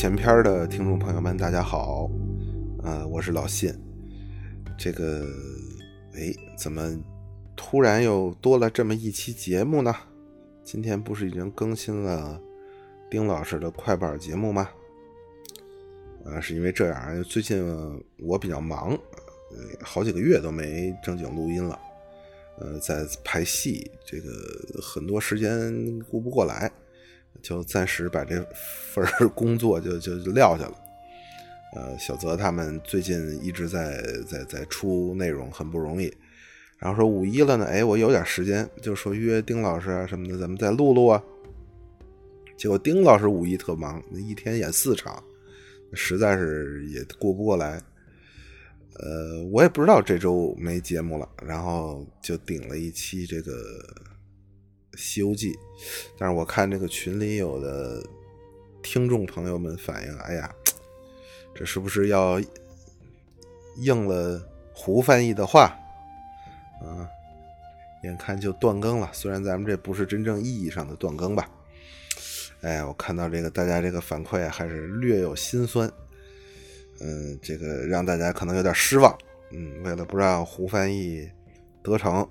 [0.00, 2.10] 前篇的听众朋友们，大家好，
[2.82, 3.70] 呃，我是老信。
[4.78, 5.28] 这个，
[6.14, 6.98] 哎，怎么
[7.54, 9.94] 突然又多了这么一期节目呢？
[10.64, 12.40] 今天不是已经更新了
[13.10, 14.70] 丁老师的快板节目吗？
[16.24, 17.62] 啊，是因为这样，最近
[18.20, 18.92] 我比较忙，
[19.50, 21.78] 呃，好几个月都没正经录音了，
[22.58, 24.30] 呃，在拍戏，这个
[24.80, 26.72] 很多时间顾不过来。
[27.42, 28.44] 就暂时把这
[28.92, 30.74] 份工作就就撂下了。
[31.76, 36.12] 呃，小泽他们最近一直在在在出内容，很不容易。
[36.78, 41.22] 然后说五一了呢，哎，我有点时间，就说约丁老师啊什么的，咱们再录录啊。
[42.56, 45.22] 结果丁老师五一特忙，一天演四场，
[45.92, 47.80] 实在是也过不过来。
[48.98, 53.52] 呃，我也不知道这周没节目了，然后就顶了一期这个。
[55.00, 55.52] 《西游记》，
[56.16, 58.00] 但是我看这个群里有的
[58.82, 60.54] 听众朋友们反映，哎呀，
[61.54, 62.40] 这是不是要
[63.78, 64.40] 应了
[64.72, 65.76] 胡翻译的话
[66.82, 67.08] 啊？
[68.02, 71.50] 眼看就断更了，虽然咱们这不是真正意义上的断更吧。
[72.62, 75.90] 哎，我看到这个大家这个反馈还是略有心酸，
[77.00, 79.16] 嗯，这个让大家可能有点失望。
[79.52, 81.28] 嗯，为了不让胡翻译
[81.82, 82.26] 得逞，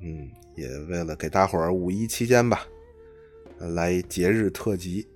[0.00, 0.30] 嗯。
[0.54, 2.66] 也为了给大伙儿五一期间吧，
[3.58, 5.06] 来节日特辑，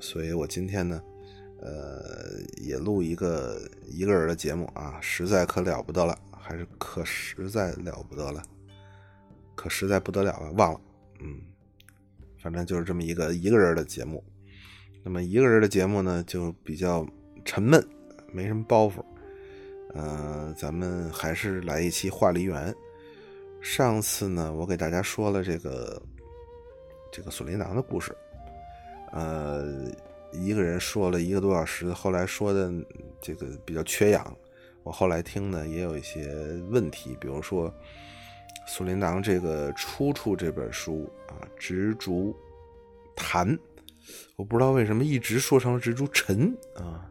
[0.00, 1.00] 所以我今天呢，
[1.60, 8.42] 呃，也录一个一个人的节目啊，实在可了不得了，还是可实在了不得了，
[9.54, 10.80] 可实在不得了了，忘了，
[11.20, 11.40] 嗯，
[12.42, 14.22] 反正就是这么一个一个人的节目。
[15.04, 17.06] 那么一个人的节目呢，就比较
[17.44, 17.84] 沉闷，
[18.32, 19.04] 没什么包袱，
[19.94, 22.74] 呃，咱们还是来一期话梨园。
[23.62, 26.02] 上次呢，我给大家说了这个
[27.12, 28.14] 这个锁麟囊的故事，
[29.12, 29.88] 呃，
[30.32, 32.70] 一个人说了一个多小时，后来说的
[33.20, 34.36] 这个比较缺氧，
[34.82, 36.34] 我后来听呢也有一些
[36.70, 37.72] 问题，比如说
[38.66, 42.36] 锁麟囊这个出处这本书啊，执竹
[43.14, 43.56] 谈，
[44.34, 47.08] 我不知道为什么一直说成了执竹陈啊，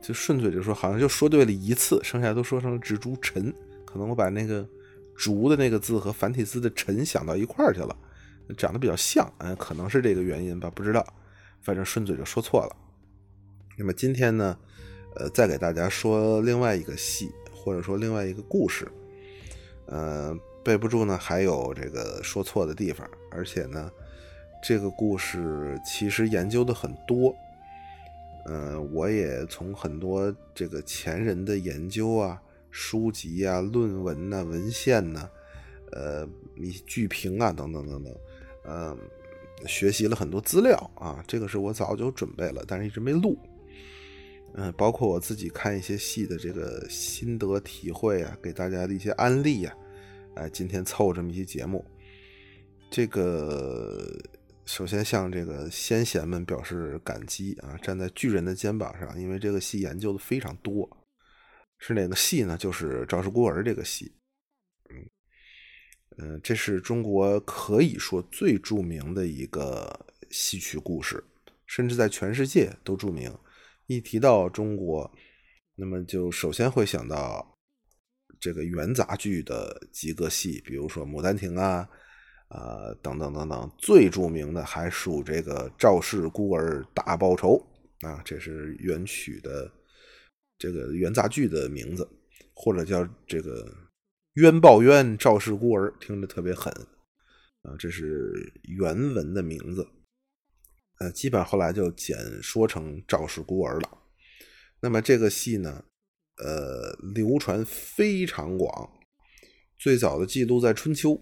[0.00, 3.54] 就顺嘴就说，好像就说对了一次，剩下都说成了执竹陈，
[3.84, 4.66] 可能我把那个。
[5.16, 7.96] 竹的那个字和繁体字的陈想到一块儿去了，
[8.56, 11.06] 长得比较像，嗯，可能是这个原因吧，不知道，
[11.62, 12.76] 反正顺嘴就说错了。
[13.76, 14.58] 那么今天呢，
[15.16, 18.86] 呃，再给大家说另外一个戏，或者说另外一个故事，
[19.86, 23.90] 呃，备不住呢还有这个说错的地方，而且呢，
[24.62, 27.34] 这个故事其实研究的很多，
[28.46, 32.40] 呃，我也从很多这个前人的研究啊。
[32.76, 35.30] 书籍啊、论文呐、文献呐，
[35.92, 38.12] 呃，一剧评啊，等等等等，
[38.66, 38.98] 嗯，
[39.64, 43.38] 学习了很多资料啊，这个是我早就准备了，但是一直没录。
[44.56, 49.72] 嗯，包括我自己看一些戏的这个心得体会啊，给大家的一些安利呀，
[50.34, 51.84] 哎，今天凑这么一期节目。
[52.90, 54.04] 这个
[54.64, 60.90] 首先向这个先贤们表示感激啊，站在巨人的肩膀上，因为这个戏研究的非常多。
[61.78, 62.56] 是哪个戏呢？
[62.56, 64.14] 就是《赵氏孤儿》这个戏，
[64.88, 65.10] 嗯
[66.16, 71.22] 嗯，这是中国可以说最著名的一个戏曲故事，
[71.66, 73.36] 甚至在全世界都著名。
[73.86, 75.12] 一提到中国，
[75.74, 77.54] 那么就首先会想到
[78.40, 81.86] 这个元杂剧的几个戏，比如说《牡丹亭》啊，
[82.48, 83.70] 啊等等等等。
[83.76, 87.62] 最著名的还属这个《赵氏孤儿大报仇》
[88.08, 89.70] 啊，这是元曲的。
[90.58, 92.08] 这个元杂剧的名字，
[92.54, 93.72] 或者叫这个
[94.34, 96.72] 冤报冤，赵氏孤儿，听着特别狠
[97.62, 97.74] 啊！
[97.78, 99.86] 这是原文的名字，
[100.98, 103.98] 呃，基本后来就简说成赵氏孤儿了。
[104.80, 105.84] 那么这个戏呢，
[106.36, 108.90] 呃，流传非常广，
[109.78, 111.14] 最早的记录在春秋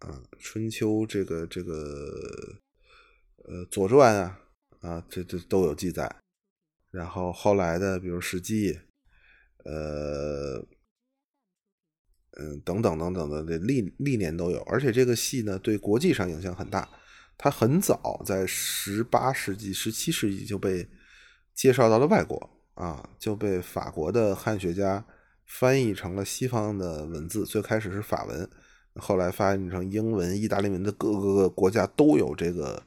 [0.00, 1.74] 啊，春秋这个这个
[3.44, 4.40] 呃《左传》啊
[4.80, 6.23] 啊，这这都有记载。
[6.94, 8.72] 然后后来的，比如《史记》，
[9.64, 10.64] 呃，
[12.38, 14.60] 嗯，等等等等的，历历年都有。
[14.60, 16.88] 而且这个戏呢，对国际上影响很大。
[17.36, 20.88] 它很早在十八世纪、十七世纪就被
[21.52, 25.04] 介绍到了外国啊，就被法国的汉学家
[25.46, 27.44] 翻译成了西方的文字。
[27.44, 28.48] 最开始是法文，
[28.94, 32.80] 后来翻译成英文、意大利文的各个国家都有这个。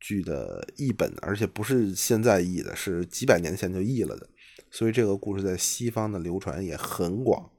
[0.00, 4.28] 剧的译本，而且不是现在译的，是几百年前就译了的，
[4.70, 7.50] 所以这个故事在西方的流传也很广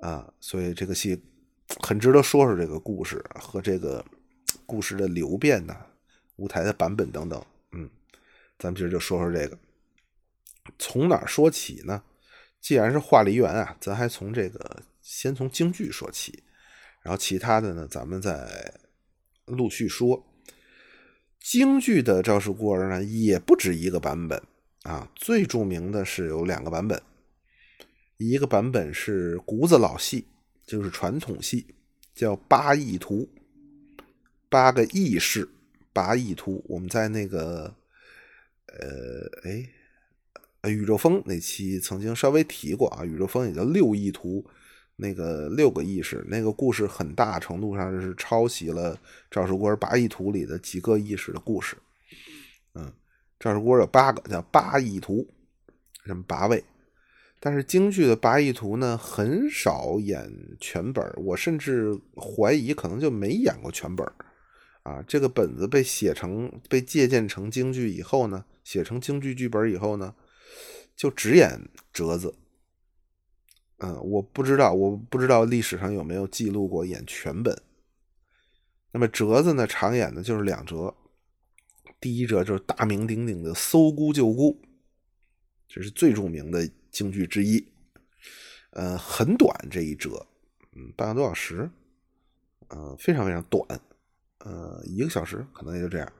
[0.00, 1.22] 啊，所以这个戏
[1.80, 4.04] 很值得说说这个故事和这个
[4.66, 5.86] 故事的流变呐，
[6.36, 7.88] 舞台的版本等等，嗯，
[8.58, 9.58] 咱们今儿就说说这个，
[10.78, 12.02] 从哪儿说起呢？
[12.60, 16.42] 既然是画梨园啊，咱还从这个先从京剧说起，
[17.02, 18.80] 然后其他的呢，咱们再
[19.46, 20.24] 陆续说。
[21.40, 24.42] 京剧的赵氏孤儿呢，也不止一个版本
[24.82, 27.00] 啊，最著名的是有两个版本，
[28.16, 30.26] 一个版本是谷子老戏，
[30.66, 31.66] 就是传统戏，
[32.14, 33.28] 叫八义图，
[34.48, 35.48] 八个义士，
[35.92, 36.62] 八义图。
[36.68, 37.74] 我们在那个
[38.66, 39.48] 呃，
[40.62, 44.44] 哎，宇宙风那期曾经稍微提过啊，宇宙风也叫六义图。
[45.00, 48.96] 那个六个意识，那个故事很大程度上是抄袭了
[49.30, 51.76] 《赵氏孤儿八义图》里的几个意识的故事。
[52.74, 52.92] 嗯，
[53.38, 55.24] 赵氏孤儿有八个，叫八义图，
[56.04, 56.64] 什么八位。
[57.38, 60.28] 但是京剧的八义图呢，很少演
[60.58, 64.04] 全本我甚至怀疑可能就没演过全本
[64.82, 70.12] 啊，这个本子被写成、被借鉴成京剧以后呢，写成京剧剧本以后呢，
[70.96, 71.60] 就只演
[71.92, 72.34] 折子。
[73.78, 77.62] 嗯，我不知道，我不知道历史上有没有记录过演全本。
[78.90, 80.94] 那么折子呢，常演的就是两折。
[82.00, 84.60] 第一折就是大名鼎鼎的《搜孤救孤》，
[85.68, 87.72] 这是最著名的京剧之一。
[88.70, 90.26] 呃，很短这一折，
[90.72, 91.70] 嗯，半个多小时，
[92.68, 93.80] 呃，非常非常短，
[94.38, 96.12] 呃，一个小时可能也就这样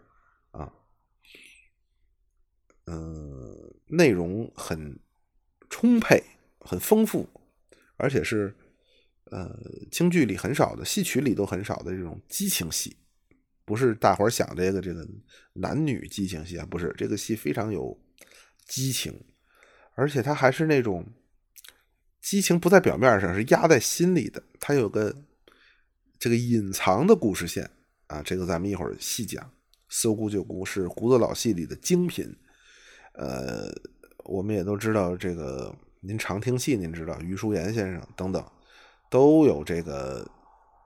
[0.51, 0.73] 啊。
[2.87, 4.99] 嗯，内容很
[5.69, 6.23] 充沛，
[6.61, 7.29] 很丰富。
[8.01, 8.55] 而且是，
[9.25, 9.61] 呃，
[9.91, 12.97] 京剧里很少的，戏曲里都很少的这种激情戏，
[13.65, 15.05] 不是大伙儿想这个这个
[15.53, 18.01] 男女激情戏啊，不是这个戏非常有
[18.69, 19.13] 激情，
[19.97, 21.05] 而且它还是那种
[22.23, 25.13] 激情不在表面上，是压在心里的，它有个
[26.21, 27.69] 这个隐藏的故事线
[28.07, 29.45] 啊，这个咱们一会儿细讲。
[29.89, 32.33] 《搜姑救姑》是胡子老戏里的精品，
[33.15, 33.69] 呃，
[34.25, 35.75] 我们也都知道这个。
[36.01, 38.45] 您常听戏，您知道余叔岩先生等等
[39.11, 40.31] 都有这个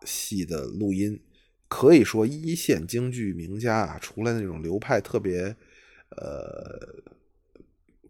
[0.04, 1.20] 戏的录音，
[1.68, 5.54] 可以说一线京剧名家啊，除了那种流派特别
[6.16, 7.02] 呃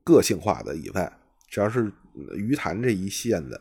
[0.04, 1.12] 个性化的以外，
[1.48, 1.90] 只要是
[2.36, 3.60] 余坛这一线的，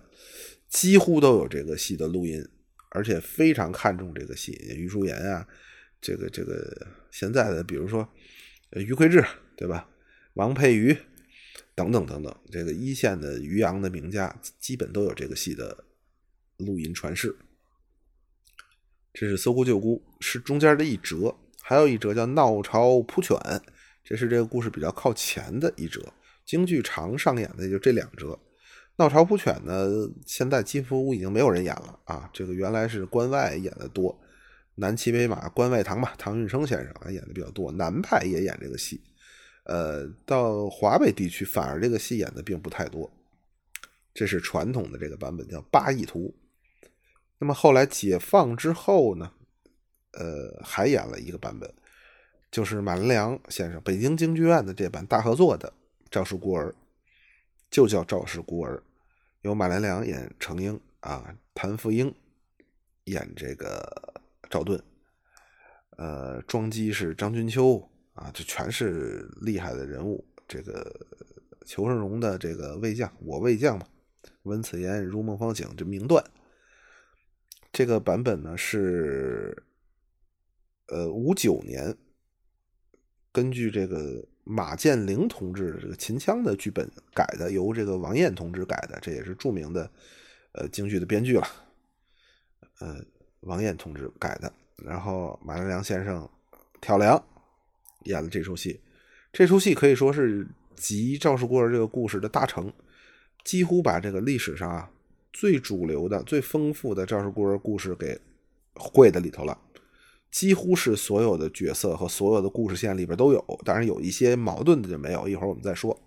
[0.69, 2.47] 几乎都有这个戏的录音，
[2.91, 4.51] 而且非常看重这个戏。
[4.75, 5.47] 余叔岩啊，
[5.99, 8.07] 这个这个现在的，比如说
[8.71, 9.89] 余魁志，对吧？
[10.35, 10.95] 王佩瑜。
[11.73, 15.85] 等等等等，这个一线的渔阳的名家基本都有这个戏的
[16.57, 17.35] 录音传世。
[19.13, 23.35] 这是《搜孤救孤》，是中间的一折，还有一折叫《闹巢扑犬》，
[24.03, 26.13] 这是这个故事比较靠前的一折。
[26.45, 28.27] 京剧常上演的就这两折，
[28.97, 32.29] 《闹巢扑犬》呢，现在几乎已经没有人演了啊。
[32.33, 34.17] 这个原来是关外演的多，
[34.75, 39.01] 南骑北马关外堂吧，唐运生先生啊演的比较多，南派也演这个戏。
[39.63, 43.11] 呃，到华北地区反而这个戏演的并不太多，
[44.13, 46.35] 这是传统的这个版本叫八义图。
[47.37, 49.31] 那么后来解放之后呢，
[50.13, 51.71] 呃，还演了一个版本，
[52.51, 55.69] 就是马连良先生北京京剧院的这版大合作的
[56.09, 56.69] 《赵氏孤儿》，
[57.69, 58.77] 就叫《赵氏孤儿》，
[59.41, 62.13] 由马连良演程婴啊，谭富英
[63.03, 64.81] 演这个赵盾，
[65.97, 67.87] 呃，庄姬是张君秋。
[68.21, 70.23] 啊，这全是厉害的人物。
[70.47, 71.07] 这个
[71.65, 73.87] 裘盛戎的这个魏将，我魏将嘛，
[74.43, 76.23] 闻此言如梦方醒，这名段。
[77.71, 79.63] 这个版本呢是，
[80.87, 81.95] 呃，五九年，
[83.31, 89.89] 根据这个马建龄同志这个秦腔的剧本改的，由这个王燕同志改的，这也是著名的
[90.51, 91.47] 呃京剧的编剧了。
[92.79, 93.03] 呃，
[93.39, 94.51] 王燕同志改的，
[94.83, 96.29] 然后马连良先生
[96.81, 97.23] 挑梁。
[98.03, 98.79] 演了这出戏，
[99.31, 102.71] 这出戏可以说是集赵氏孤儿这个故事的大成，
[103.43, 104.89] 几乎把这个历史上啊
[105.31, 108.19] 最主流的、最丰富的赵氏孤儿故事给
[108.75, 109.57] 汇在里头了，
[110.31, 115.99] 几乎是所有的角色和所有的故事线里边都有，当然有一些矛盾的就没有，一会儿我们再说。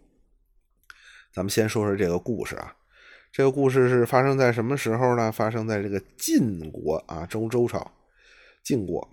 [1.33, 2.77] 咱们先说说这个故事啊，
[3.33, 5.33] 这个故事是发生在什么时候呢？
[5.33, 7.93] 发生在这个晋国啊，周周朝，
[8.63, 9.09] 晋国，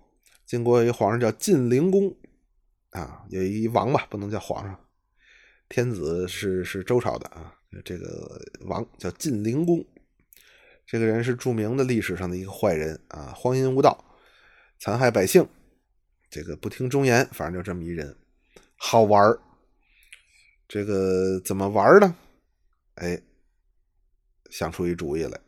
[0.45, 2.15] 晋国有一个皇上叫晋灵公。
[2.91, 4.79] 啊，有一王吧，不能叫皇上，
[5.67, 7.55] 天子是是周朝的啊。
[7.85, 9.85] 这个王叫晋灵公，
[10.85, 14.03] 这个人是著名的历史上的一个坏人啊，荒淫无道，
[14.77, 15.47] 残害百姓，
[16.29, 18.13] 这个不听忠言，反正就这么一人，
[18.75, 19.39] 好玩儿
[20.67, 22.13] 这个怎么玩呢？
[22.95, 23.21] 哎，
[24.49, 25.39] 想出一主意来，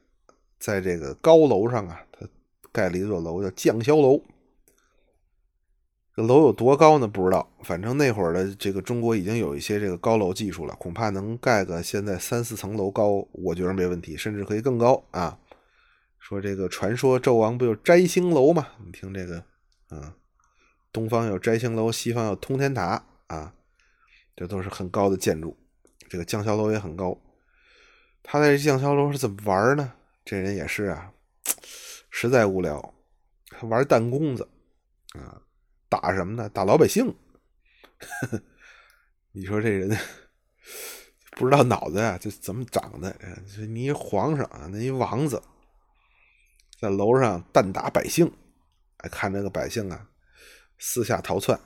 [0.60, 2.26] 在这个高楼上啊，他
[2.72, 4.24] 盖了一座楼叫绛霄楼。
[6.16, 7.08] 这楼有多高呢？
[7.08, 15.40] 不知道，反正那会儿的这个中国已经有一些这个高楼技术了，恐怕能盖个现在三四层楼高，我觉得没问题，甚至可以更高啊。
[16.20, 18.68] 说这个传说纣王不有摘星楼吗？
[18.86, 19.44] 你听这个
[19.90, 20.16] 啊，
[20.92, 23.54] 东方有摘星楼，西方有通天塔啊，
[24.36, 25.58] 这都是很高的建筑。
[26.08, 27.20] 这个将校楼也很高，
[28.22, 29.94] 他在将校楼是怎么玩呢？
[30.24, 31.12] 这人也是啊，
[32.12, 32.94] 实在无聊，
[33.64, 34.48] 玩弹弓子
[35.14, 35.42] 啊。
[35.94, 36.50] 打什么呢？
[36.50, 37.14] 打老百姓！
[39.32, 39.96] 你说这人
[41.38, 43.16] 不知道脑子呀，这怎么长的？
[43.70, 45.40] 你一皇上啊，那一王子
[46.82, 48.32] 在楼上弹打百姓，
[48.98, 50.08] 哎，看这个百姓啊，
[50.80, 51.60] 四下逃窜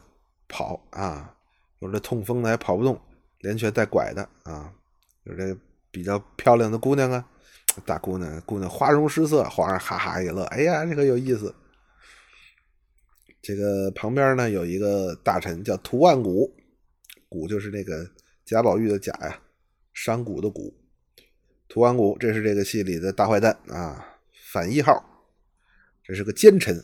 [0.50, 1.34] 跑啊，
[1.79, 3.00] 有这痛风的还跑不动，
[3.39, 4.74] 连瘸带拐的啊，
[5.24, 5.57] 有这
[5.89, 7.25] 比较漂亮的姑娘啊，
[7.86, 11.55] 大姑娘姑娘花容失色，皇上哈哈一乐，哎呀，这个有意思。
[13.41, 16.56] 这个旁边呢有一个大臣叫屠万古，
[17.29, 18.10] 古就是那个
[18.46, 19.39] 贾宝玉的贾呀，
[19.94, 20.74] 山谷的谷。
[21.70, 24.17] 屠万古，这是这个戏里的大坏蛋啊，
[24.51, 25.03] 反一号，
[26.01, 26.82] 这是个奸臣。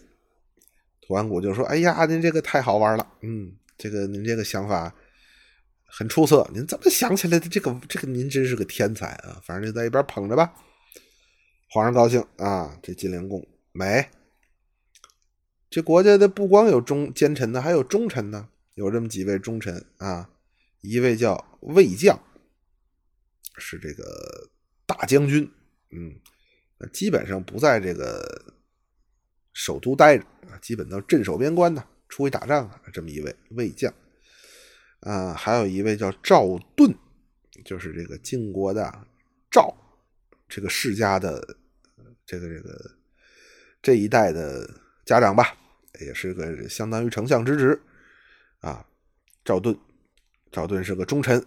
[1.02, 4.94] 屠万古就说：“哎呀，您这个太好玩了，嗯，这个您这个想法
[5.86, 7.48] 很出色，您怎么想起来的？
[7.48, 9.42] 这个这个您真是个天才啊！
[9.46, 10.54] 反正就在一边捧着吧。”
[11.72, 14.06] 皇上高兴啊，这金陵宫美。
[15.74, 18.48] 这国家的不光有忠奸臣呢，还有忠臣呢。
[18.76, 20.30] 有这么几位忠臣啊，
[20.82, 22.22] 一位叫魏将，
[23.58, 24.52] 是这个
[24.86, 25.52] 大将军，
[25.90, 26.14] 嗯，
[26.92, 28.54] 基本上不在这个
[29.54, 32.80] 首都待着啊，基本都镇守边关呢，出去打仗啊。
[32.94, 33.92] 这么一位魏将
[35.00, 36.96] 啊，还有一位叫赵盾，
[37.66, 39.08] 就是这个晋国的
[39.50, 39.76] 赵
[40.48, 41.58] 这个世家的
[42.28, 42.92] 这个这个
[43.82, 44.70] 这一代的
[45.04, 45.58] 家长吧。
[46.02, 47.82] 也是个相当于丞相之职
[48.62, 48.86] 啊，
[49.46, 49.78] 赵盾，
[50.52, 51.46] 赵盾是个忠臣，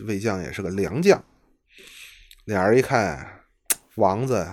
[0.00, 1.22] 魏将也是个良将。
[2.44, 3.44] 俩人一看，
[3.96, 4.46] 王子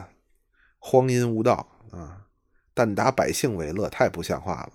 [0.79, 2.25] 荒淫无道啊，
[2.74, 4.74] 但打百姓为乐，太不像话了。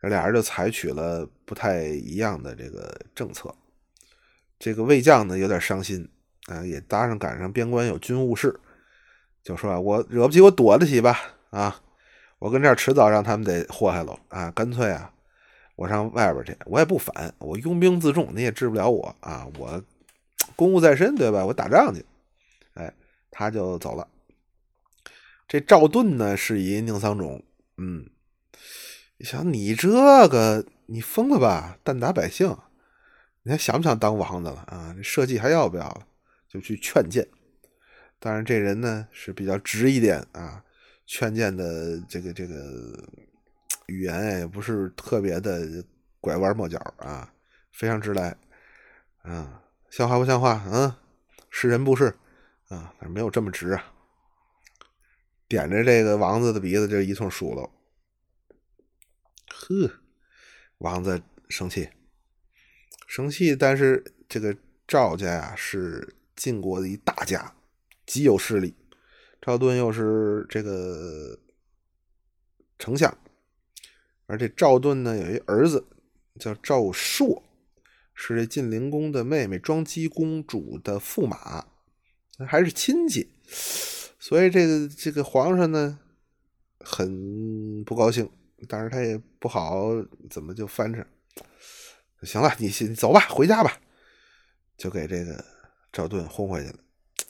[0.00, 3.54] 这俩人就采取了不太一样的这个政策。
[4.58, 6.08] 这个魏将呢，有点伤心
[6.46, 8.58] 啊，也搭上赶上边关有军务事，
[9.44, 11.18] 就说啊我惹不起，我躲得起吧
[11.50, 11.80] 啊。
[12.42, 14.50] 我跟这儿迟早让他们得祸害了啊！
[14.50, 15.12] 干脆啊，
[15.76, 19.46] 我上外边去，我也不反，我拥兵自重，你也治不了我啊！
[19.56, 19.80] 我
[20.56, 21.46] 公务在身，对吧？
[21.46, 22.04] 我打仗去。
[22.74, 22.92] 哎，
[23.30, 24.08] 他就走了。
[25.46, 27.44] 这赵盾呢，是一宁桑种，
[27.76, 28.10] 嗯，
[29.18, 31.78] 你想你这个，你疯了吧？
[31.84, 32.56] 弹打百姓，
[33.44, 34.92] 你还想不想当王子了啊？
[34.96, 36.08] 这社稷还要不要了？
[36.48, 37.24] 就去劝谏。
[38.18, 40.64] 当然，这人呢是比较直一点啊。
[41.06, 43.08] 劝谏的这个这个
[43.86, 45.84] 语言也不是特别的
[46.20, 47.32] 拐弯抹角啊，
[47.72, 48.36] 非常直来
[49.22, 50.64] 啊，像话不像话？
[50.72, 50.94] 嗯，
[51.50, 52.16] 是人不是
[52.68, 53.92] 啊，没有这么直啊。
[55.48, 57.70] 点着这个王子的鼻子就一通数落，
[59.48, 60.00] 呵，
[60.78, 61.90] 王子生气，
[63.06, 63.54] 生气。
[63.54, 64.56] 但是这个
[64.88, 67.54] 赵家呀是晋国的一大家，
[68.06, 68.74] 极有势力。
[69.44, 71.36] 赵盾又是这个
[72.78, 73.18] 丞相，
[74.26, 75.84] 而这赵盾呢有一儿子
[76.38, 77.42] 叫赵朔，
[78.14, 81.66] 是这晋灵公的妹妹庄姬公主的驸马，
[82.46, 85.98] 还是亲戚，所以这个这个皇上呢
[86.78, 88.30] 很不高兴，
[88.68, 89.88] 但是他也不好
[90.30, 91.04] 怎么就翻着，
[92.22, 93.76] 行了，你先走吧，回家吧，
[94.76, 95.44] 就给这个
[95.92, 96.78] 赵盾轰回去了，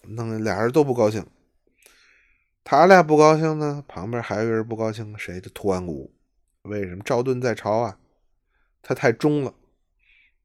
[0.08, 1.26] 弄得俩人都不高兴。
[2.64, 5.40] 他俩不高兴呢，旁边还有人不高兴，谁？
[5.40, 6.14] 的屠完古。
[6.62, 7.98] 为什么赵盾在朝啊？
[8.82, 9.52] 他太忠了，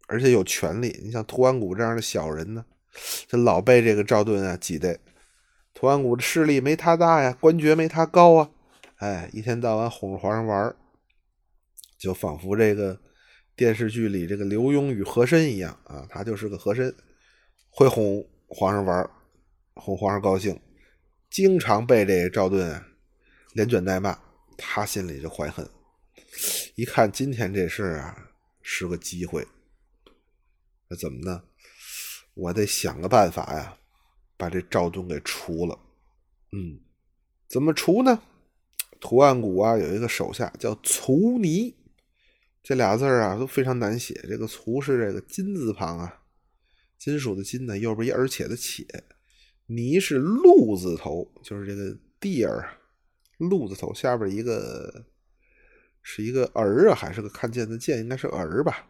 [0.08, 1.00] 而且有权利。
[1.04, 2.66] 你像图安古这样的小人呢，
[3.28, 5.00] 这老被这个赵盾啊挤兑。
[5.76, 8.50] 屠完古的势力没他大呀，官爵没他高啊。
[8.96, 10.76] 哎，一天到晚哄着皇上玩
[12.00, 13.00] 就仿佛这个
[13.56, 16.96] 电视剧里这个刘墉与和珅一样啊，他就是个和珅，
[17.70, 19.08] 会哄皇上玩
[19.76, 20.60] 哄皇上高兴。
[21.30, 22.84] 经常被这赵盾
[23.54, 24.20] 连卷带骂，
[24.58, 25.70] 他心里就怀恨。
[26.76, 28.32] 一看今天这事啊，
[28.62, 29.48] 是个机会，
[30.90, 31.44] 那怎么呢？
[32.34, 33.78] 我得想个办法呀，
[34.38, 35.80] 把这赵盾给除了。
[36.52, 36.80] 嗯，
[37.48, 38.22] 怎么除呢？
[39.00, 41.76] 图案谷啊，有一个手下叫卒尼，
[42.64, 44.14] 这俩字啊都非常难写。
[44.28, 46.22] 这个“卒”是这个金字旁啊，
[46.98, 48.86] 金属的“金”呢，右边一而且的“且”。
[49.68, 52.66] 泥是鹿字头，就是这个 deer，
[53.38, 55.06] 鹿字头下边一个
[56.02, 58.00] 是一个儿啊，还是个看见的见？
[58.00, 58.88] 应该是儿吧，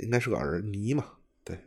[0.00, 1.12] 应该是个儿泥嘛。
[1.42, 1.58] 对，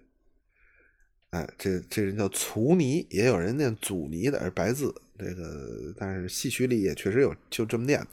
[1.31, 4.93] 哎，这这人叫粗泥，也有人念祖泥的，是白字。
[5.19, 8.09] 这个，但是戏曲里也确实有就这么念的。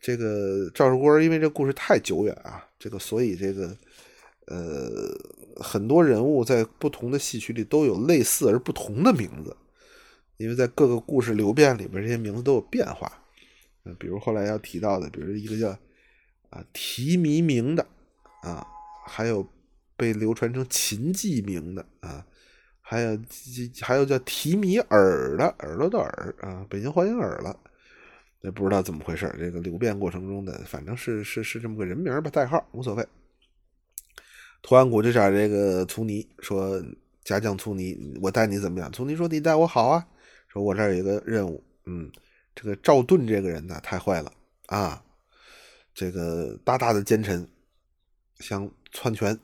[0.00, 3.76] 这个赵氏孤儿，因为这故事太久远啊，这个所以这个
[4.50, 9.54] 呃，很多人物在不同的戏曲里都有类似而不同的名字，
[10.38, 13.12] 因为在各个故事流变里边，这些名字都有变化。
[13.98, 15.70] 比如后来要提到的，比如一个叫
[16.50, 17.86] 啊提弥明的
[18.42, 18.66] 啊，
[19.06, 19.46] 还有
[19.96, 22.24] 被流传成秦记名的啊，
[22.80, 23.18] 还有
[23.80, 27.58] 还有叫提米耳的耳朵的耳啊，北京欢迎耳了，
[28.42, 33.06] 也不知道怎么回事这个流变过程中的，反正是是是这么个人名吧，代号无所谓。
[34.62, 36.82] 图案谷就找这个粗泥说
[37.24, 40.08] ：“家将粗泥，我带你怎么样？”粗泥说：“你带我好啊。”
[40.48, 42.10] 说：“我这儿有一个任务，嗯。”
[42.60, 44.32] 这个赵盾这个人呢，太坏了
[44.66, 45.04] 啊！
[45.94, 47.48] 这个大大的奸臣，
[48.40, 49.38] 想篡权，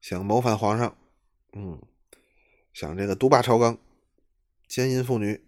[0.00, 0.96] 想谋反皇上，
[1.52, 1.78] 嗯，
[2.72, 3.76] 想这个独霸朝纲，
[4.66, 5.44] 奸淫妇女，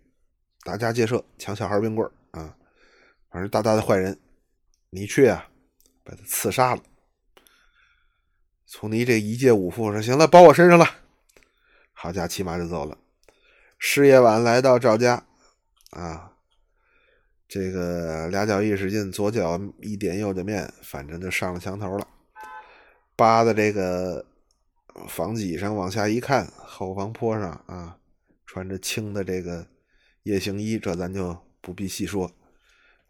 [0.63, 2.55] 打家劫舍，抢小孩冰棍啊！
[3.31, 4.21] 反正大大的坏人，
[4.91, 5.49] 你去啊，
[6.05, 6.83] 把他刺杀了。
[8.75, 10.87] 从你这一介武夫说：“行了，包我身上了。”
[11.93, 12.97] 好家伙，骑马就走了。
[13.79, 15.27] 事夜晚来到赵家，
[15.91, 16.33] 啊。
[17.47, 22.09] 这个俩脚一使劲，左脚一点右脚面，反正就上了墙头了。
[23.15, 24.25] 扒的这个
[25.07, 27.99] 房脊上往下一看，后房坡上啊，
[28.47, 29.67] 穿着青的这个
[30.23, 32.33] 夜行衣，这咱就不必细说。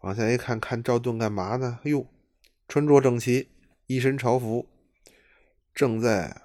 [0.01, 1.79] 往下一看，看赵盾干嘛呢？
[1.85, 2.05] 哎呦，
[2.67, 3.47] 穿着整齐，
[3.87, 4.67] 一身朝服，
[5.73, 6.41] 正在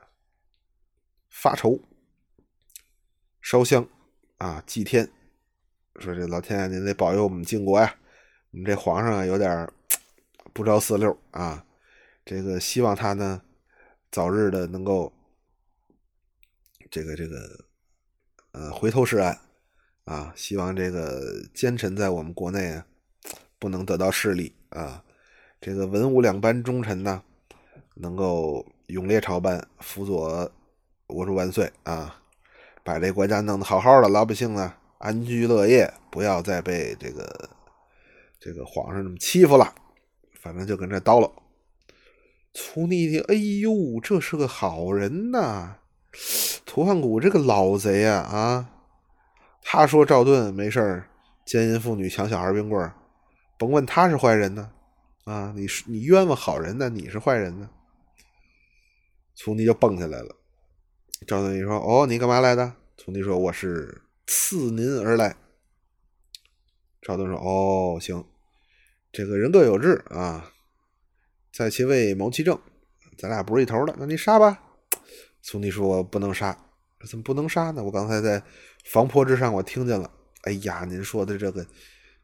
[1.28, 1.80] 发愁、
[3.42, 3.86] 烧香
[4.38, 5.10] 啊，祭天。
[6.00, 7.96] 说这老天爷，您得保佑我们晋国呀！
[8.52, 9.70] 我们这皇上啊，有点
[10.52, 11.66] 不着四六啊。
[12.24, 13.42] 这个希望他呢，
[14.10, 15.12] 早日的能够
[16.90, 17.66] 这个这个
[18.52, 19.38] 呃回头是岸
[20.04, 20.32] 啊。
[20.36, 22.86] 希望这个奸臣在我们国内啊，
[23.58, 25.04] 不能得到势力啊。
[25.60, 27.24] 这个文武两班忠臣呢，
[27.96, 30.50] 能够勇列朝班，辅佐
[31.08, 32.22] 我主万岁啊，
[32.82, 34.74] 把这国家弄得好好的，老百姓呢。
[34.96, 37.50] 安居乐业，不要再被这个
[38.40, 39.74] 这个皇上这么欺负了。
[40.40, 41.30] 反正就跟这叨唠。
[42.54, 45.76] 粗逆的，哎呦，这是个好人呐！
[46.64, 48.70] 图汉谷这个老贼啊啊！
[49.62, 51.08] 他说赵盾没事儿
[51.44, 52.94] 奸淫妇女、抢小孩冰棍儿
[53.58, 54.70] 甭问他是坏人呢
[55.24, 55.52] 啊！
[55.54, 57.68] 你是你冤枉好人呢，你是坏人呢？
[59.38, 60.34] 粗逆就蹦起来了。
[61.24, 65.36] 赵盾一说：“哦，你干嘛来的？”粗逆说：“我是。”赐您而来，
[67.00, 68.24] 赵盾说：“哦，行，
[69.12, 70.52] 这个人各有志啊，
[71.52, 72.58] 在其位谋其政，
[73.16, 73.94] 咱俩不是一头的。
[73.96, 74.60] 那你杀吧。”
[75.40, 76.58] 苏尼说：“我不能杀，
[77.08, 77.84] 怎么不能杀呢？
[77.84, 78.42] 我刚才在
[78.84, 80.10] 房坡之上，我听见了。
[80.42, 81.64] 哎呀，您说的这个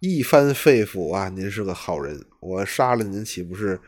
[0.00, 2.26] 一番肺腑啊，您是个好人。
[2.40, 3.80] 我杀了您，岂不是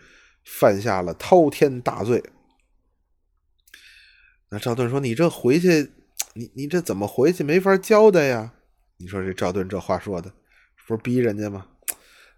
[0.45, 2.23] 犯下了滔天大罪？”
[4.51, 5.93] 那赵盾说：“你这回去。”
[6.39, 8.53] 你你这怎么回去没法交代呀？
[8.99, 10.31] 你说这赵盾这话说的，
[10.87, 11.67] 不是逼人家吗？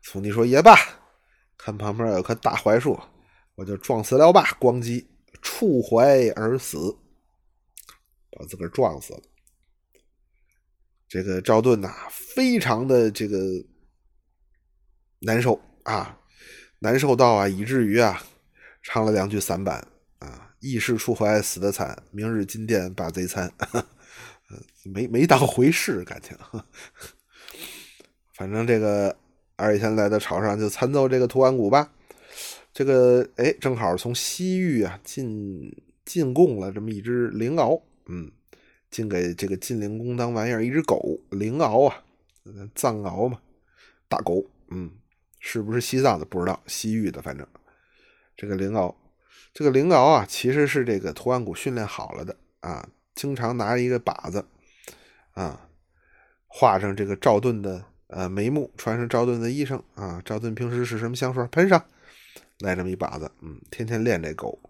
[0.05, 0.77] 从你说也罢，
[1.57, 2.97] 看旁边有棵大槐树，
[3.57, 4.57] 我就撞死了吧！
[4.61, 5.05] 咣叽，
[5.43, 6.97] 触槐而死，
[8.31, 9.21] 把自个儿撞死了。
[11.09, 13.37] 这个赵盾呐，非常的这个
[15.21, 16.21] 难受啊，
[16.79, 18.23] 难受到啊，以至于啊，
[18.81, 19.89] 唱了两句散板
[20.59, 20.61] 啊。
[20.61, 23.53] 义士出怀死得惨，明日金殿把贼参，
[24.85, 26.37] 没没当回事，感情。
[28.35, 29.17] 反正这个
[29.55, 31.93] 二月天来到朝上就参奏这个图案谷吧。
[32.73, 35.73] 这个哎，正好从西域啊进
[36.05, 38.33] 进贡了这么一只灵獒，嗯，
[38.91, 42.03] 进给这个晋灵公当玩意儿，一只狗灵獒啊，
[42.75, 43.41] 藏獒嘛，
[44.09, 44.91] 大狗，嗯，
[45.39, 47.47] 是不是西藏的不知道，西域的反正
[48.37, 48.93] 这个灵獒。
[49.59, 54.47] 这个灵獒啊，其实是这个图案谷训练好了的啊，经常拿一个靶子
[55.33, 55.69] 啊，
[56.47, 61.85] 画上这个赵盾的呃眉目，穿上赵盾的衣裳啊，赵盾平时是什么香水喷上，
[62.61, 64.61] 来这么一靶子，嗯，天天练这狗。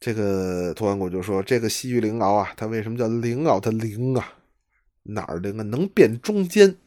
[0.00, 3.60] 这个图案谷就说，这个西域灵獒啊，它为什么叫灵獒？
[3.60, 4.32] 它灵啊，
[5.02, 5.62] 哪儿灵啊？
[5.62, 6.78] 能变中间，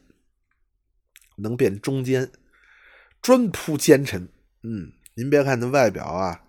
[1.36, 2.32] 能变中间，
[3.22, 4.28] 专扑奸臣。
[4.64, 6.42] 嗯，您别看它外表啊。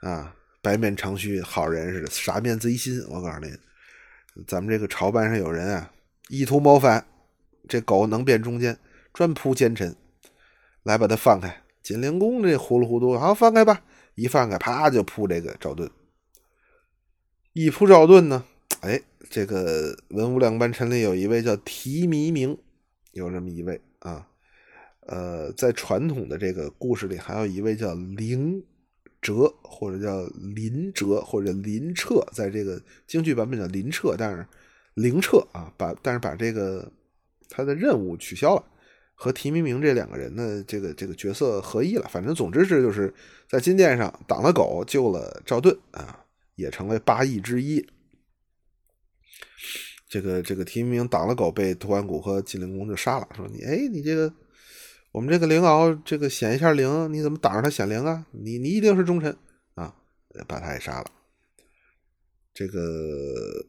[0.00, 3.00] 啊，白面长须，好人似的，傻面贼心。
[3.08, 3.52] 我告诉你，
[4.46, 5.92] 咱们这个朝班上有人啊，
[6.28, 7.06] 意图谋反，
[7.68, 8.78] 这狗能变中间，
[9.12, 9.96] 专扑奸臣，
[10.82, 11.62] 来把他放开。
[11.82, 13.82] 金陵公这糊里糊涂，好放开吧，
[14.14, 15.90] 一放开，啪就扑这个赵盾。
[17.54, 18.44] 一扑赵盾呢，
[18.82, 22.56] 哎，这个文武两班臣里有一位叫提弥明，
[23.12, 24.28] 有这么一位啊。
[25.06, 28.62] 呃，在传统的这个故事里，还有一位叫灵
[29.20, 34.46] 哲，或者叫林哲，或者林彻，在这个京剧版本叫林彻，但是
[34.94, 36.90] 灵彻啊，把但是把这个
[37.48, 38.64] 他的任务取消了，
[39.14, 42.08] 和提弥明这两个人的这个这个角色合一了。
[42.08, 43.12] 反正总之是就是
[43.48, 47.84] 在金殿上挡了狗，救了赵盾啊，也成为八义之一。
[50.08, 54.32] 这个这个提弥明挡了狗，被图安谷和金灵公就杀了，说你哎你这个。
[55.10, 58.26] 我们这个灵鳌，这个显一下灵，你怎么挡着他显灵啊？
[58.32, 59.36] 你你一定是忠臣
[59.74, 59.96] 啊，
[60.46, 61.10] 把他也杀了。
[62.52, 63.66] 这个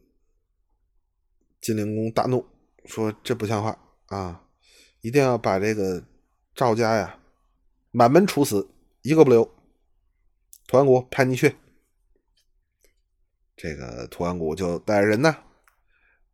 [1.60, 2.44] 金灵公大怒，
[2.84, 4.44] 说这不像话啊，
[5.00, 6.04] 一定要把这个
[6.54, 7.18] 赵家呀
[7.90, 8.68] 满门处死，
[9.02, 9.50] 一个不留。
[10.66, 11.56] 图安谷派你去，
[13.56, 15.36] 这个图安谷就带着人呢，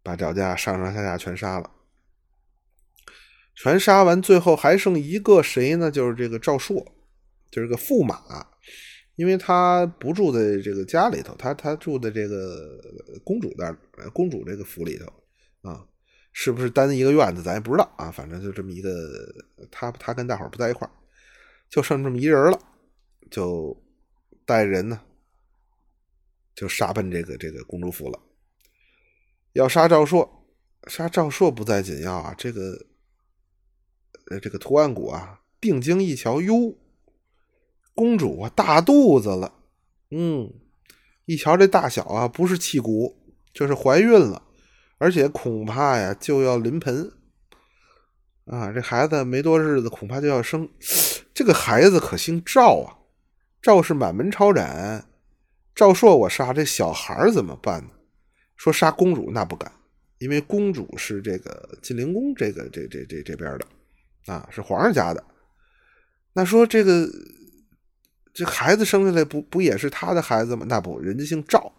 [0.03, 1.71] 把赵家上上下下全杀了。
[3.59, 5.91] 全杀完，最后还剩一个谁呢？
[5.91, 6.87] 就是这个赵硕，
[7.51, 8.47] 就是个驸马，
[9.15, 12.79] 因为他不住在这个家里头，他他住在这个
[13.25, 13.75] 公主那
[14.11, 15.07] 公主这个府里头
[15.63, 15.83] 啊，
[16.35, 18.11] 是不是单一个院子，咱也不知道啊。
[18.11, 19.35] 反正就这么一个，
[19.71, 20.87] 他他跟大伙不在一块
[21.71, 22.61] 就剩这么一人了，
[23.31, 23.75] 就
[24.45, 25.01] 带人呢，
[26.55, 28.21] 就杀奔这个这个公主府了，
[29.55, 30.47] 要杀赵硕，
[30.89, 32.87] 杀赵硕不在紧要啊，这个。
[34.31, 36.75] 呃，这个图案谷啊，定睛一瞧，哟，
[37.95, 39.53] 公主啊，大肚子了。
[40.11, 40.53] 嗯，
[41.25, 43.17] 一瞧这大小啊，不是气鼓，
[43.53, 44.43] 就是怀孕了，
[44.99, 47.13] 而且恐怕呀就要临盆
[48.47, 48.73] 啊。
[48.73, 50.69] 这孩子没多日子，恐怕就要生。
[51.35, 52.99] 这个孩子可姓赵啊，
[53.61, 55.07] 赵氏满门抄斩。
[55.75, 57.91] 赵硕我杀这小孩怎么办呢？
[58.57, 59.71] 说杀公主那不敢，
[60.19, 63.67] 因为公主是这个晋灵公这个这这这这边的。
[64.27, 65.25] 啊，是皇上家的。
[66.33, 67.09] 那说这个
[68.35, 70.67] 这孩子生下来不不也是他的孩子吗？
[70.69, 71.73] 那不，人家姓赵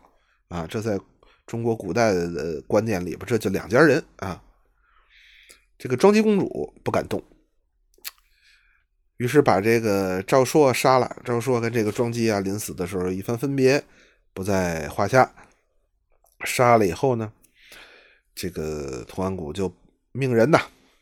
[0.47, 0.65] 啊。
[0.67, 0.99] 这在
[1.45, 4.41] 中国古代的观念里边，这就两家人啊。
[5.77, 7.23] 这个庄姬公主不敢动，
[9.17, 11.21] 于是把这个赵硕杀了。
[11.23, 13.83] 赵硕跟这个庄姬啊，临死的时候一番分别，
[14.33, 15.31] 不在话下。
[16.43, 17.31] 杀了以后呢，
[18.33, 19.71] 这个佟安谷就
[20.11, 20.59] 命人呐，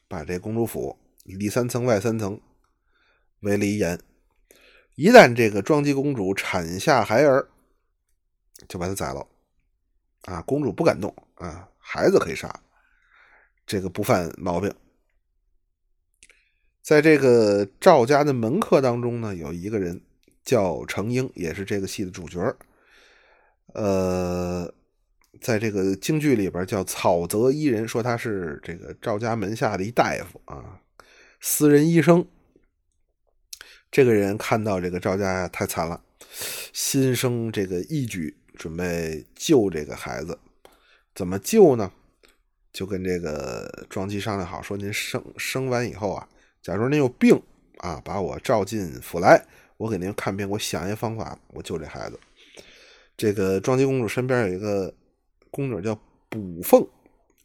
[0.09, 0.97] 把这公主府。
[1.33, 2.39] 里三层外三层，
[3.41, 3.99] 围了一严。
[4.95, 7.49] 一旦这个庄姬公主产下孩儿，
[8.67, 9.27] 就把他宰了。
[10.21, 12.61] 啊，公主不敢动啊，孩子可以杀，
[13.65, 14.73] 这个不犯毛病。
[16.81, 20.01] 在这个赵家的门客当中呢，有一个人
[20.43, 22.55] 叫程婴，也是这个戏的主角。
[23.73, 24.73] 呃，
[25.41, 30.79] 在这个京剧里边叫草泽伊人，说他是这个赵家门下的一大夫啊。
[31.47, 32.25] 私人医生，
[33.91, 36.01] 这个人看到这个赵家太惨了，
[36.73, 40.39] 心生这个义举，准备救这个孩子。
[41.13, 41.91] 怎么救呢？
[42.73, 46.27] 就跟这个庄姬商量好，说您生生完以后啊，
[46.63, 47.39] 假如您有病
[47.77, 49.45] 啊，把我召进府来，
[49.77, 52.19] 我给您看病，我想一个方法，我救这孩子。
[53.15, 54.91] 这个庄姬公主身边有一个
[55.51, 55.93] 宫女叫
[56.27, 56.87] 卜凤，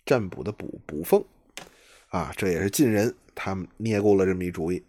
[0.07, 1.23] 占卜的卜卜凤
[2.11, 3.13] 啊，这也是近人。
[3.35, 4.85] 他们捏过了这么一主意，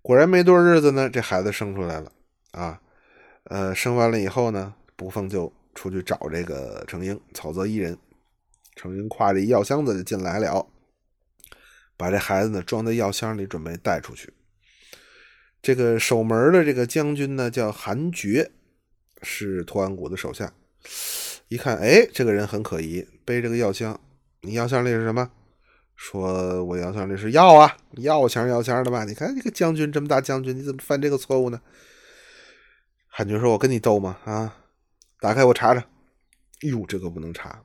[0.00, 2.12] 果然没多少日子呢，这孩子生出来了
[2.52, 2.80] 啊。
[3.44, 7.98] 呃，生完了以后呢，不凤就出去找这个程婴，草泽一人。
[8.76, 10.66] 程婴挎着一药箱子就进来了，
[11.96, 14.32] 把这孩子呢装在药箱里，准备带出去。
[15.60, 18.52] 这个守门的这个将军呢叫韩觉，
[19.22, 20.52] 是托安谷的手下。
[21.48, 24.00] 一看，哎，这个人很可疑，背这个药箱，
[24.42, 25.30] 你药箱里是什么？
[25.96, 29.04] 说我药箱里是药啊，药钱药钱的吧？
[29.04, 31.60] 你看这个将军这么大将军，你怎么犯这个错误呢？
[33.08, 34.18] 汉军说：“我跟你斗吗？
[34.24, 34.56] 啊，
[35.20, 35.84] 打开我查查。
[36.62, 37.62] 哟，这个不能查，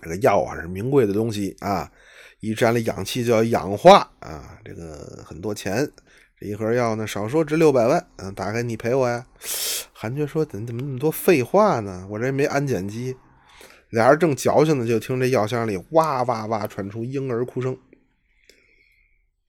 [0.00, 1.90] 这个药啊是名贵的东西啊，
[2.38, 5.90] 一沾了氧气就要氧化啊，这个很多钱。
[6.38, 8.06] 这一盒药呢，少说值六百万。
[8.16, 9.26] 嗯，打开你赔我呀。
[9.92, 12.06] ”韩军说：“怎怎么那么多废话呢？
[12.08, 13.16] 我这没安检机。”
[13.90, 17.76] 俩人正矫情呢，就听这药箱里哇哇哇传出婴儿哭声。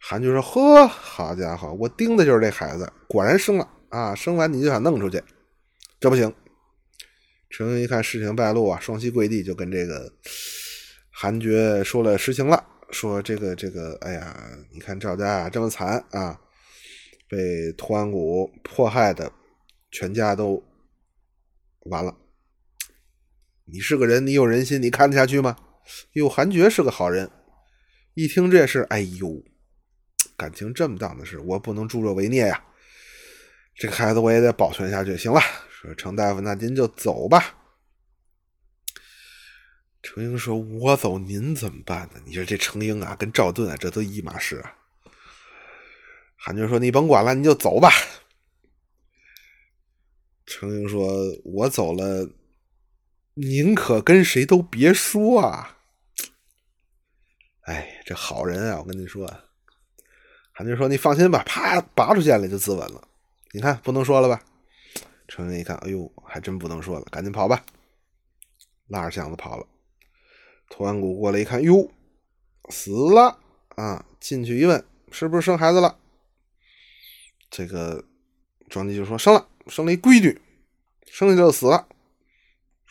[0.03, 4.15] 韩军说：“呵，好家伙，我盯的就是这孩子，果然生了啊！
[4.15, 5.21] 生完你就想弄出去，
[5.99, 6.33] 这不行。”
[7.51, 10.11] 程英一看事情败露啊，双膝跪地，就跟这个
[11.11, 14.35] 韩觉说了实情了，说：“这个这个，哎呀，
[14.71, 16.39] 你看赵家啊这么惨啊，
[17.29, 19.31] 被图安谷迫害的
[19.91, 20.63] 全家都
[21.81, 22.15] 完了。
[23.71, 25.57] 你是个人，你有人心，你看得下去吗？
[26.13, 27.31] 哟，韩厥是个好人，
[28.13, 29.41] 一听这事，哎呦，
[30.35, 32.63] 感情这么当的事，我不能助纣为虐呀。
[33.75, 35.15] 这个孩子我也得保存下去。
[35.17, 37.57] 行了，说程大夫，那您就走吧。
[40.03, 42.19] 程英说：“我走，您怎么办呢？
[42.25, 44.75] 你说这程英啊，跟赵盾啊，这都一码事啊。”
[46.35, 47.89] 韩军说：“你甭管了，你就走吧。”
[50.45, 51.07] 程英说
[51.45, 52.27] ：“我走了，
[53.33, 55.77] 您可跟谁都别说啊。”
[57.63, 59.31] 哎，这好人啊，我跟你说。
[60.51, 63.07] 韩军说：“你放心吧。”啪，拔出剑来就自刎了。
[63.53, 64.43] 你看，不能说了吧？
[65.27, 67.63] 程英一看，哎呦，还真不能说了，赶紧跑吧，
[68.87, 69.65] 拉着箱子跑了。
[70.69, 71.89] 图安谷过来一看，哟，
[72.69, 73.39] 死了
[73.75, 74.05] 啊！
[74.19, 75.97] 进去一问，是不是生孩子了？
[77.49, 78.03] 这个
[78.69, 80.41] 庄姬就说生了，生了一闺女，
[81.05, 81.87] 生下就死了。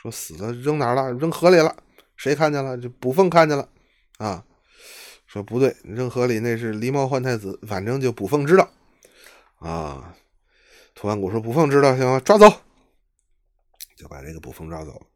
[0.01, 1.13] 说死了扔哪儿了？
[1.13, 1.77] 扔河里了。
[2.17, 2.79] 谁看见了？
[2.79, 3.69] 就卜凤看见了
[4.19, 4.45] 啊。
[5.27, 8.69] 说不对，扔河里那是狸猫换太子，反正就卜凤知道
[9.59, 10.17] 啊。
[10.95, 12.47] 图安谷说卜凤知道，行了，抓走，
[13.97, 15.07] 就把这个卜凤抓走，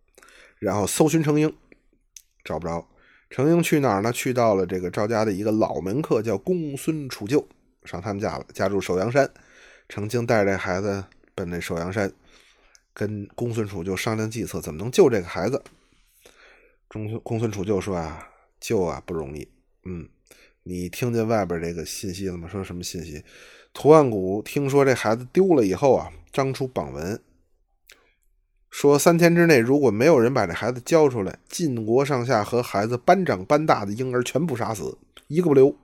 [0.58, 1.52] 然后搜寻程英。
[2.44, 2.86] 找不着，
[3.30, 4.12] 程英去哪儿呢？
[4.12, 7.44] 去到了这个赵家的一个老门客，叫公孙杵臼，
[7.84, 9.28] 上他们家了，家住首阳山。
[9.88, 12.12] 程京带着这孩子奔那首阳山，
[12.94, 15.62] 跟公孙杵臼商量计策，怎么能救这个孩子？
[16.87, 18.28] 公孙公孙杵臼说啊，
[18.61, 19.48] 救啊不容易。
[19.85, 20.09] 嗯，
[20.62, 22.48] 你听见外边这个信息了吗？
[22.48, 23.24] 说什么信息？
[23.72, 27.20] 图案谷听说这孩子丢了以后啊，张出榜文。
[28.70, 35.76] 说三天之内，如果没有人把这孩子交出来，晋国上下和孩子班长班大的婴儿全部杀死，一个不留。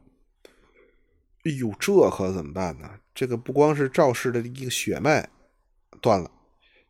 [1.44, 2.88] 哎呦，这可怎么办呢？
[3.14, 5.28] 这个不光是赵氏的一个血脉
[6.00, 6.30] 断了，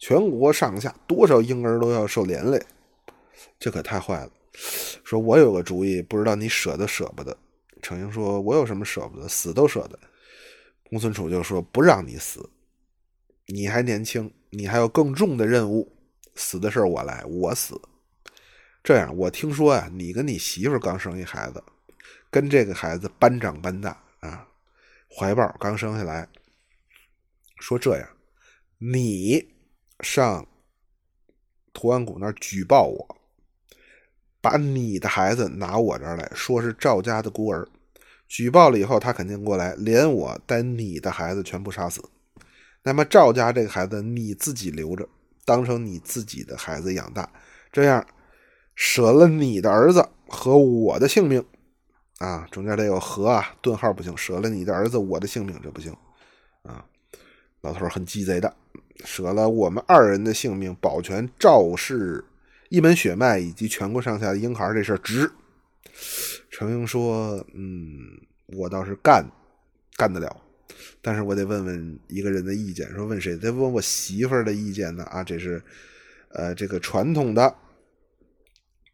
[0.01, 2.61] 全国上下多少婴儿都要受连累，
[3.61, 4.33] 这可太坏了。
[5.05, 7.37] 说我有个主意，不知道你舍得舍不得？
[7.81, 9.29] 程英说：“我有什么舍不得？
[9.29, 9.99] 死都舍得。”
[10.91, 12.51] 公孙楚就说：“不让你死，
[13.47, 15.93] 你还年轻。”你还有更重的任务，
[16.35, 17.81] 死的事我来，我死。
[18.83, 21.63] 这样，我听说啊，你跟你媳妇刚生一孩子，
[22.33, 24.49] 跟这个孩子班长班大啊，
[25.09, 26.29] 怀抱刚生下来。
[27.61, 28.09] 说这样，
[28.79, 29.55] 你
[30.03, 30.47] 上
[31.73, 33.17] 图安谷那儿举报我，
[34.41, 37.69] 把你的孩子拿我这儿来说是赵家的孤儿。
[38.29, 42.03] 举报了以后，他肯定过来，连我带你的孩子全部杀死。
[42.83, 45.09] 那么赵家这个孩子你自己留着，
[45.45, 47.29] 当成你自己的孩子养大，
[47.73, 48.07] 这样
[48.75, 51.45] 舍了你的儿子和我的性命
[52.19, 55.95] 啊，中间得有和啊，顿号不行，舍了你的儿子我的性命这不行
[56.63, 56.87] 啊。
[57.63, 58.57] 老头很鸡贼的，
[59.05, 62.25] 舍了我们二人的性命，保全赵氏
[62.69, 65.31] 一门血脉以及全国上下的婴孩，这事儿值。
[66.51, 69.25] 程英说：“嗯，我倒是干
[69.97, 70.45] 干得了。”
[71.03, 73.37] 但是我得问问一个人的意见，说问谁？
[73.37, 75.05] 得问我媳妇儿的意见呢？
[75.05, 75.63] 啊，这是，
[76.31, 77.55] 呃，这个传统的，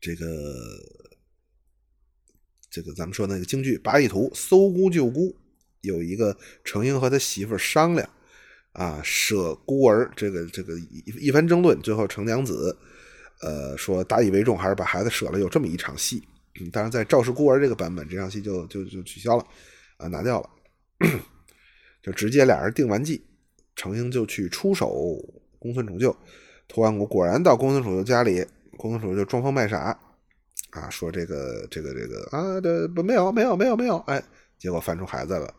[0.01, 0.25] 这个，
[2.71, 5.37] 这个咱们说那个京剧《八义图》，搜孤救孤，
[5.81, 8.09] 有一个程英和他媳妇儿商量，
[8.77, 12.77] 啊，舍孤儿，这个这个一一番争论，最后程娘子，
[13.41, 16.23] 呃，说大义为重，还是把孩子舍了，有这么一场戏。
[16.61, 19.45] 嗯，当然在赵氏孤儿这个版本，这场戏就就就取消了，
[19.97, 20.51] 啊，拿掉了。
[22.05, 23.25] 就直接俩人定完计，
[23.75, 25.19] 程英就去出手
[25.59, 26.15] 公孙杵臼，
[26.69, 28.45] 图安谷果然到公孙杵臼家里，
[28.77, 29.99] 公孙杵臼就装疯卖傻，
[30.71, 34.23] 啊，说这个这个这个啊，这不没有没有没有没有，哎，
[34.59, 35.55] 结果翻出孩子了。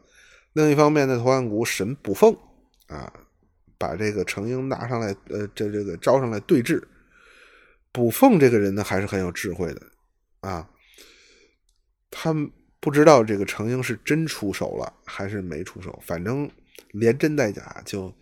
[0.54, 2.36] 另一方面呢，图安谷审卜凤，
[2.88, 3.12] 啊，
[3.78, 6.84] 把这个程英拿上来，呃，这这个招上来对峙。
[7.92, 9.82] 卜凤这个人呢，还是很有智慧的，
[10.42, 10.70] 啊，
[12.12, 12.34] 他。
[12.80, 16.50] 不知道这个程英是真出手了还是没出手，反正
[16.92, 18.16] 连真带假就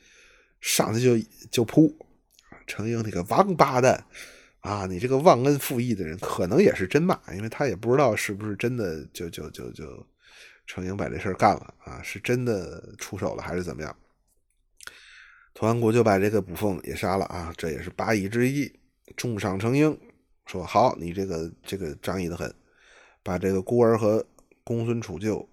[0.61, 1.93] 上去就就扑。
[2.65, 4.05] 程英那个王八蛋
[4.61, 4.87] 啊！
[4.87, 10.07] 你这个忘恩负义的人，可能也是真骂，因为他也不知道是不是真的就就就就
[10.65, 13.95] 程英把这事儿干了啊，是真的出手了还是怎么样？
[15.55, 18.71] 屠安国就把这个卜凤也杀了啊，这也是八义之一，
[19.17, 19.99] 重赏成英，
[20.45, 22.53] 说好，你这个这个仗义的很，
[23.23, 24.23] 把这个孤儿和。
[24.67, 25.45] 公孙杵臼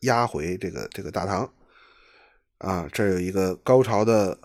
[0.00, 1.48] 押回这个这个大唐
[2.58, 4.36] 啊，这有一个高潮的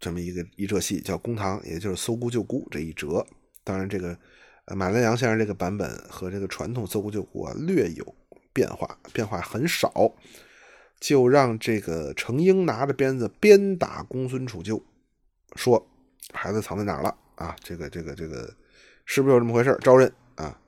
[0.00, 3.26] 这么一个一折戏，叫公堂，也就是搜孤救孤这一折。
[3.62, 4.18] 当然，这个
[4.74, 8.16] 马连良先生这个版本和这个传统搜孤救孤啊略有
[8.54, 9.92] 变化，变化很少。
[11.00, 14.82] 就让这个程婴拿着鞭子鞭打公孙杵臼，
[15.54, 15.88] 说
[16.32, 17.54] 孩子藏在哪儿了啊？
[17.62, 18.54] 这个这个这个
[19.04, 20.58] 是不是有这么回事招认啊！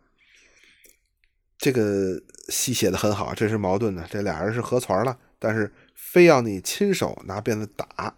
[1.58, 4.06] 这个戏写的很好，这是矛盾的。
[4.10, 8.14] 这俩人是合团了，但是非要你亲手拿鞭子打，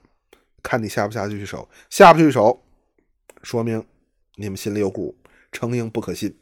[0.63, 2.63] 看你下不下去手，下不去手，
[3.43, 3.85] 说明
[4.37, 5.17] 你们心里有股。
[5.51, 6.35] 程婴不可信，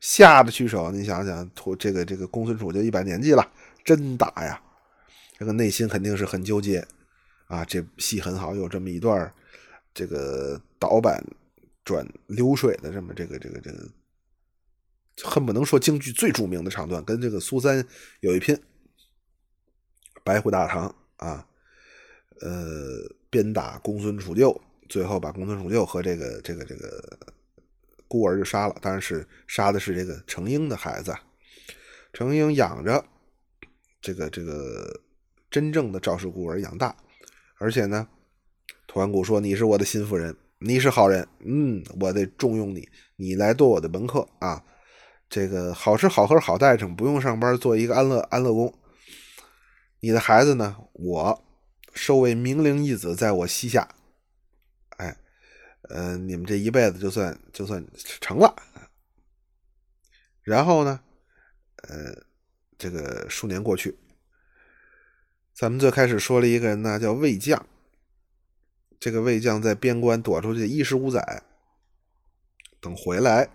[0.00, 3.50] 下得去手，你想想，这个这个公孙杵就一把年纪了，
[3.84, 4.60] 真打呀！
[5.38, 6.86] 这个内心肯定是很纠结
[7.46, 7.64] 啊。
[7.64, 9.32] 这戏很好，有这么一段
[9.92, 11.22] 这个倒板
[11.84, 13.88] 转流水的这么这个这个这个，
[15.22, 17.86] 恨不能说京剧最著名的场段，跟这个苏三
[18.20, 18.58] 有一拼。
[20.24, 21.46] 白虎大堂啊，
[22.40, 27.18] 呃，鞭打公孙杵臼，最后把公孙杵臼和这个这个这个
[28.08, 31.14] 孤儿就杀了，当然是杀的是这个程婴的孩子。
[32.14, 33.04] 程婴养着
[34.00, 34.98] 这个这个
[35.54, 36.96] 真正的赵氏孤儿养大，
[37.60, 38.08] 而且呢，
[38.88, 44.64] 屠安谷说你是我的心腹人，你是好人，嗯，我得重用你，你来做我的门客啊，
[45.28, 48.76] 这个好吃好喝好待成，不用上班，做一个安乐安乐工。
[50.00, 50.76] 你的孩子呢？
[50.94, 51.44] 我
[51.92, 53.88] 收为明灵义子，在我膝下。
[54.96, 55.16] 哎，
[55.82, 57.86] 呃，你们这一辈子就算就算
[58.20, 58.56] 成了。
[60.42, 60.98] 然后呢，
[61.84, 62.12] 呃，
[62.76, 63.96] 这个数年过去，
[65.54, 67.64] 咱们最开始说了一个人呢，叫魏将。
[68.98, 71.44] 这个魏将在边关躲出去一十五载，
[72.80, 73.50] 等回来，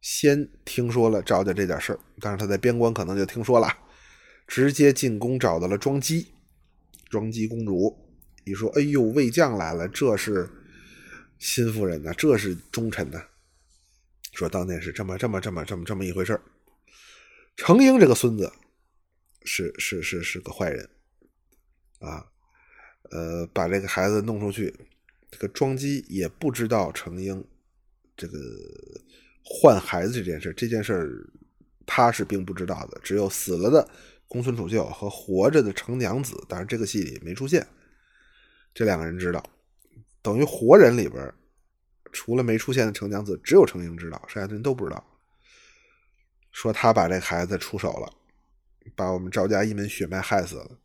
[0.00, 3.68] 先听说了赵家这点事儿，但是他在边关可能就听说了。
[4.46, 6.28] 直接进宫找到了庄姬，
[7.10, 7.94] 庄姬公主
[8.44, 10.48] 一说：“哎呦，魏将来了，这是
[11.38, 13.20] 新夫人呢，这是忠臣呢。”
[14.32, 16.40] 说当年是这么这么这么这么这么一回事
[17.56, 18.52] 程婴这个孙子
[19.44, 20.90] 是是是是个坏人
[22.04, 22.26] 啊，
[23.10, 24.74] 呃，把这个孩子弄出去，
[25.30, 27.44] 这个庄姬也不知道程婴
[28.16, 28.38] 这个
[29.42, 31.28] 换孩子这件事，这件事
[31.86, 33.88] 他是并不知道的，只有死了的。
[34.26, 37.64] 公孙杵臼和活着的程娘子，但是这个戏里没出现。
[38.72, 39.40] 这两个人知道，
[40.22, 41.32] 等于活人里边，
[42.10, 45.04] 除了没出现的程娘子，只有程婴知道，剩下的人都不知道。
[46.50, 48.12] 说他把这孩子出手了，
[48.96, 50.78] 把我们赵家一门血脉害死了。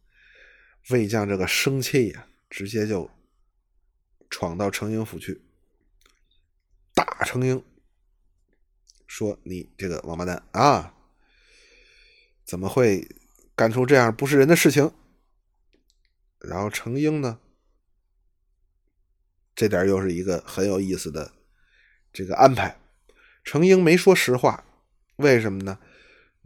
[0.89, 3.09] 魏将这个生气呀，直接就
[4.29, 5.41] 闯到程英府去，
[6.93, 7.63] 打程英，
[9.05, 10.93] 说：“你这个王八蛋啊，
[12.43, 13.07] 怎么会？”
[13.55, 14.93] 干出这样不是人的事情，
[16.39, 17.41] 然后程英呢，
[19.53, 21.33] 这点又是一个很有意思的
[22.13, 22.79] 这个安排。
[23.43, 24.63] 程英没说实话，
[25.17, 25.77] 为什么呢？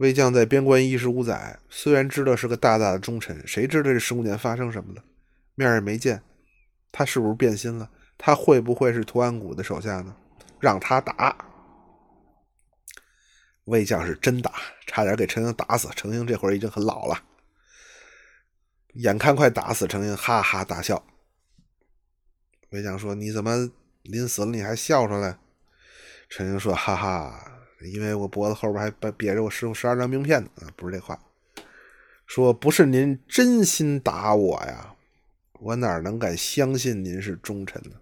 [0.04, 5.02] 魏将在边关一十五载，虽然知道是个大大的忠臣，谁知道这十五年发生什么了？
[5.54, 6.22] 面也没见，
[6.92, 7.88] 他是不是变心了？
[8.18, 10.14] 他会不会是图安谷的手下呢？
[10.60, 11.34] 让他打。
[13.64, 14.52] 魏将是真打，
[14.86, 15.88] 差点给程英打死。
[15.96, 17.22] 程英这会儿已经很老了，
[18.92, 21.02] 眼看快打死程英，哈哈大笑。
[22.72, 23.70] 魏将说：“你怎么
[24.02, 25.38] 临死了你还笑出来？”
[26.28, 31.18] 程英说：“哈哈，因为我脖子后边还别着我师傅十二张名片呢。”啊，不是这话，
[32.26, 34.94] 说不是您真心打我呀，
[35.60, 37.96] 我哪能敢相信您是忠臣呢？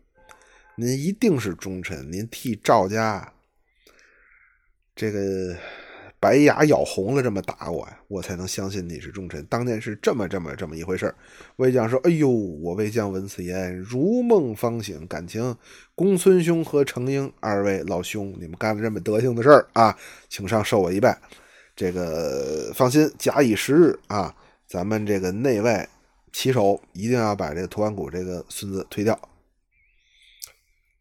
[0.77, 3.33] 您一定是忠臣，您替赵家。
[4.95, 5.57] 这个
[6.23, 9.45] 白牙咬红了，这么打我呀，我才能相信你是忠臣。
[9.47, 11.13] 当年是这么这么这么一回事
[11.57, 15.05] 魏将说：“哎呦，我魏将闻此言，如梦方醒。
[15.09, 15.57] 感情
[15.97, 21.21] 公孙兄和程婴二位老兄，你们干了这么德行的事儿啊，请上受我一拜。
[21.75, 24.33] 这个放心，假以时日啊，
[24.69, 25.89] 咱们这个内外
[26.33, 29.19] 齐手，一定要把这个屠安谷这个孙子推掉。”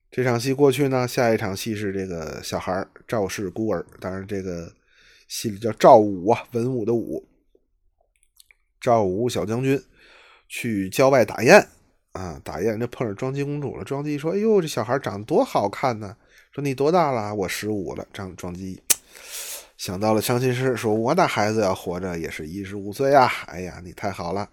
[0.09, 4.73] 这场戏过去呢，下一场戏是这个小孩赵氏孤儿，当然这个
[5.31, 7.25] 戏里叫赵武啊，文武的武。
[8.81, 9.81] 赵武小将军
[10.49, 11.65] 去郊外打雁
[12.11, 13.83] 啊，打雁就碰上庄姬公主了。
[13.85, 16.17] 庄姬说：“哎呦，这小孩长得多好看呢！”
[16.51, 18.05] 说：“你多大了？”我十五了。
[18.11, 18.83] 张庄姬
[19.77, 24.49] 想到了伤心事，说：“我那孩子要活着也是一十五岁啊！”哎呀，你太好了。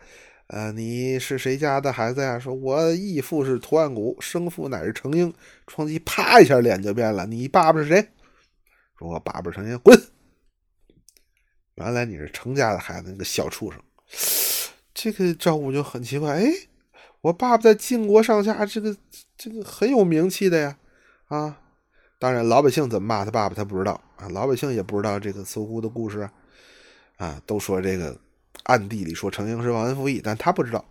[0.46, 2.38] 呃，你是谁家的孩子呀？
[2.38, 5.34] 说我义父是屠岸贾，生父乃是程婴。
[5.66, 7.26] 庄姬啪一下脸就变了。
[7.26, 8.00] 你爸爸是谁？
[8.96, 10.00] 说我爸爸程婴，滚！
[11.78, 13.80] 原来你是程家的孩子，那个小畜生。
[14.92, 16.44] 这个赵武就很奇怪，哎，
[17.20, 18.96] 我爸爸在晋国上下这个
[19.36, 20.76] 这个很有名气的呀，
[21.28, 21.60] 啊，
[22.18, 26.28] 当然老百姓怎么骂他爸爸，他不知道啊，老百姓也不知道这个搜狐的故事
[27.16, 28.18] 啊，都说这个。
[28.64, 30.84] 暗地里说程婴是忘恩负义，但他不知道，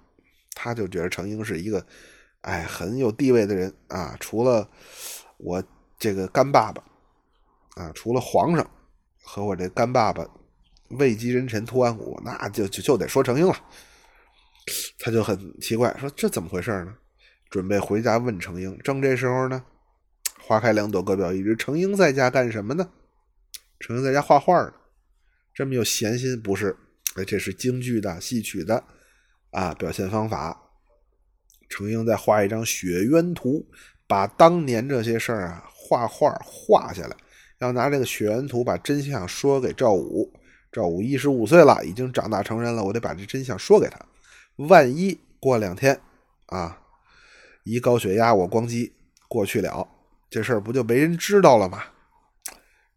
[0.54, 1.86] 他就觉得程婴是一个
[2.42, 4.68] 哎很有地位的人啊，除了
[5.36, 5.62] 我
[6.00, 6.82] 这个干爸爸
[7.76, 8.68] 啊，除了皇上
[9.22, 10.26] 和我这干爸爸
[10.90, 13.56] 位极人臣屠安谷，那就就就得说程婴了。
[15.00, 16.96] 他就很奇怪，说这怎么回事呢？
[17.50, 18.78] 准备回家问程婴。
[18.84, 19.64] 正这时候呢，
[20.42, 21.56] 花开两朵，各表一枝。
[21.56, 22.90] 程婴在家干什么呢？
[23.80, 24.74] 程婴在家画画呢。
[25.54, 26.76] 这么有闲心不是？
[27.16, 28.84] 哎，这是京剧的戏曲的
[29.52, 30.70] 啊表现方法。
[31.70, 33.66] 程婴在画一张雪渊图，
[34.06, 37.16] 把当年这些事儿啊画画画下来，
[37.60, 40.37] 要拿这个雪渊图把真相说给赵武。
[40.72, 44.00] 赵武一十五岁了，已经长大成人了，我得把这真相说给他。
[44.58, 46.00] 万一过两天
[46.48, 46.80] 啊，
[47.64, 48.92] 一高血压我咣叽
[49.28, 49.88] 过去了，
[50.30, 51.84] 这事儿不就没人知道了吗？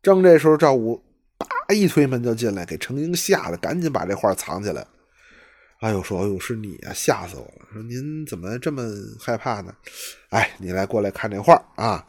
[0.02, 1.02] 正这时候，赵武
[1.36, 4.86] 叭一推门就进来，给程英吓得赶紧把这画藏起来。
[5.80, 7.66] 哎呦，说哎呦是你啊，吓死我了！
[7.72, 8.82] 说您怎么这么
[9.18, 9.74] 害怕呢？
[10.30, 12.06] 哎，你来过来看这画啊，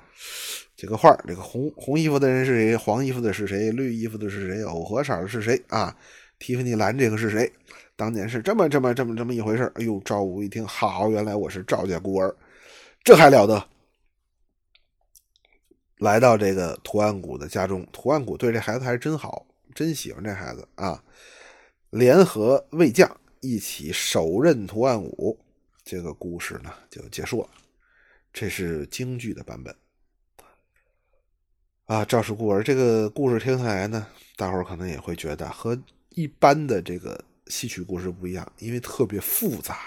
[0.82, 2.76] 这个画，这个红红衣服的人是谁？
[2.76, 3.72] 黄衣服的是谁？
[3.72, 4.64] 绿衣服的是谁？
[4.64, 5.62] 藕荷色的是谁？
[5.68, 5.96] 啊，
[6.40, 7.54] 蒂芙尼蓝这个是谁？
[7.96, 12.36] 当年是这么这么这么这么一回事哎呦，赵武一听，好，原来我是赵家孤儿，
[13.04, 13.64] 这还了得！
[16.00, 21.04] 来到这个图案谷的家中，图案谷对这孩子还是真好，真喜欢这孩子啊。
[21.92, 23.08] 联合魏将
[23.42, 25.38] 一起手刃图案谷，
[25.84, 27.50] 这个故事呢就结束了。
[28.34, 29.76] 这是京剧的版本
[31.92, 32.06] 啊。
[32.06, 35.78] 赵氏孤儿这个故事听下来呢，大伙儿可能也会觉得和
[36.10, 37.26] 一般的这个。
[37.48, 39.78] 戏曲故事不一样，因为特别复杂。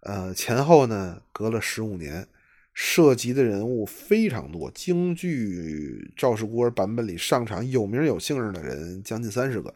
[0.00, 2.24] 呃，前后呢隔了十五年，
[2.72, 4.70] 涉及的人物非常多。
[4.70, 9.74] 京剧《赵氏孤儿》版本里上场有名有姓的人将近三十个，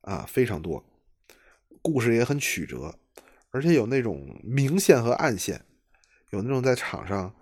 [0.00, 0.84] 啊，非常多。
[1.80, 2.96] 故事也很曲折，
[3.50, 5.60] 而且有那种明线和暗线，
[6.30, 7.32] 有那种在场上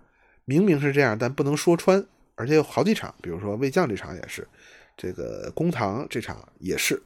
[0.45, 4.47] 明明是这样，但不能说穿，而且有好几场，比如说魏将这场也是，
[4.97, 7.01] 这个公堂这场也是。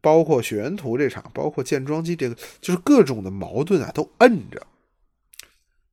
[0.00, 4.66] 包括雪原图这场，包括建庄机这个，就是各种的矛盾啊，都摁着。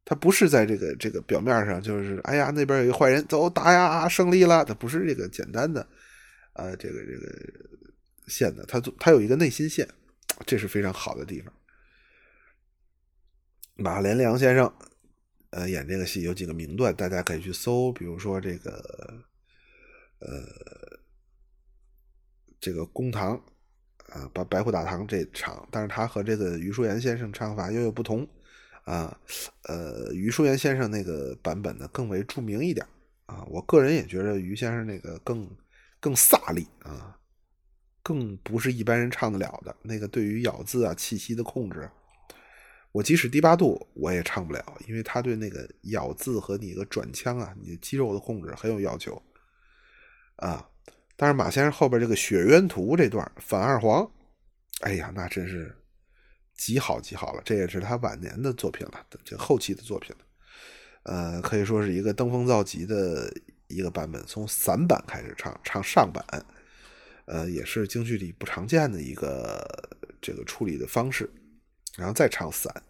[0.04, 4.66] 他不是在这个这个表面上，就是哎呀那边有一个坏人，走打呀，胜利了。
[4.66, 5.88] 他不是这个简单的，
[6.52, 7.32] 呃，这个这个
[8.28, 9.88] 线的，他他有一个内心线，
[10.46, 11.54] 这是非常好的地方。
[13.78, 14.74] 马连良先生，
[15.52, 19.24] 呃，演这个戏有几个名段，大家可以去搜，比如说这个，
[20.20, 20.44] 呃，
[22.60, 23.42] 这个公堂。
[24.08, 28.28] 啊，白白虎大堂这场，但是他和这个余淑岩先生唱法又有不同，
[28.84, 29.18] 啊，
[29.70, 32.86] 呃，余淑岩先生那个版本呢更为著名一点，
[33.28, 35.50] 啊，我个人也觉得余先生那个更
[36.02, 37.18] 更飒丽啊，
[38.04, 39.74] 更不是一般人唱得了的。
[39.82, 41.90] 那个对于咬字啊、气息的控制，
[42.92, 49.22] 我即使低八度我也唱不了，因为他对那个咬字和你个转腔啊、你的肌肉的控制很有要求，
[50.36, 50.68] 啊。
[51.16, 54.12] 但是马先生后边这个《雪渊图》这段反二黄，
[54.80, 55.72] 哎呀，那真是
[56.56, 60.26] 极好极好了，这也是他晚年的作品了，这后期的作品了。
[61.04, 63.32] 呃，可以说是一个登峰造极的
[63.68, 66.26] 一个版本，从散版开始唱，唱上版，
[67.26, 69.64] 呃，也是京剧里不常见的一个
[70.20, 71.30] 这个处理的方式，
[71.98, 72.84] 然后再唱散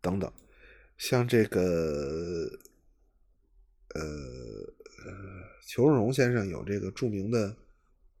[0.00, 0.32] 等等，
[0.96, 2.48] 像这个，
[3.94, 4.74] 呃。
[5.66, 7.54] 裘润荣先生有这个著名的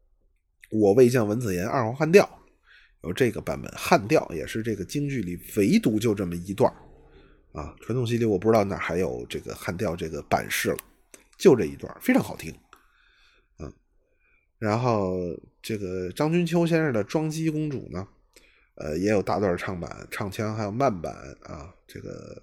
[0.70, 2.28] “我未将文子言二黄汉调”，
[3.04, 6.70] 有这个版本汉调，也是这个京剧里唯独就这么一段
[7.52, 7.74] 啊。
[7.80, 10.78] 传统戏里我不知道哪还有这个汉调这个版式了，
[11.38, 12.54] 就这一段非常好听。
[13.60, 13.72] 嗯，
[14.58, 15.16] 然后
[15.62, 18.06] 这个张君秋先生的《庄姬公主》呢，
[18.80, 21.12] 呃，也有大段唱版、唱腔，还有慢版
[21.42, 22.40] 啊，这个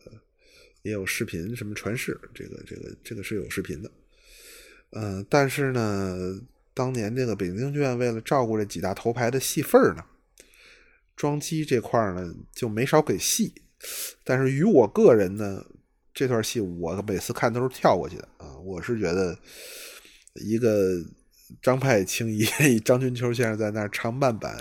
[0.81, 3.89] 也有视频什么传世，这个这个这个是有视频的。
[4.91, 6.39] 嗯，但是呢，
[6.73, 10.03] 当年这个北京剧院为了照顾这几大头牌的戏份呢，
[11.15, 13.53] 装机这块呢就没少给戏。
[14.23, 15.65] 但是于我个人呢，
[16.13, 18.57] 这段戏我每次看都是跳过去的啊。
[18.59, 19.37] 我是觉得
[20.33, 21.01] 一个
[21.61, 22.45] 张派青衣
[22.83, 24.55] 张君秋先生在那儿唱慢板，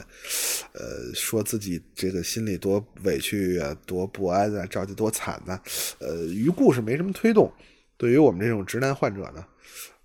[0.72, 5.60] 呃，说自己这个心里多委屈啊，多不安啊，着急多惨呐，
[5.98, 7.52] 呃，于故事没什么推动。
[7.96, 9.44] 对于我们这种直男患者呢。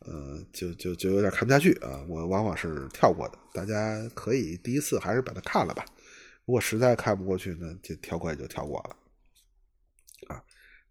[0.05, 2.01] 呃，就就就有点看不下去啊！
[2.07, 5.85] 我往往是跳过的，大家可以第一次还是把它看了吧。
[6.45, 10.33] 如果实在看不过去呢，就跳过也就跳过了。
[10.33, 10.41] 啊，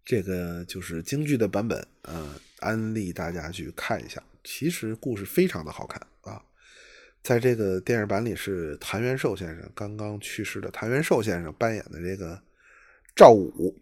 [0.05, 4.23] 这个就是京剧的版本，嗯，安利大家去看一下。
[4.51, 6.41] 其实故事非常的好看啊，
[7.21, 12.41] 在这个电影版里是谭元寿先生刚刚去世的谭元寿先生扮演的这个
[13.15, 13.79] 赵武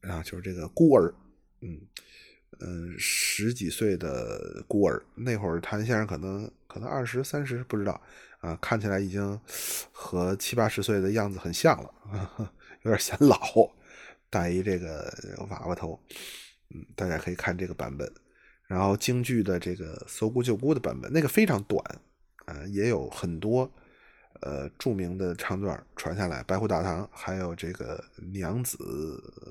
[0.00, 1.14] 啊，就是这个孤儿，
[1.60, 1.78] 嗯
[2.60, 5.04] 嗯，十几岁的孤儿。
[5.14, 8.00] 那会儿谭先生可能可能二十三十不知道
[8.40, 9.38] 啊，看起来已经
[9.92, 11.94] 和七八十岁的样子很像了，
[12.80, 13.38] 有点显老，
[14.30, 15.12] 戴一这个
[15.50, 16.02] 娃娃头。
[16.70, 18.10] 嗯，大家可以看这个版本。
[18.68, 21.82] 然后京剧的这个搜孤救孤的版本，那个非常短。
[22.46, 23.70] 呃，也有很多
[24.40, 28.78] 呃著名的唱段传下来，《白虎大堂》还有这个《娘子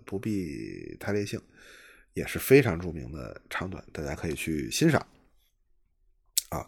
[0.05, 1.39] 不必太烈性》，
[2.13, 5.05] 也是非常著名的唱段，大家可以去欣赏。
[6.49, 6.67] 啊，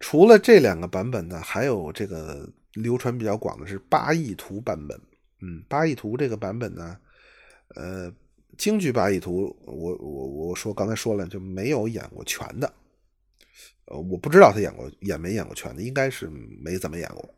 [0.00, 4.98] 除了这两个版本呢，还有这个流传比较广的是八义图版本。
[5.42, 6.96] 嗯，八义图这个版本呢，
[7.74, 8.10] 呃，
[8.56, 12.72] 京剧八义图，我我我说刚才说了，就没有演过全的。
[13.86, 16.28] 呃，我不知道他演过演没演过全的，应该是
[16.62, 17.34] 没怎么演过。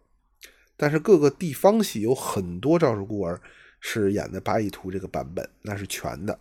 [0.76, 3.40] 但是各个地方戏有很多赵氏孤儿
[3.80, 6.38] 是演的八义图这个版本，那是全的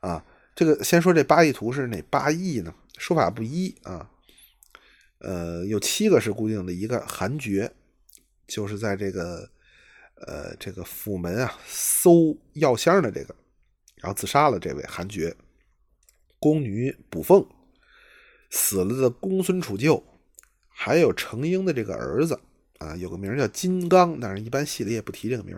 [0.00, 0.24] 啊。
[0.54, 2.74] 这个先说这八义图是哪八义呢？
[2.98, 4.10] 说法不一啊。
[5.18, 7.72] 呃，有七个是固定的，一个韩厥，
[8.46, 9.50] 就是在这个
[10.26, 13.34] 呃这个府门啊搜药箱的这个，
[14.00, 15.36] 然后自杀了这位韩厥，
[16.38, 17.46] 宫女卜凤。
[18.52, 20.02] 死了的公孙杵臼，
[20.68, 22.40] 还有程婴的这个儿子
[22.78, 25.56] 啊，有个名叫金刚，但是一般戏里也不提这个名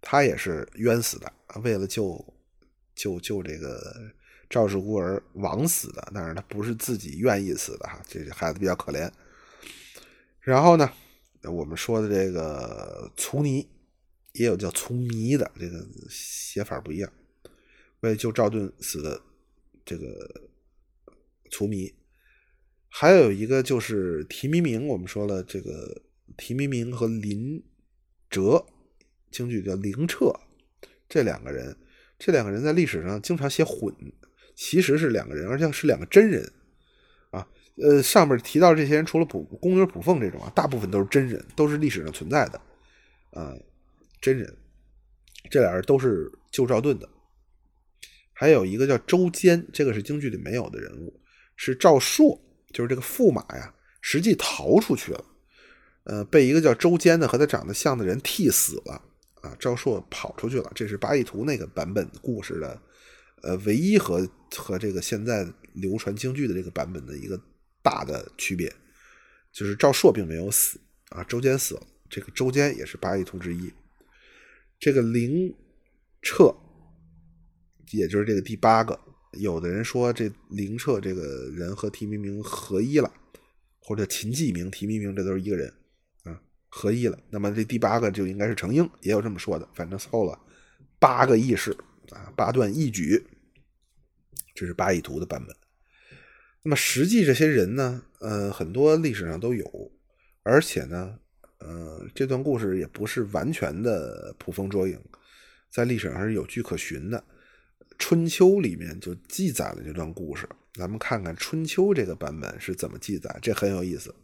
[0.00, 1.30] 他也是冤死的，
[1.62, 2.34] 为了救
[2.94, 4.10] 救救这个
[4.48, 9.10] 赵氏孤儿枉死的，但是他不是自己愿意死的哈，这孩子比较可怜。
[10.40, 10.90] 然后呢，
[11.42, 13.68] 我们说的这个卒尼，
[14.32, 17.12] 也有叫卒迷的，这个写法不一样，
[18.04, 19.20] 为救赵盾死的
[19.84, 20.50] 这个
[21.50, 21.92] 卒迷。
[22.88, 26.02] 还有一个就是提弥明，我们说了这个
[26.36, 27.60] 提弥明和林
[28.30, 28.64] 哲，
[29.32, 30.32] 京剧叫林彻，
[31.08, 31.76] 这两个人，
[32.16, 33.92] 这两个人在历史上经常写混，
[34.54, 36.52] 其实是两个人，而且是两个真人
[37.30, 37.48] 啊。
[37.82, 42.60] 呃，上面提到这些人，除了卜宫女卜凤这种啊，大部分都是真人，都是历史上存在的
[43.32, 43.52] 啊，
[44.20, 44.56] 真人。
[45.50, 47.08] 这俩人都是救赵盾的。
[48.34, 51.18] 还有一个叫周坚，这个是京剧里没有的人物，
[51.56, 52.38] 是赵硕。
[52.72, 55.24] 就是这个驸马呀，实际逃出去了，
[56.02, 59.00] 呃，被一个叫周坚的和他长得像的人替死了
[59.42, 59.56] 啊。
[59.60, 62.82] 赵硕跑出去了，这是八义图那个版本故事的，
[63.42, 67.40] 呃，唯一和和这个现在流传京剧的这个版本的一个
[67.80, 68.74] 大的区别，
[69.52, 70.80] 就是赵硕并没有死
[71.10, 71.82] 啊，周坚死了。
[72.10, 73.72] 这个周坚也是八义图之一。
[74.80, 75.54] 这个灵
[76.22, 76.52] 彻，
[77.90, 78.98] 也就是这个第八个。
[79.32, 83.12] 有的人说这灵彻这个人和提弥明合一了，
[83.80, 85.68] 或者秦继明、提弥明这都是一个人
[86.22, 87.18] 啊，合一了。
[87.30, 89.68] 那么这第八个就应该是程婴，也有这么说的。
[89.74, 90.38] 反正凑了
[91.00, 91.76] 八个义士
[92.10, 93.26] 啊，八段义举，
[94.54, 95.56] 这是八义图的版本。
[96.62, 99.92] 那么实际这些人呢，呃，很多历史上都有，
[100.44, 101.18] 而且呢，
[101.58, 104.96] 呃，这段故事也不是完全的捕风捉影，
[105.72, 107.24] 在历史上是有据可循的。
[107.98, 114.14] 春秋里面就记载了这段故事，咱们看看春秋这个版本是怎么记载，这很有意思。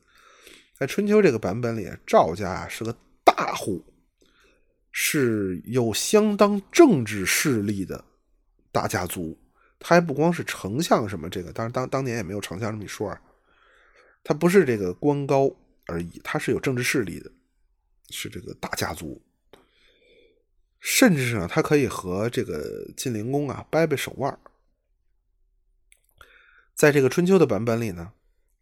[0.74, 3.84] 在春秋这个版本里，赵家是个大户，
[4.90, 8.04] 是有相当政治势力的
[8.72, 9.38] 大家族。
[9.78, 13.20] 他还不光是丞相什么这个，当然当当年也没有丞相这么一说啊，
[14.22, 15.50] 他不是这个官高
[15.86, 17.30] 而已，他是有政治势力的，
[18.10, 19.22] 是这个大家族。
[20.80, 24.38] 甚至是呢，他可以和这个晋灵公啊掰掰手腕
[26.74, 28.12] 在这个春秋的版本里呢，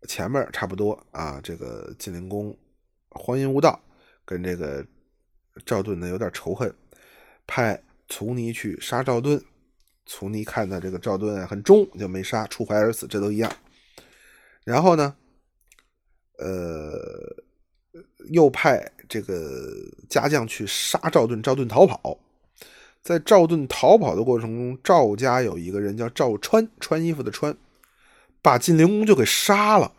[0.09, 2.59] 前面差不多啊，这个晋灵公
[3.11, 3.81] 荒淫无道，
[4.25, 4.85] 跟这个
[5.65, 6.75] 赵盾呢有点仇恨，
[7.47, 9.41] 派卒尼去杀赵盾，
[10.05, 13.51] 卒尼看到这个赵盾很忠，就没杀，触怀而死，这都一样。
[14.65, 15.17] 然后呢，
[16.39, 17.48] 呃。
[18.27, 19.73] 又派这个
[20.09, 22.19] 家将去杀赵盾，赵盾逃跑。
[23.01, 27.57] 在赵盾逃跑的过程中，赵家有一个人叫赵川，穿衣服的穿，
[28.43, 29.95] 把晋灵公就给杀了。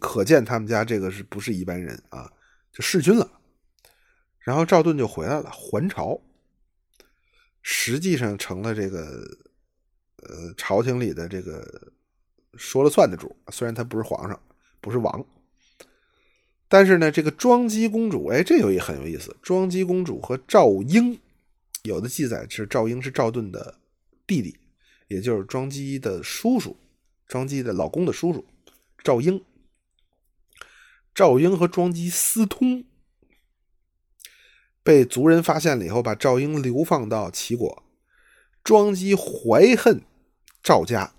[0.00, 2.30] 可见他们家这个是不是一般人啊？
[2.72, 3.30] 就弑君了。
[4.40, 6.20] 然后赵盾就回来了，还朝，
[7.62, 9.22] 实际上成了这个
[10.16, 11.92] 呃朝廷里的这个
[12.54, 13.34] 说了算的主。
[13.50, 14.38] 虽然他不是皇上，
[14.80, 15.24] 不是王。
[16.72, 19.36] 但是呢，这个庄姬公主，哎，这有一很有意思。
[19.42, 21.20] 庄姬公主和赵婴，
[21.82, 23.78] 有的记载是赵婴是赵盾的
[24.26, 24.56] 弟弟，
[25.06, 26.74] 也就是庄姬的叔叔，
[27.28, 28.42] 庄姬的老公的叔叔
[29.04, 29.44] 赵婴。
[31.14, 32.86] 赵英和庄姬私通，
[34.82, 37.82] 被族人发现了以后，把赵英流放到齐国。
[38.64, 40.00] 庄姬怀恨
[40.62, 41.12] 赵家，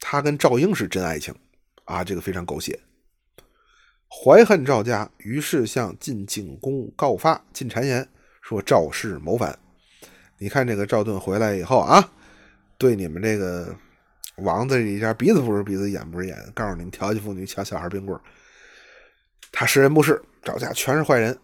[0.00, 1.34] 他跟赵英是真爱情
[1.84, 2.80] 啊，这个非常狗血。
[4.10, 8.08] 怀恨赵家，于是向晋景公告发，进谗言
[8.40, 9.58] 说赵氏谋反。
[10.38, 12.12] 你看这个赵盾回来以后啊，
[12.78, 13.76] 对你们这个
[14.36, 18.18] 王子这一家鼻子不是鼻子，眼不是眼，告诉你们调戏妇女、抢小孩冰棍
[19.52, 21.38] 他识人不是，赵家全是坏人。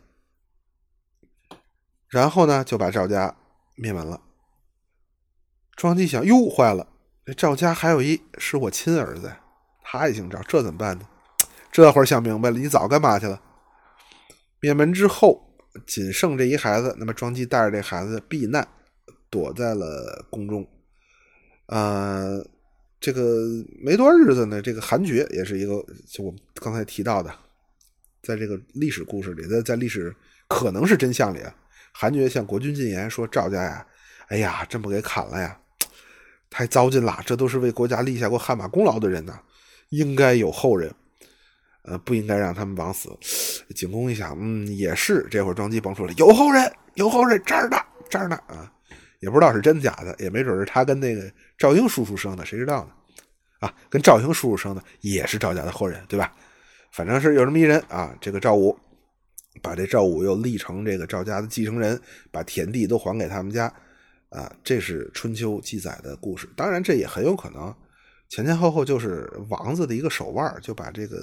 [2.08, 3.36] 然后呢，就把赵家
[3.74, 4.20] 灭门了。
[5.76, 6.86] 庄姬想：哟，坏了！
[7.26, 9.34] 这赵家还有一是我亲儿子，
[9.82, 11.08] 他也姓赵，这怎么办呢？
[11.74, 13.42] 这会儿想明白了，你早干嘛去了？
[14.60, 15.44] 灭门之后，
[15.84, 18.64] 仅剩这一孩子，那么庄姬带着这孩子避难，
[19.28, 20.64] 躲在了宫中。
[21.66, 22.46] 呃，
[23.00, 23.44] 这个
[23.82, 27.34] 没多日子呢，这个韩厥也是一个，就我们刚才提到的，
[28.22, 30.14] 在这个历史故事里，在在历史
[30.46, 31.52] 可能是真相里啊，
[31.92, 33.84] 韩厥向国君进言说：“赵家呀，
[34.28, 35.58] 哎呀，真不给砍了呀！”
[36.48, 37.18] 太糟践了！
[37.26, 39.40] 这都是为国家立下过汗马功劳的人呐，
[39.88, 40.94] 应该有后人，
[41.84, 43.10] 呃，不应该让他们枉死。
[43.74, 45.26] 景公一想，嗯，也是。
[45.30, 47.76] 这会儿庄姬蹦出来，有后人，有后人，这儿呢，
[48.08, 48.70] 这儿呢，啊，
[49.20, 52.90] 也不知道是真假的，也没准是他跟那个赵英叔叔生的，谁知道呢？
[53.60, 56.32] 啊，跟赵英叔叔生的也是赵家的后人，对吧？
[56.90, 58.14] 反正是有这么一人啊。
[58.20, 58.78] 这个赵武
[59.62, 63.72] 把这赵武又立成这个赵家的继承人，把田地都还给他们家。
[64.30, 67.72] 啊，这是春秋记载的故事，当然这也很有可能
[68.28, 71.16] 前前后后就是王子的一个手腕，就把这个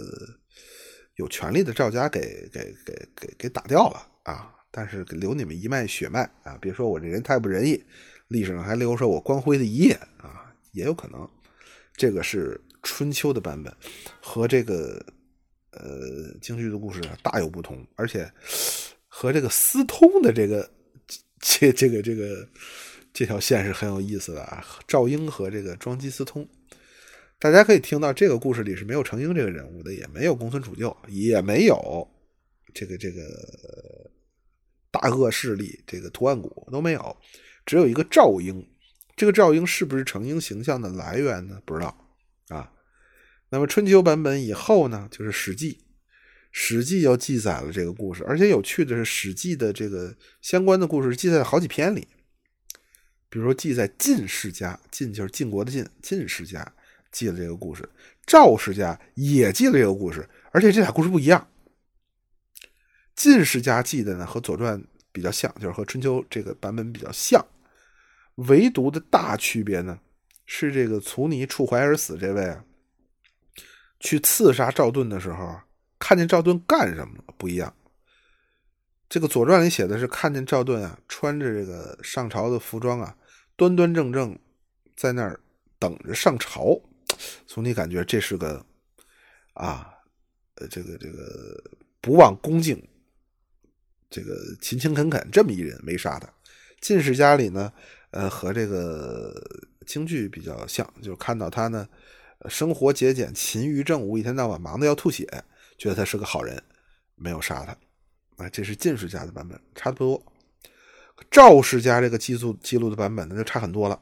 [1.15, 4.53] 有权力的赵家给给给给给打掉了啊！
[4.71, 6.57] 但是留你们一脉血脉啊！
[6.61, 7.83] 别说我这人太不仁义，
[8.27, 11.29] 历史上还留着我光辉的一页啊，也有可能。
[11.93, 13.75] 这个是春秋的版本，
[14.21, 15.05] 和这个
[15.71, 18.31] 呃京剧的故事大有不同，而且
[19.07, 20.71] 和这个私通的这个
[21.39, 22.47] 这这个这个。
[23.13, 26.47] 这条线是很有意思的啊，赵英和这个庄姬私通，
[27.41, 32.07] 大家可以听到这个故事里是没有程婴这个人物的，也没有公孙杵臼，也没有
[32.71, 33.23] 这个这个
[34.91, 37.17] 大恶势力这个图案谷都没有，
[37.65, 38.63] 只有一个赵英。
[39.15, 41.59] 这个赵英是不是程婴形象的来源呢？
[41.65, 42.13] 不知道
[42.49, 42.71] 啊。
[43.49, 45.83] 那么春秋版本以后呢，就是史记，
[46.51, 52.07] 史记又记载了这个故事，而且有趣的是，史记的这个相关的故事记载在好几篇里。
[53.29, 56.71] 比如说，记在晋世家，晋就是晋国的晋，晋世家
[57.11, 57.83] 记了这个故事；
[58.25, 61.47] 赵世家也记了这个故事，而且这俩故事不一样。
[63.15, 64.79] 晋世家记的呢和《左传》
[65.11, 67.45] 比较像，就是和春秋这个版本比较像，
[68.35, 69.99] 唯独的大区别呢
[70.45, 72.63] 是这个卒尼触怀而死这位啊，
[73.99, 75.59] 去刺杀赵盾的时候，
[75.99, 77.73] 看见赵盾干什么了不一样。
[79.09, 83.15] 这个《左传》里写的是看见赵盾啊，穿着这个上朝的服装啊。
[83.57, 84.39] 端端正正
[84.95, 85.39] 在那儿
[85.77, 86.81] 等着上朝，
[87.47, 88.65] 从你感觉这是个
[89.53, 89.93] 啊，
[90.55, 91.61] 呃，这个这个
[91.99, 92.81] 不忘恭敬，
[94.09, 96.27] 这个勤勤恳恳这么一人没杀他。
[96.79, 97.71] 进士家里呢，
[98.11, 99.33] 呃，和这个
[99.85, 101.87] 京剧比较像，就是看到他呢，
[102.49, 105.25] 生活节俭，勤于政务，一天到晚忙的要吐血，
[105.77, 106.63] 觉得他是个好人，
[107.15, 107.77] 没有杀他。
[108.43, 110.23] 啊，这是进士家的版本，差不多。
[111.29, 114.01] 赵氏家这个记录记录的版本那就差很多了，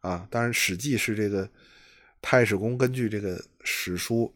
[0.00, 1.48] 啊，当然《史记》是这个
[2.22, 4.32] 太史公根据这个史书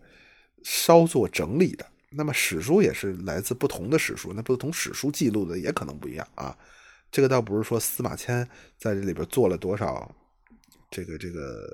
[0.63, 1.87] 稍作整理的。
[2.11, 6.57] 那么史书也是来自不同的史书，那不同史书记录的也可能不一样啊。
[7.11, 10.15] 这个倒不是说司马迁在这里边做了多少
[10.91, 11.67] 这个这个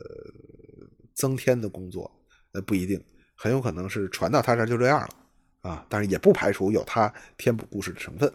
[1.14, 2.10] 增添的工作，
[2.52, 3.02] 那不一定，
[3.34, 5.86] 很有可能是传到他这就这样了啊。
[5.88, 8.32] 但是也不排除有他填补故事的成分。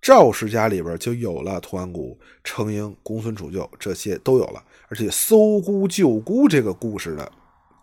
[0.00, 7.32] 赵氏家里边就有了图安谷、程婴、公孙杵臼，这些都有了，而且搜姑救姑这个故事的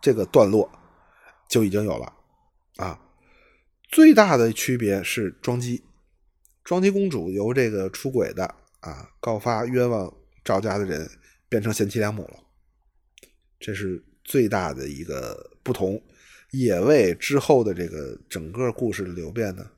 [0.02, 0.70] 这个段落
[1.50, 2.14] 就已经有了
[2.78, 3.00] 啊。
[3.90, 5.84] 最大的区别是庄姬，
[6.64, 8.44] 庄姬公主由这个出轨的
[8.80, 10.12] 啊，告发冤枉
[10.44, 11.10] 赵家的人，
[11.50, 12.40] 变成贤妻良母了，
[13.60, 16.02] 这是最大的一个不同，
[16.52, 19.70] 也为之后的这个整个故事的流变呢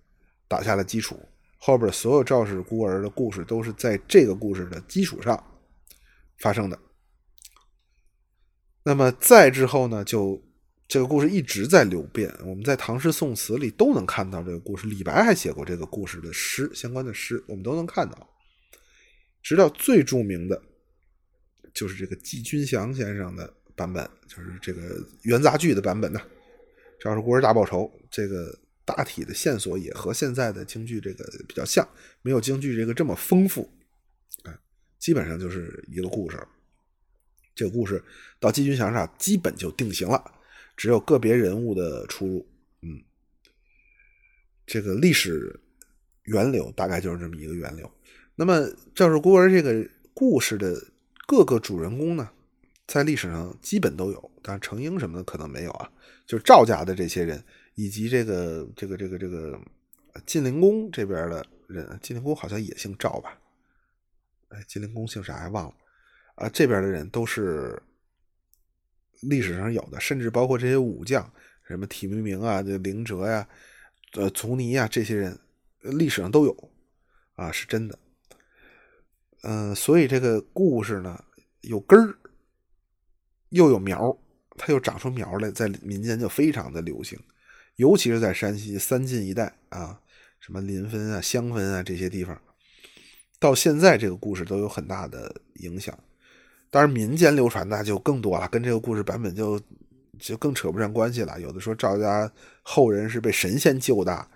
[0.48, 1.20] 打下了基础。
[1.58, 5.42] 后边所有赵氏孤儿的故事都是在这个故事的基础上
[6.38, 6.80] 发生的。
[8.84, 10.42] 那么再之后呢，就
[10.88, 12.34] 这个故事一直在流变。
[12.46, 18.30] 我们在唐诗宋词里都能看到这个故事，李白还写过这个故事的诗，相关的诗我们都能看到。
[19.44, 20.62] 直到最著名的，
[21.74, 24.82] 就是这个季君祥先生的版本，就是这个
[25.24, 26.22] 元杂剧的版本呢。
[27.00, 28.58] 赵氏孤儿大报仇，这个
[28.88, 31.86] 大体的线索也和现在的京剧这个比较像，
[32.22, 33.70] 没有京剧这个这么丰富，
[34.44, 34.60] 啊，
[34.98, 36.40] 基本上就是一个故事。
[37.54, 38.02] 这个故事
[38.40, 40.24] 到季军墙上基本就定型了，
[40.78, 42.48] 只有个别人物的出入。
[42.82, 43.04] 嗯，
[44.66, 45.60] 这个历史
[46.24, 47.92] 源流大概就是这么一个源流。
[48.36, 48.66] 那么
[48.96, 50.82] 赵氏孤儿这个故事的
[51.26, 52.30] 各个主人公呢，
[52.86, 55.92] 在历史上基本都有，但是程英什么的可能没有啊。
[56.26, 57.44] 就是赵家的这些人，
[57.78, 59.62] 以及这个这个这个这个
[60.26, 63.40] 晋灵公这边的人，晋灵公好像也姓赵吧？
[64.50, 65.76] 哎，晋灵公姓啥还忘了。
[66.34, 67.80] 啊，这边的人都是
[69.22, 71.32] 历史上有的，甚至包括这些武将，
[71.68, 73.48] 什么体明明啊、这灵哲呀、
[74.14, 75.40] 呃卒尼啊，这些人
[75.82, 76.72] 历史上都有
[77.36, 78.00] 啊，是真的。
[79.44, 81.24] 嗯，所以这个故事呢，
[81.62, 82.18] 有根儿，
[83.50, 84.18] 又有苗，
[84.58, 87.20] 它又长出苗来，在民间就非常的流行，
[87.78, 90.00] 尤其是在山西三晋一带啊，
[90.40, 92.40] 什么临汾啊、襄汾啊这些地方，
[93.40, 95.98] 到现在这个故事都有很大的影响。
[96.72, 99.62] 当然，民间流传那就更多了，跟这个故事版本就
[100.20, 101.40] 就更扯不上关系了。
[101.40, 102.30] 有的说赵家
[102.64, 104.28] 后人是被神仙救的，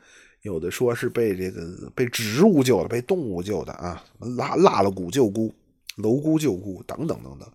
[0.43, 4.01] 有的说是被这个被植物救的，被动物救的啊，
[4.37, 5.51] 拉拉了姑救姑，
[5.97, 7.51] 蝼蛄救姑等等等等，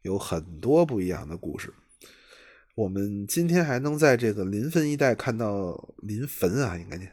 [0.00, 1.72] 有很多不一样的故事。
[2.76, 7.12] 我们今天还能在这个临汾一带看到临汾啊，应该念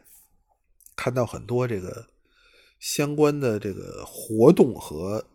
[0.96, 2.08] 看到很多这个
[2.80, 5.26] 相关的这个活动和。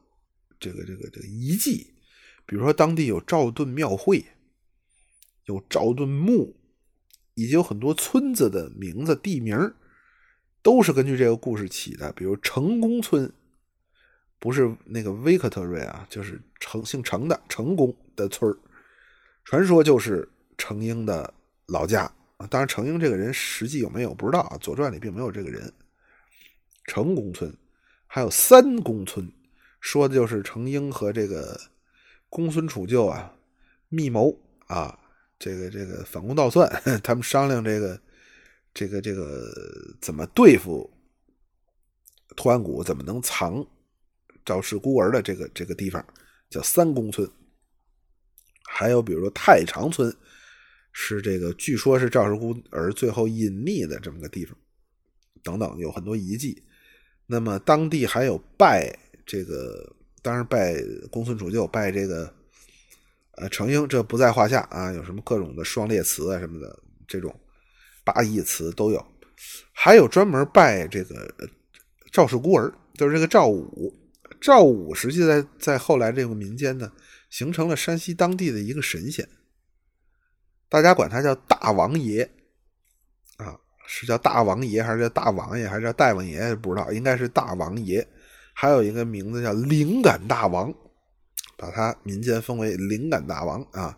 [0.60, 1.94] 这个这个这个遗迹，
[2.44, 4.24] 比如说当地有赵盾庙会，
[5.44, 6.56] 有赵盾墓，
[7.34, 9.72] 以及有很多村子的名字、地名
[10.60, 12.12] 都是根据这个故事起的。
[12.14, 13.32] 比如成功村，
[14.40, 18.52] 不是那个维克特瑞啊，就是成姓成的成功的村
[19.48, 20.28] 传说就是
[20.58, 21.32] 程婴的
[21.68, 22.02] 老家
[22.36, 22.46] 啊。
[22.48, 25.72] 当然，程婴这个人实际有没有不知道啊，《左传》里并没有这个人。
[26.84, 27.50] 程公村
[28.06, 29.32] 还有三公村。
[29.80, 31.58] 说的就是程婴和这个
[32.28, 33.34] 公孙杵臼啊
[33.88, 34.98] 密谋啊，
[35.38, 36.68] 这个这个反攻倒算，
[37.02, 37.98] 他们商量这个
[38.74, 39.50] 这个这个
[39.98, 40.92] 怎么对付
[42.36, 43.66] 图安谷，怎么能藏
[44.44, 46.04] 赵氏孤儿的这个这个地方
[46.50, 47.26] 叫三公村。
[48.68, 50.14] 还有比如说太长村，
[50.92, 54.56] 是这个据说是赵氏孤儿最后隐匿的这么个地方，
[55.42, 56.62] 等等有很多遗迹。
[57.26, 58.96] 那么当地还有拜。
[59.30, 60.74] 这个当然拜
[61.10, 62.32] 公孙杵臼，拜这个
[63.32, 64.90] 呃程婴，这不在话下啊。
[64.90, 67.38] 有什么各种的双列祠啊什么的，这种
[68.04, 69.06] 八义祠都有。
[69.74, 71.30] 还有专门拜这个
[72.10, 73.94] 赵氏孤儿，就是这个赵武。
[74.40, 76.90] 赵武实际在在后来这个民间呢，
[77.28, 79.28] 形成了山西当地的一个神仙，
[80.68, 82.30] 大家管他叫大王爷
[83.36, 86.54] 啊，是叫大王爷还是叫大王爷还是叫大王爷？
[86.56, 88.06] 不知道，应该是大王爷。
[88.52, 90.74] 还有一个名字叫灵感大王，
[91.56, 93.96] 把他民间封为灵感大王啊，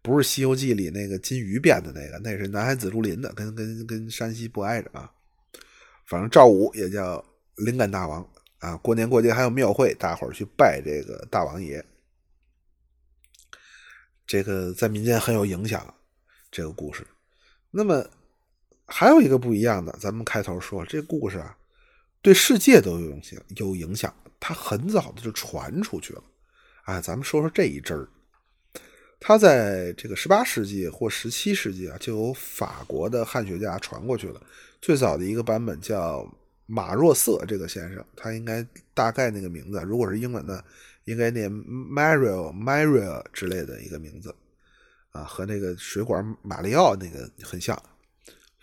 [0.00, 5.10] 不是《西游记》里那个金鱼变的那个，那是南海紫竹林的，跟跟跟山西不挨着啊。
[6.06, 7.22] 反正赵武也叫
[7.56, 8.26] 灵感大王
[8.60, 11.84] 啊，过年过节还有庙会，大伙儿去拜这个大王爷，
[14.28, 15.92] 这个在民间很有影响。
[16.50, 17.06] 这个故事，
[17.70, 18.02] 那么
[18.86, 21.54] 还有一个不一样的，咱们开头说这故事啊。
[22.22, 24.10] 对世界都有影响，有影响。
[24.40, 26.22] 它很早的就传出去了，
[26.84, 28.08] 啊，咱们说说这一支儿。
[29.20, 34.40] 它在这个十八世纪或十七世纪啊，就由法国的汉学家传过去了。
[34.80, 36.26] 最早的一个版本叫
[36.64, 40.64] 马若瑟这个先生，他应该大概那个名字，如果是英文的，
[41.08, 44.34] 应该念 Mario Mario 之类的一个名字
[45.10, 47.80] 啊，和那个水管马里奥那个很像。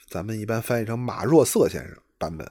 [0.07, 2.49] 咱们一般翻译成马若瑟先生版本。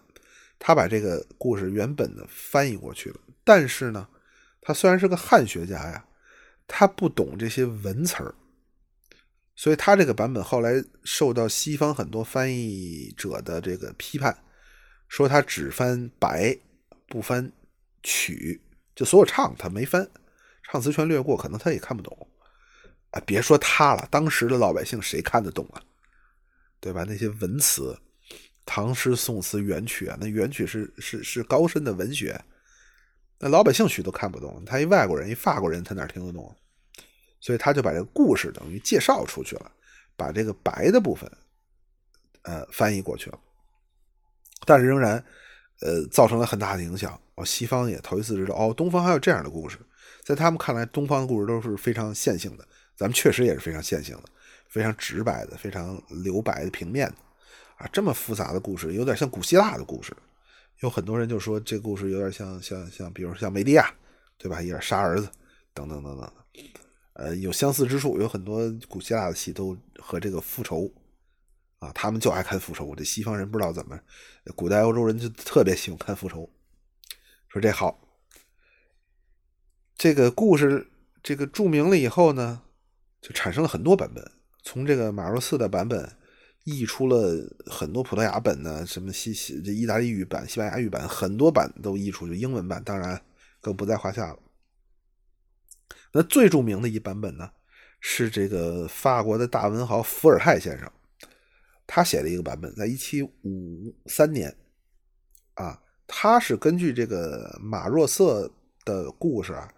[0.58, 4.08] 他把这个故事原本的翻译过去了，但是呢，
[4.62, 6.06] 他虽然是个汉学家呀，
[6.66, 8.34] 他不懂这些文词儿，
[9.54, 14.36] 所以他这个版本后来受到西方很多翻译者的这个批判，
[15.06, 16.56] 说他只翻白
[17.08, 17.52] 不翻
[18.02, 18.62] 曲，
[18.94, 20.08] 就所有唱他没翻，
[20.62, 22.28] 唱词全略过，可能他也看不懂。
[23.10, 25.82] 啊，别说他了，当时的老百姓谁看得懂啊？
[26.80, 27.04] 对吧？
[27.06, 27.98] 那些文词。
[28.66, 32.42] 唐诗宋词元曲啊，那元曲是是是高深的文学，
[33.38, 34.64] 那老百姓许都看不懂。
[34.64, 36.56] 他一外国人，一法国人，他哪听得懂？
[37.40, 39.70] 所以他就把这个故事等于介绍出去了，
[40.16, 41.30] 把这个白的部分，
[42.40, 43.38] 呃，翻译过去了。
[44.64, 45.22] 但是仍然，
[45.82, 47.20] 呃，造成了很大的影响。
[47.36, 49.78] 哦，西方也头一次知道，哦，东方还有这样的故事。
[50.22, 52.66] 在他们看来，东方的故事都是非常线性的，
[52.96, 54.24] 咱们确实也是非常线性的。
[54.68, 57.14] 非常直白的、非常留白的平面的
[57.76, 60.12] 啊，这么复杂的故事，有点像古希腊的故事。
[60.80, 63.88] 有很多人就说这故事有点像像像，比如像梅利亚，
[64.36, 64.60] 对吧？
[64.60, 65.28] 有点杀儿子
[65.72, 66.32] 等等等等，
[67.12, 68.20] 呃，有相似之处。
[68.20, 70.92] 有很多古希腊的戏都和这个复仇
[71.78, 72.96] 啊，他们就爱看复仇。
[72.96, 73.96] 这西方人不知道怎么，
[74.56, 76.50] 古代欧洲人就特别喜欢看复仇。
[77.54, 78.00] 说这好，
[79.94, 80.90] 这个故事
[81.22, 82.62] 这个著名了以后呢，
[83.20, 84.28] 就产生了很多版本。
[84.64, 86.16] 从这个马若斯的版本
[86.64, 87.32] 译出了
[87.66, 93.24] 很多葡萄牙本呢，什么西西这意大利语版、西班牙语版，很多版都译出，就英文版当然
[93.60, 94.38] 更不在话下了。
[96.12, 97.52] 那最著名的一版本呢，
[98.00, 100.90] 是这个法国的大文豪伏尔泰先生，
[101.86, 104.56] 他写的一个版本，在一七五三年
[105.54, 108.50] 啊，他是根据这个马若瑟
[108.84, 109.68] 的故事啊，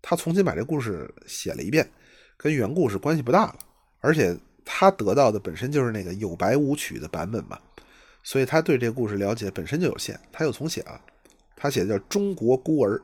[0.00, 1.90] 他重新把这故事写了一遍，
[2.36, 3.58] 跟原故事关系不大了。
[4.00, 7.58] 而且他得到的本身就是那个有白无曲的版本嘛，
[8.22, 10.18] 所以他对这个故事了解本身就有限。
[10.32, 11.00] 他又重写了，
[11.56, 12.98] 他写的叫《中国孤儿》，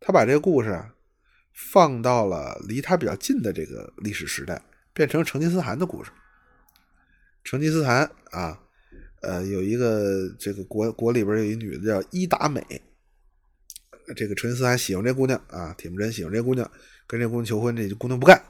[0.00, 0.92] 他把这个故事啊
[1.52, 4.60] 放到了离他比较近的这个历史时代，
[4.92, 6.10] 变成成吉思汗的故事。
[7.44, 8.60] 成吉思汗啊，
[9.22, 12.62] 呃，有一个这个国国里边有一女的叫伊达美，
[14.14, 16.70] 这个成吉思汗喜欢这姑娘啊，铁木真喜欢这姑娘，
[17.06, 18.40] 跟这姑娘求婚，这姑娘不干。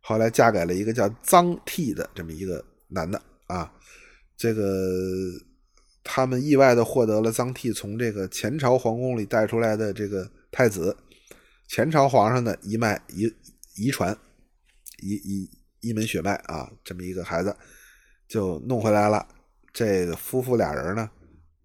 [0.00, 3.72] 后来嫁给了一个叫臧替的这么一个男的啊，
[4.36, 5.30] 这个
[6.02, 10.96] 他们意外的获得了臧替从这个前朝皇宫里带出来的这个太子，
[11.68, 13.32] 前朝皇上的一脉遗
[13.76, 14.16] 遗传，
[15.02, 15.50] 一一
[15.80, 17.56] 一门血脉啊，这么一个孩子
[18.28, 19.26] 就弄回来了。
[19.74, 21.10] 这个夫妇俩人呢，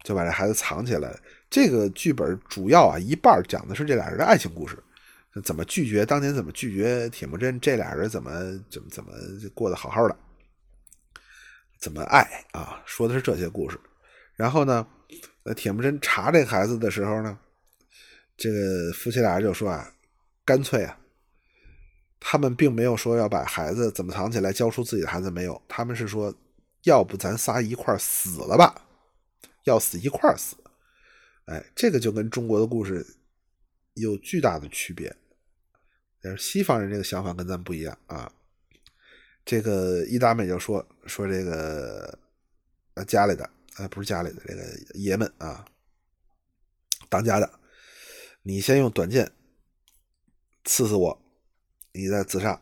[0.04, 1.18] 就把这孩子藏起来。
[1.50, 4.78] 这个剧本主要啊一半讲的是这俩人的爱情故事。
[5.46, 6.04] 怎么拒绝？
[6.06, 7.58] 当年怎么拒绝铁木真？
[7.60, 8.32] 这俩人怎么
[8.70, 9.12] 怎么怎么
[9.54, 10.18] 过得好好的？
[11.80, 12.82] 怎么爱啊？
[12.86, 13.80] 说的是这些故事。
[14.36, 14.86] 然后呢，
[15.44, 17.38] 呃，铁木真查这孩子的时候呢，
[18.36, 19.94] 这个夫妻俩就说啊，
[20.44, 20.98] 干脆啊，
[22.20, 25.62] 他们并没有说要把孩子怎么藏起来，交出自己的孩子没有。
[25.68, 26.34] 他们是说，
[26.84, 28.86] 要不咱仨一块死了吧？
[29.64, 30.56] 要死一块死。
[31.46, 33.16] 哎，这个就跟中国的故事。
[33.96, 35.14] 有巨大的区别，
[36.22, 38.32] 但是西方人这个想法跟咱不一样啊。
[39.44, 42.18] 这个伊达美就说说这个
[42.94, 44.64] 呃家里的呃不是家里的这个
[44.94, 45.66] 爷们啊，
[47.10, 47.60] 当家的，
[48.44, 49.30] 你先用短剑
[50.64, 51.22] 刺死我，
[51.92, 52.62] 你再自杀。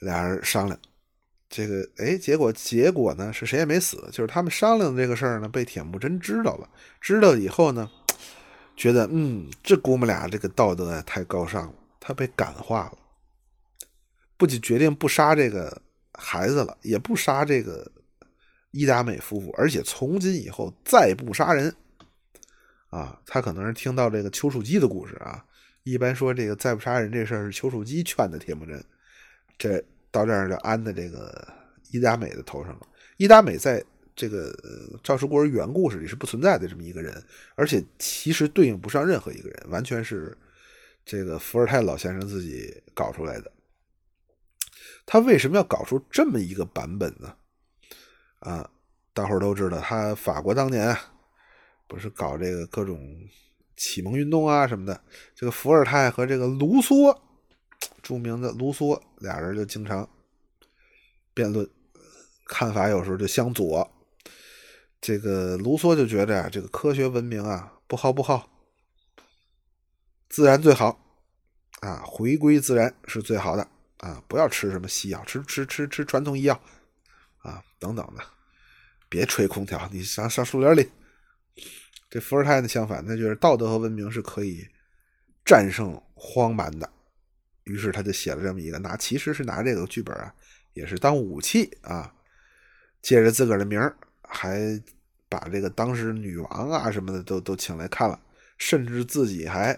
[0.00, 0.78] 俩人商量，
[1.50, 6.66] 这个哎，结果结果呢是谁也没死，就是他们商量的这个事儿呢被铁木真知道了，
[7.02, 7.90] 知道以后呢。
[8.76, 12.98] 觉得嗯，这姑母俩这个道德啊太高尚了，他被感化了，
[14.38, 15.82] 不仅决定不杀这个
[16.14, 17.86] 孩子了，也不杀这个
[18.70, 21.70] 伊达美夫妇，而且从今以后再不杀人。
[22.88, 25.44] 啊，他可能是听到这个丘处机的故事啊，
[25.82, 28.82] 一般说这个再不杀人这事儿是丘处机劝的铁木真，
[29.58, 31.46] 这到这儿就安在这个
[31.90, 32.80] 伊达美的头上了。
[33.16, 33.84] 伊达美在。
[34.16, 34.52] 这个
[35.02, 40.36] 赵氏孤儿原故事里是不存在的这么一个人，而且其实对应不上任何一个人，完全是
[41.06, 43.50] 这个伏尔泰老先生自己搞出来的。
[45.06, 47.34] 他为什么要搞出这么一个版本呢？
[48.40, 48.68] 啊，
[49.14, 51.00] 大伙儿都知道，他法国当年啊，
[51.86, 53.00] 不是搞这个各种
[53.74, 55.00] 启蒙运动啊什么的，
[55.34, 57.16] 这个伏尔泰和这个卢梭，
[58.02, 60.08] 著名的卢梭俩人就经常
[61.34, 61.68] 辩论，
[62.46, 63.90] 看法有时候就相左。
[65.00, 68.50] 这个卢梭就觉得啊，这个科学文明啊，不好不好，
[70.28, 71.00] 自然最好
[71.80, 73.66] 啊，回归自然是最好的
[73.98, 76.60] 啊，不要吃什么西药，吃吃吃吃传统医药
[77.38, 78.22] 啊，等等的，
[79.08, 80.90] 别吹空调，你上上树林里。
[82.10, 84.66] 这伏尔泰呢相反，他觉得道德和文明是可以
[85.46, 86.92] 战胜荒蛮的，
[87.70, 90.34] 于是他就写了这么一个，拿其实是拿这个剧本啊，
[90.72, 92.12] 也是当武器啊，
[93.00, 93.96] 借着自个儿的名儿。
[94.32, 94.80] 还
[95.28, 98.20] 把这个当时女王啊什么的都都请来看了，
[98.58, 99.76] 甚至自己还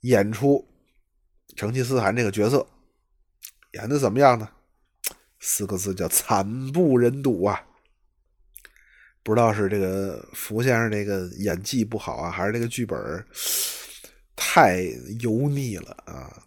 [0.00, 0.68] 演出
[1.54, 2.66] 成吉思汗这个角色，
[3.74, 4.48] 演的怎么样呢？
[5.38, 7.64] 四个字叫惨不忍睹啊！
[9.22, 12.98] 不知道是这个福先生这个演技不好啊，还是这个剧本
[14.34, 14.82] 太
[15.20, 16.46] 油腻了啊？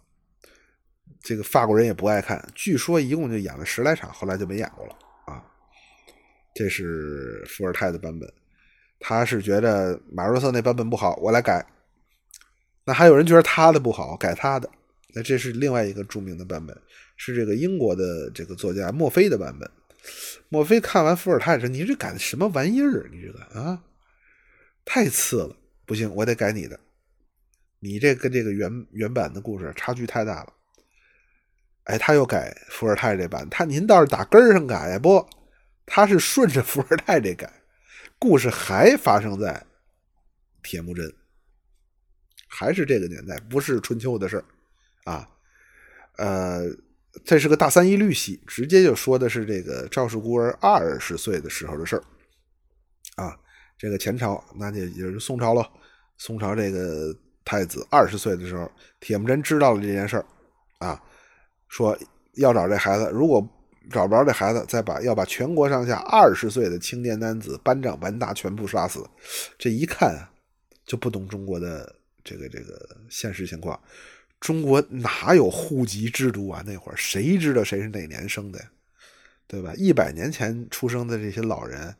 [1.26, 5.42] 这个法国人也不爱看，据说一共就演了十来场，后来就没演过了啊。
[6.54, 8.32] 这是伏尔泰的版本，
[9.00, 11.66] 他是觉得马若瑟那版本不好，我来改。
[12.84, 14.70] 那还有人觉得他的不好，改他的，
[15.14, 16.80] 那这是另外一个著名的版本，
[17.16, 19.68] 是这个英国的这个作家墨菲的版本。
[20.48, 23.10] 墨菲看完伏尔泰说：“你这改的什么玩意儿？
[23.10, 23.82] 你这个啊，
[24.84, 26.78] 太次了，不行，我得改你的。
[27.80, 30.52] 你这跟这个原原版的故事差距太大了。”
[31.86, 34.98] 哎，他又改伏尔泰这版，他您倒是打根儿上改呀？
[34.98, 35.24] 不，
[35.86, 37.52] 他是顺着伏尔泰这改，
[38.18, 39.64] 故事还发生在
[40.64, 41.12] 铁木真，
[42.48, 44.44] 还是这个年代，不是春秋的事儿
[45.04, 45.28] 啊。
[46.18, 46.64] 呃，
[47.24, 52.02] 这是个大三一律戏，直接就说的是这个赵氏孤儿二十岁的时候的事儿
[53.14, 53.38] 啊。
[53.78, 55.70] 这个前朝，那就也就是宋朝了。
[56.18, 57.14] 宋朝这个
[57.44, 58.68] 太子二十岁的时候，
[58.98, 60.26] 铁木真知道了这件事儿
[60.78, 61.00] 啊。
[61.68, 61.96] 说
[62.34, 63.46] 要找这孩子，如果
[63.90, 69.08] 找不着这孩子，再把要把全国上下二十岁的青年男子班长班大全部杀死。
[69.58, 70.30] 这一看啊，
[70.84, 71.94] 就不懂中国的
[72.24, 73.78] 这个这个现实情况。
[74.38, 76.62] 中国哪有户籍制度啊？
[76.66, 78.70] 那会儿谁知道谁是哪年生的呀？
[79.46, 79.72] 对吧？
[79.76, 81.94] 一百年前出生的这些老人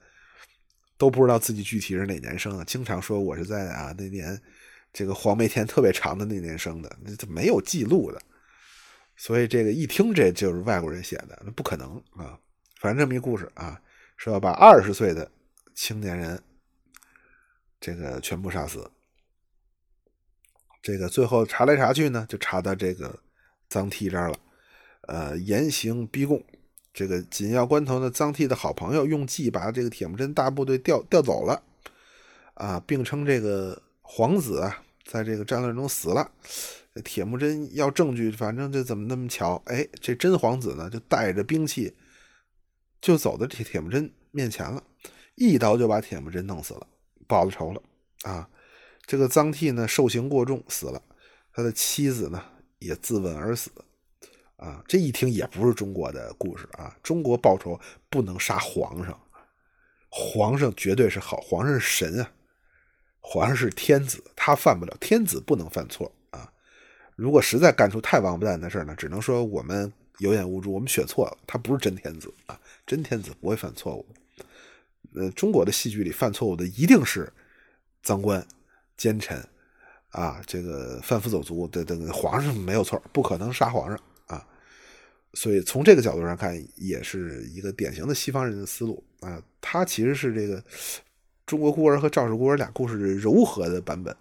[0.99, 4.39] 都不知道自己具体是哪年生的，经常说我是在啊那年
[4.93, 8.21] 这个黄梅天特别长的那年生的，这没有记录的。
[9.17, 12.39] 所以这个一听这就是外国人写的，那不可能啊！
[12.81, 13.81] 反正这么一故事啊，
[14.17, 15.31] 说要把二十岁的
[15.75, 16.41] 青年人
[17.81, 18.91] 这个全部杀死。
[20.83, 23.19] 这个最后查来查去呢，就查到这个
[23.71, 24.39] 臧替这儿了。
[25.09, 26.45] 呃，严刑逼供，
[26.93, 31.63] 这个紧要关头呢，臧替的好朋友用计把这个铁木真大部队调调走了
[32.55, 36.31] 啊，并称这个皇子啊，在这个战乱中死了。
[37.03, 39.63] 铁木真要证据，反正就怎么那么巧？
[39.67, 41.95] 哎，这真皇子呢，就带着兵器，
[43.01, 44.83] 就走到铁铁木真面前了，
[45.35, 46.87] 一刀就把铁木真弄死了，
[47.27, 47.83] 报了仇了
[48.23, 48.49] 啊！
[49.07, 51.03] 这个臧替呢，受刑过重死了，
[51.53, 52.43] 他的妻子呢
[52.79, 53.71] 也自刎而死
[54.57, 54.83] 啊！
[54.89, 56.97] 这一听也不是中国的故事啊！
[57.03, 57.79] 中国报仇
[58.09, 59.21] 不能杀皇上，
[60.09, 62.33] 皇上绝对是好，皇上是神啊，
[63.21, 66.11] 皇上是天子，他犯不了，天子不能犯错。
[67.17, 71.39] 如果实在干出太王八蛋的事呢，只能说我们有眼无珠，我们选错了。
[71.47, 74.07] 他不是真天子啊，真天子不会犯错误。
[75.15, 77.33] 呃，中国的戏剧里犯错误的一定是
[78.03, 78.47] 赃官、
[78.99, 79.43] 奸臣
[80.11, 84.47] 啊，这个贩夫走卒的这个皇上没有错，不可能杀皇上啊。
[85.33, 89.43] 所以从这个角度上看，也是一个典型的西方人的思路啊。
[89.63, 90.63] 他其实是这个
[91.47, 94.15] 中国孤儿和赵氏孤儿俩故事柔和的版本，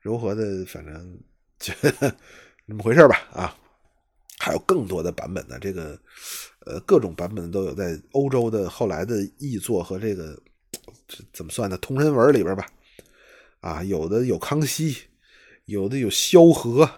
[0.00, 1.18] 柔和的，反正。
[1.60, 1.74] 就
[2.64, 3.54] 那么回事吧啊，
[4.38, 5.58] 还有更多的版本呢。
[5.60, 6.00] 这个
[6.64, 10.40] 呃，各种版本都有，在欧洲的后来的译作和这个
[11.34, 11.76] 怎么算呢？
[11.76, 12.66] 同人文里边吧，
[13.60, 14.96] 啊，有的有康熙，
[15.66, 16.90] 有的有萧何，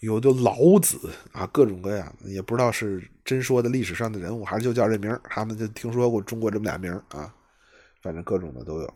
[0.00, 7.34] 有的老子啊，各种各样，也不知道是真说的历史上的人物，还是就叫这名他们就听说过中国这么俩名啊，
[8.00, 8.94] 反正各种的都有。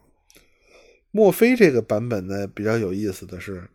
[1.10, 3.68] 墨菲这个版本呢，比较有意思的是。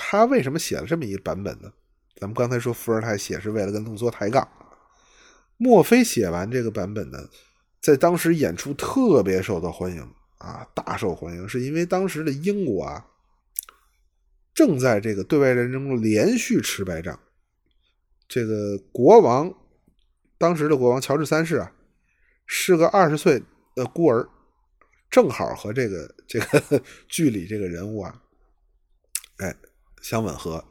[0.00, 1.72] 他为什么写了这么一个版本呢？
[2.16, 4.48] 咱们刚才说伏尔泰写是为了跟卢梭抬杠，
[5.56, 7.28] 墨菲写完这个版本呢，
[7.80, 10.00] 在当时演出特别受到欢迎
[10.38, 13.06] 啊，大受欢迎，是因为当时的英国啊，
[14.54, 17.18] 正在这个对外战争中连续吃败仗，
[18.28, 19.52] 这个国王，
[20.38, 21.72] 当时的国王乔治三世啊，
[22.46, 23.42] 是个二十岁
[23.74, 24.28] 的孤儿，
[25.10, 28.22] 正好和这个这个 剧里这个人物啊，
[29.38, 29.54] 哎。
[30.02, 30.64] 相吻合，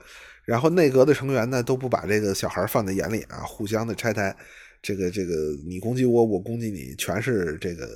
[0.45, 4.35] 然后内阁的成员呢都不把这个小孩放在眼里啊，互相的拆台，
[4.81, 5.33] 这个这个
[5.67, 7.87] 你攻击我，我攻击你，全是这个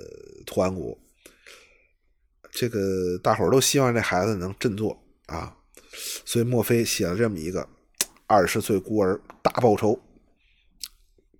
[0.46, 1.00] 图案股。
[2.52, 5.56] 这个大伙儿都希望这孩子能振作啊，
[6.26, 7.66] 所以墨菲写了这么一个
[8.28, 9.98] 二十岁孤儿大报仇，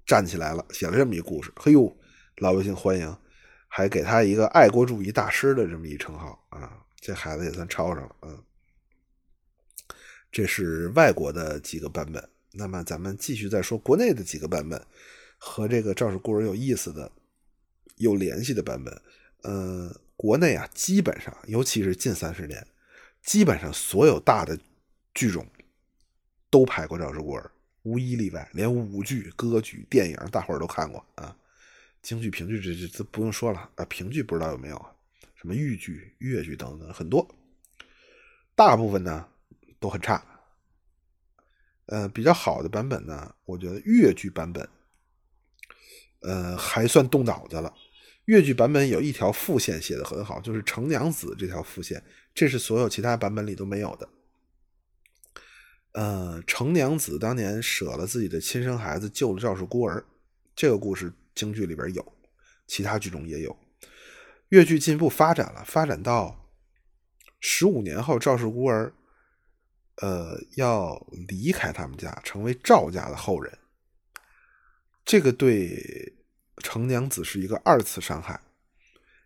[0.06, 1.52] 站起来了，写了这么一故事。
[1.58, 1.94] 嘿呦，
[2.38, 3.14] 老百姓欢迎，
[3.68, 8.42] 还给他一个爱国主义大师的这么一称号啊，这孩子也算抄上了，嗯。
[10.32, 14.82] 这是外国的几个版本，那么咱们继续再说国内的几个版本，
[15.38, 17.12] 和这个赵氏孤儿有意思的、
[17.98, 19.02] 有联系的版本。
[19.42, 22.66] 呃，国内啊，基本上，尤其是近三十年，
[23.22, 24.58] 基本上所有大的
[25.14, 25.46] 剧种
[26.50, 27.52] 都拍过赵氏孤儿，
[27.82, 31.36] 无一例外，连舞剧、歌剧、电影，大伙儿都看过啊。
[32.02, 34.86] 京剧、评剧这这这不用说了啊，评剧不知道有没有？
[35.36, 37.28] 什么豫剧、越剧等等很多，
[38.56, 39.28] 大部分呢。
[39.82, 40.24] 都很差，
[41.88, 44.70] 呃，比较好的版本呢，我觉得越剧版本，
[46.22, 47.74] 呃，还算动脑子了。
[48.26, 52.02] 越剧版本有一条副线写的很好，就是程娘子这条副线，
[52.36, 54.08] 这是所有其他版本里都没有的。
[55.94, 60.06] 呃，程娘子当年舍了自己的亲生孩子，救了赵氏孤儿，
[60.56, 62.14] 这个故事京剧里边有，
[62.68, 63.58] 其他剧中也有。
[64.50, 66.48] 越剧进一步发展了，发展到
[67.40, 68.94] 十五年后，赵氏孤儿，
[70.02, 70.96] 呃，要
[71.28, 73.58] 离开他们家，成为赵家的后人。
[75.06, 76.14] 这个对
[76.58, 78.40] 程娘子是一个二次伤害，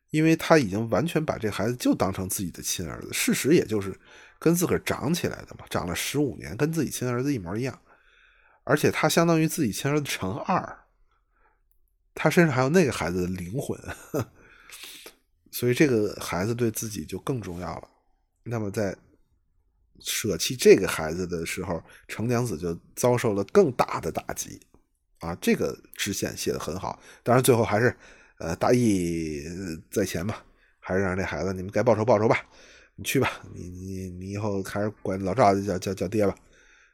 [0.10, 4.00] 因为他已经完全把这孩子就当成自己的亲儿子，事实也就是。
[4.38, 7.82] 跟自个儿长起来的嘛，长了十五年，跟自己亲儿子一模一样，
[8.66, 10.80] 而且他相当于自己亲儿子乘二，
[12.14, 13.80] 他身上还有那个孩子的灵魂，
[15.52, 17.90] 所以这个孩子对自己就更重要了。
[18.44, 18.96] 那么在
[20.02, 24.60] 舍弃这个孩子的时候，程娘子就遭受了更大的打击
[25.20, 25.36] 啊！
[25.42, 27.96] 这个支线写的很好，当然最后还是
[28.40, 29.44] 呃大义
[29.90, 30.36] 在前嘛，
[30.80, 32.46] 还是让这孩子你们该报仇报仇吧。
[32.98, 36.34] 你去吧，你你你以后还是管老赵叫叫叫爹吧，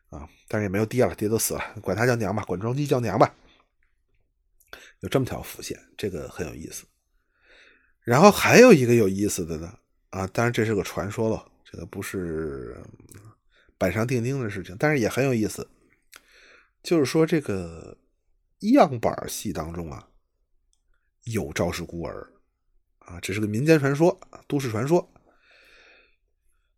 [0.09, 3.31] 啊，但是也没有爹了，爹都死了，管他叫娘吧，管庄姬叫娘吧，
[5.01, 6.85] 有这么条伏线，这个很有意思。
[8.03, 9.71] 然后还有一个有意思的呢，
[10.09, 12.83] 啊，当然这是个传说了，这个不是
[13.77, 15.69] 板上钉钉的事情，但是也很有意思，
[16.83, 17.97] 就是说这个
[18.59, 20.09] 样板戏当中啊，
[21.23, 22.33] 有赵氏孤儿，
[22.99, 25.11] 啊，这是个民间传说，都市传说。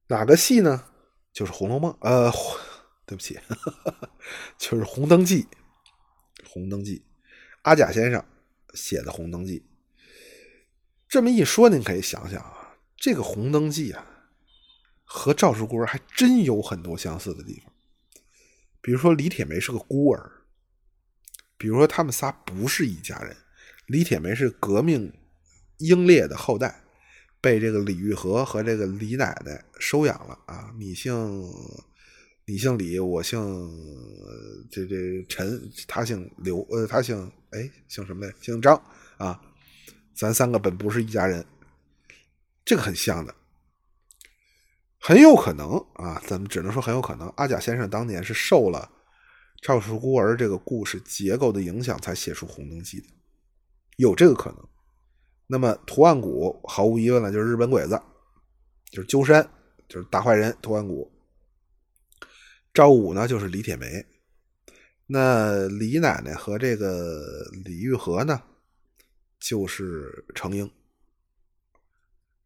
[0.08, 0.86] 哪个戏呢？
[1.32, 1.92] 就是《红楼梦》。
[2.02, 2.32] 呃，
[3.06, 3.40] 对不起，
[4.60, 5.44] 就是《红灯记》。
[6.48, 7.00] 《红灯记》，
[7.64, 8.24] 阿甲先生
[8.76, 9.60] 写的《红灯记》。
[11.08, 14.13] 这么一说，您可以想想啊，这个《红灯记》啊，
[15.16, 17.72] 和赵氏孤儿还真有很多相似的地方。
[18.82, 20.20] 比如说，李铁梅是个孤儿；
[21.56, 23.38] 比如说，他们仨不是一家人。
[23.86, 25.14] 李铁梅是革命
[25.78, 26.80] 英烈的后代。
[27.40, 30.74] 被这个李玉和和这个李奶奶收养了啊！
[30.80, 31.14] 你姓
[32.46, 33.38] 你姓李，我姓
[34.72, 38.34] 这这陈，他姓刘，呃，他姓哎姓什么来？
[38.40, 38.82] 姓张
[39.18, 39.42] 啊！
[40.14, 41.46] 咱三个本不是一家人，
[42.64, 43.36] 这个很像的，
[45.06, 46.18] 很有可能啊！
[46.26, 48.90] 咱们只能说很有可能，阿甲先生当年是受了
[49.62, 53.10] 赵氏孤儿这个故事结构的影响，才写出《红灯记》的，
[53.98, 54.66] 有这个可能。
[55.48, 58.02] 那么图案谷毫无疑问了，就是日本鬼子，
[58.92, 59.46] 就是鸠山，
[59.90, 61.12] 就是大坏人图案谷。
[62.74, 64.06] 赵武呢，就是李铁梅。
[65.08, 68.42] 那李奶奶和这个李玉和呢，
[69.38, 70.72] 就是程英。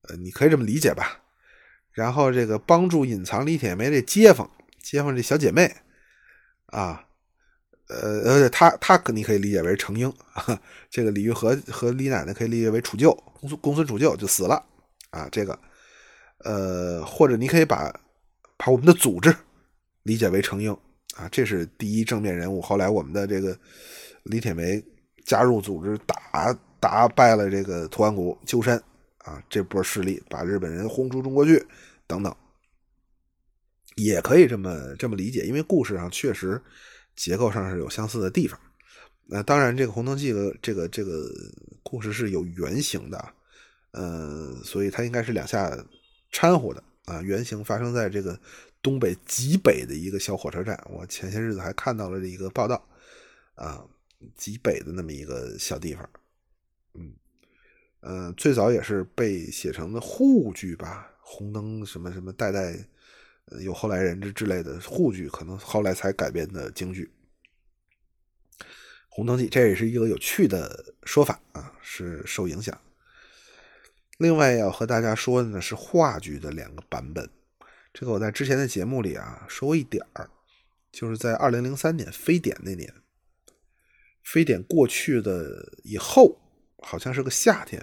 [0.01, 1.21] 呃，你可以这么理解吧。
[1.97, 4.47] 然后这个帮助隐藏李铁梅这街坊，
[4.83, 5.75] 街坊这小姐妹
[6.67, 7.03] 啊。
[7.89, 10.13] 呃，而且他他你可以理解为程英，
[10.91, 14.63] 这个李玉和和李奶奶可以理解为楚舅，公孙公孙楚舅就死了
[15.09, 15.27] 啊。
[15.31, 15.57] 这个，
[16.43, 17.91] 呃，或者你可以把
[18.57, 19.35] 把我们的组织
[20.03, 20.71] 理解为程英
[21.15, 22.61] 啊，这是第一正面人物。
[22.61, 23.57] 后来我们的这个
[24.23, 24.83] 李铁梅
[25.25, 28.77] 加入组织，打打败了这个图安谷鸠山
[29.19, 31.65] 啊，这波势力把日本人轰出中国去，
[32.07, 32.35] 等等，
[33.95, 36.61] 也可以这么这么理解，因为故事上确实。
[37.15, 38.59] 结构上是有相似的地方，
[39.25, 41.27] 那当然，这个《红灯记》的这个这个
[41.81, 43.33] 故事是有原型的，
[43.89, 45.75] 呃，所以它应该是两下
[46.31, 47.19] 掺和的啊。
[47.23, 48.39] 原型发生在这个
[48.83, 52.87] 东北极北的一个小火车站，我前些日子还看到了一个报道
[53.55, 53.83] 啊，
[54.35, 56.07] 极北的那么一个小地方，
[56.93, 57.15] 嗯，
[58.01, 62.73] 呃，最早也是被写成的沪剧吧，红灯什么什么代代。
[63.61, 67.09] 有后来人之之类的沪剧，可能后来才改编的京剧
[69.07, 72.77] 《红灯记》，这也是一个有趣的说法啊，是受影响。
[74.17, 77.29] 另外要和大家说的呢是话剧的两个版本，
[77.93, 80.29] 这个我在之前的节目里啊说过一点儿，
[80.91, 82.93] 就是在二零零三年非典那年，
[84.25, 86.37] 非典过去的以后，
[86.79, 87.81] 好像是个夏天，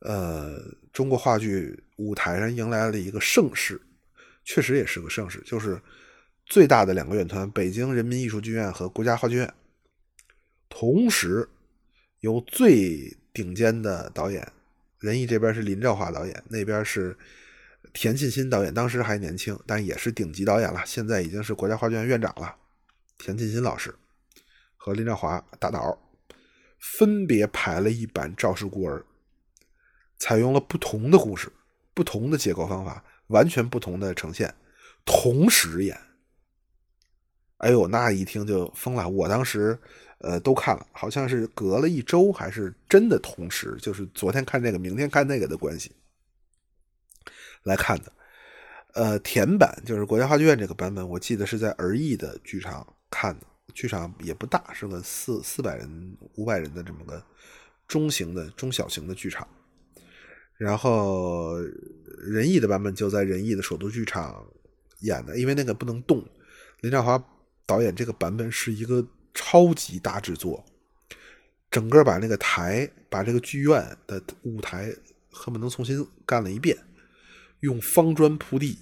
[0.00, 0.60] 呃，
[0.92, 3.80] 中国话剧舞台上迎来了一个盛世。
[4.42, 5.80] 确实也是个盛世，就是
[6.46, 9.54] 最大的两个院团——北京人民艺术剧院和国家话剧院，
[10.68, 11.48] 同时
[12.20, 14.50] 由最顶尖的导演，
[14.98, 17.16] 仁义这边是林兆华导演，那边是
[17.92, 22.56] 田沁鑫导演，当时还年轻，但也是顶级导演了，现在已经是国家话剧院院长了。
[23.18, 23.94] 田沁鑫老师
[24.76, 25.96] 和林兆华大导
[26.80, 28.98] 分别排了一版《赵氏孤儿》，
[30.18, 31.52] 采用了不同的故事、
[31.94, 33.04] 不同的结构方法。
[33.30, 34.52] 完全不同的呈现，
[35.04, 35.96] 同时演，
[37.58, 39.08] 哎呦，那一听就疯了。
[39.08, 39.78] 我当时，
[40.18, 45.92] 呃，都看了，好像是隔了一周，还是真的同时，就是昨天看这个，明天看那个的关系
[47.62, 48.12] 来看的。
[48.94, 57.24] 呃，甜版就是国家话剧院这个版本，我记得是在儿艺的剧场看的，剧场也不大，是个四四百人、五百人的这么个
[57.86, 59.46] 中型的、中小型的剧场。
[60.60, 61.56] 然后
[62.18, 64.46] 仁义的版本就在仁义的首都剧场
[64.98, 66.22] 演的，因为那个不能动。
[66.82, 67.22] 林兆华
[67.64, 70.62] 导演这个版本是一个超级大制作，
[71.70, 74.94] 整个把那个台、把这个剧院的舞台
[75.30, 76.76] 恨不能重新干了一遍。
[77.60, 78.76] 用方砖铺地，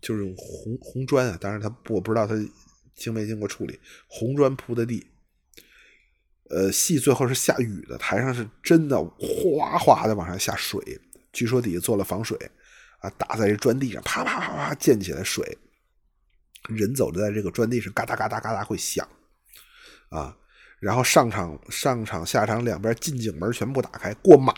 [0.00, 2.34] 就是用红红砖啊，当然他我不知道他
[2.94, 3.78] 经没经过处理，
[4.08, 5.06] 红砖铺的地。
[6.52, 10.78] 呃，戏最后是下雨的，台上是真的哗哗的往上下水，
[11.32, 12.38] 据说底下做了防水
[13.00, 15.56] 啊，打在这砖地上，啪啪啪啪溅起来水，
[16.68, 19.08] 人走着在这个砖地上，嘎哒嘎哒嘎哒会响
[20.10, 20.36] 啊。
[20.78, 24.52] 然后上场上场下场两边进景门全部打开，过马。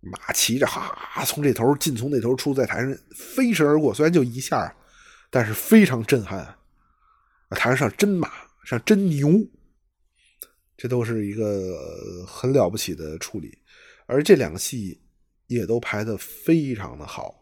[0.00, 3.94] 马骑着，哈，从这头进，从那头出，在台上飞驰而过。
[3.94, 4.74] 虽然就一下，
[5.30, 6.58] 但是非常震撼啊。
[7.50, 8.28] 台上上真马，
[8.64, 9.30] 上真牛，
[10.82, 13.56] 这都是一个很了不起的处理。
[14.06, 15.00] 而这两个戏
[15.46, 17.40] 也都拍的非常的好，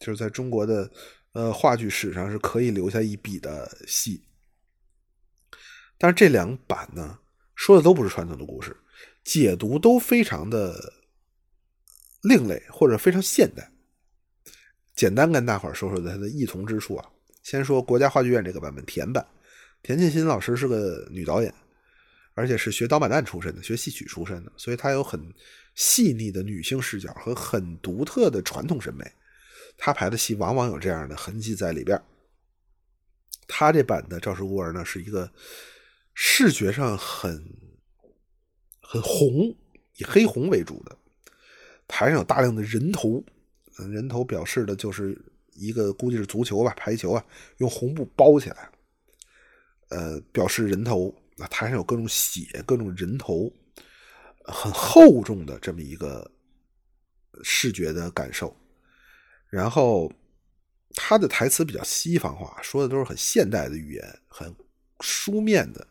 [0.00, 0.90] 就是在中国的
[1.30, 4.20] 呃话剧史上是可以留下一笔的戏。
[5.96, 7.16] 但是这两版呢，
[7.54, 8.76] 说的都不是传统的故事，
[9.22, 10.92] 解读都非常的。
[12.22, 13.70] 另类或者非常现代，
[14.96, 17.08] 简单跟大伙儿说说它的异同之处啊。
[17.44, 19.24] 先说国家话剧院这个版本甜版，
[19.80, 21.54] 田沁鑫老师是个女导演，
[22.36, 25.18] 而且是学导板旦出身的，学戏曲出身的，所以她有很
[25.74, 29.10] 细腻的女性视角和很独特的传统审美。
[29.78, 31.98] 她排的戏往往有这样的痕迹在里边。
[33.48, 35.32] 她这版的《赵氏孤儿》呢，是一个
[36.12, 37.42] 视觉上很
[38.82, 39.56] 很红，
[39.96, 40.94] 以黑红为主的。
[41.88, 43.24] 台上有大量的人头，
[43.78, 45.18] 人头表示的就是
[45.54, 47.24] 一个估计是足球吧，排球啊，
[47.56, 48.70] 用红布包起来，
[49.88, 51.14] 呃，表示人头。
[51.36, 53.52] 那台上有各种血，各种人头，
[54.44, 56.30] 很厚重的这么一个
[57.42, 58.56] 视觉的感受。
[59.50, 60.12] 然后
[60.94, 64.54] 他的台词比较西方化，说的都是很现代的语言，很
[65.00, 65.86] 书面的，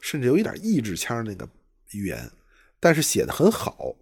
[0.00, 1.48] 甚至有一点意志腔那个
[1.92, 2.30] 语言，
[2.78, 3.96] 但是写的很好。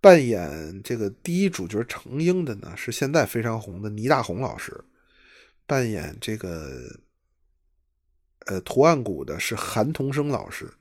[0.00, 4.72] 扮演这个第一主角程英的呢，是现在非常红的倪大红老师；
[5.64, 7.00] 扮演这个
[8.46, 10.72] 呃图案谷的是韩童生老师，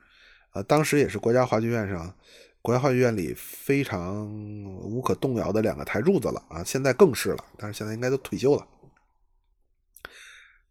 [0.51, 2.13] 啊，当时也是国家话剧院上
[2.61, 4.25] 国家话剧院里非常
[4.83, 8.67] 无可动摇的两个台柱子了啊，现在更是了，但是现在应该都退休了。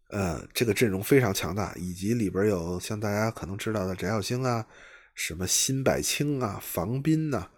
[0.08, 4.66] 呃，这个阵容非常强大，以及里边有像大家可能知道的翟耀星啊，
[5.14, 7.48] 什么辛柏青啊，房斌呐。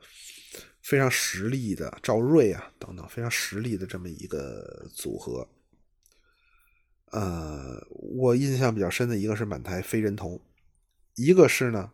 [0.82, 5.48] 非常实力的赵瑞啊，等等，非常实力的这么一个组合。
[7.12, 7.86] 呃，
[8.18, 10.40] 我印象比较深的一个是满台飞人头，
[11.14, 11.90] 一个是呢，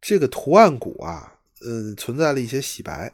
[0.00, 3.12] 这个图案谷啊，嗯，存在了一些洗白，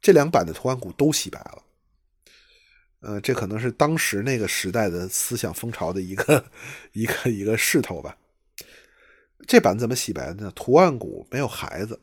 [0.00, 1.62] 这两版的图案谷都洗白了。
[3.00, 6.44] 呃，这可能是当时那个时代的思想风潮的一个
[6.92, 8.16] 一个一个势头吧。
[9.46, 10.52] 这版怎么洗白的呢？
[10.54, 12.00] 图案谷没有孩子。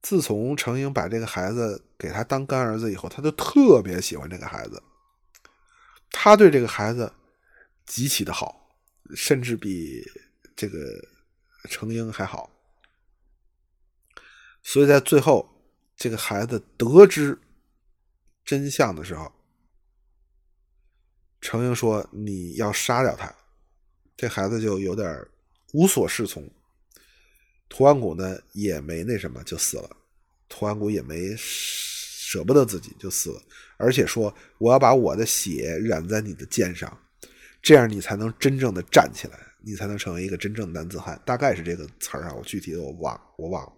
[0.00, 4.82] 自从程英把这个孩子给他当干儿子以后，他就特别喜欢这个孩子。
[6.10, 7.12] 他对这个孩子
[7.90, 8.70] 极其的好，
[9.16, 10.00] 甚至比
[10.54, 10.78] 这个
[11.68, 12.48] 程英还好。
[14.62, 15.44] 所以在最后，
[15.96, 17.36] 这个孩子得知
[18.44, 19.32] 真相的时候，
[21.40, 23.34] 程英说：“你要杀掉他。”
[24.16, 25.26] 这孩子就有点
[25.72, 26.48] 无所适从。
[27.68, 29.96] 图安谷呢也没那什么就死了，
[30.48, 33.42] 图安谷也没舍不得自己就死了，
[33.78, 36.96] 而且说我要把我的血染在你的剑上，
[37.62, 43.72] 这样你才能真正的站起来，你才能成为一个真正的男子汉，大概是这个词儿啊，我具体的我忘我忘了，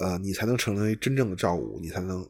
[0.00, 2.28] 呃，你才能成为真正的赵武，你才能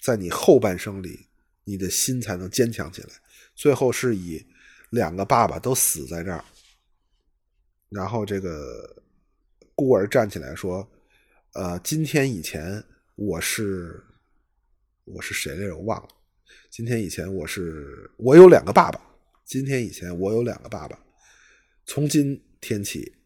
[0.00, 1.26] 在你后半生里，
[1.64, 3.08] 你的心才能坚强起来，
[3.54, 4.46] 最后是以
[4.90, 6.44] 两个爸爸都死在这儿。
[7.88, 9.02] 然后这个
[9.74, 10.88] 孤儿站起来说
[11.54, 12.84] ：“呃，今天以前
[13.16, 14.04] 我是
[15.04, 15.76] 我是谁来着？
[15.76, 16.08] 我忘了。
[16.78, 19.00] 今天以前我是我有两个爸爸。
[19.44, 20.96] 今天以前我有两个爸爸。
[21.84, 23.16] 从今天起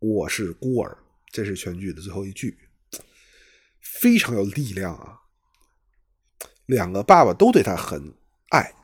[0.00, 0.98] 我是孤儿。
[1.30, 2.58] 这是全剧的最后一句，
[3.80, 5.16] 非常有力量啊！
[6.66, 8.12] 两个爸爸都对他很
[8.48, 8.74] 爱，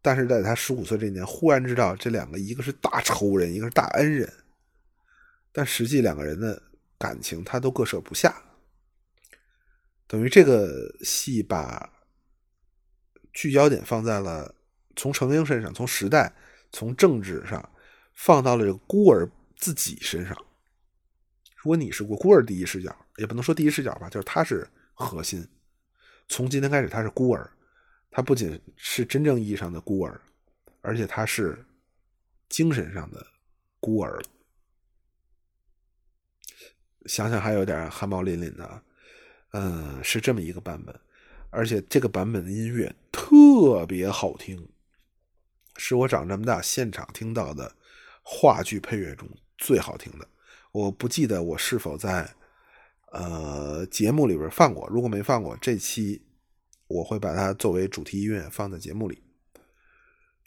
[0.00, 4.32] 但是在他十五岁这年，忽然知道这两个一个是大仇人，一个是大恩人。”
[5.52, 8.34] 但实际两个人的感情，他都割舍不下。
[10.06, 11.91] 等于这个戏把
[13.32, 14.54] 聚焦点放在了
[14.96, 16.34] 从程英身上，从时代、
[16.70, 17.70] 从政治上，
[18.14, 20.36] 放到了这个孤儿自己身上。
[21.56, 25.46] 如果你是孤儿第一视角，也不能说第一视角吧，就是他是核心。
[26.28, 27.50] 从今天开始，他是孤儿，
[28.10, 30.20] 他不仅是真正意义上的孤儿，
[30.80, 31.64] 而且他是
[32.48, 33.26] 精神上的
[33.80, 34.20] 孤儿。
[37.06, 38.82] 想想还有点汗毛淋淋的，
[39.52, 40.98] 嗯，是这么一个版本，
[41.52, 44.66] 而且这个版本的音乐特别好听，
[45.76, 47.76] 是我长这么大现场听到的
[48.22, 50.26] 话剧配乐中最好听的。
[50.72, 52.34] 我不记得我是否在
[53.12, 56.22] 呃节目里边放过，如果没放过，这期
[56.86, 59.22] 我会把它作为主题音乐放在节目里。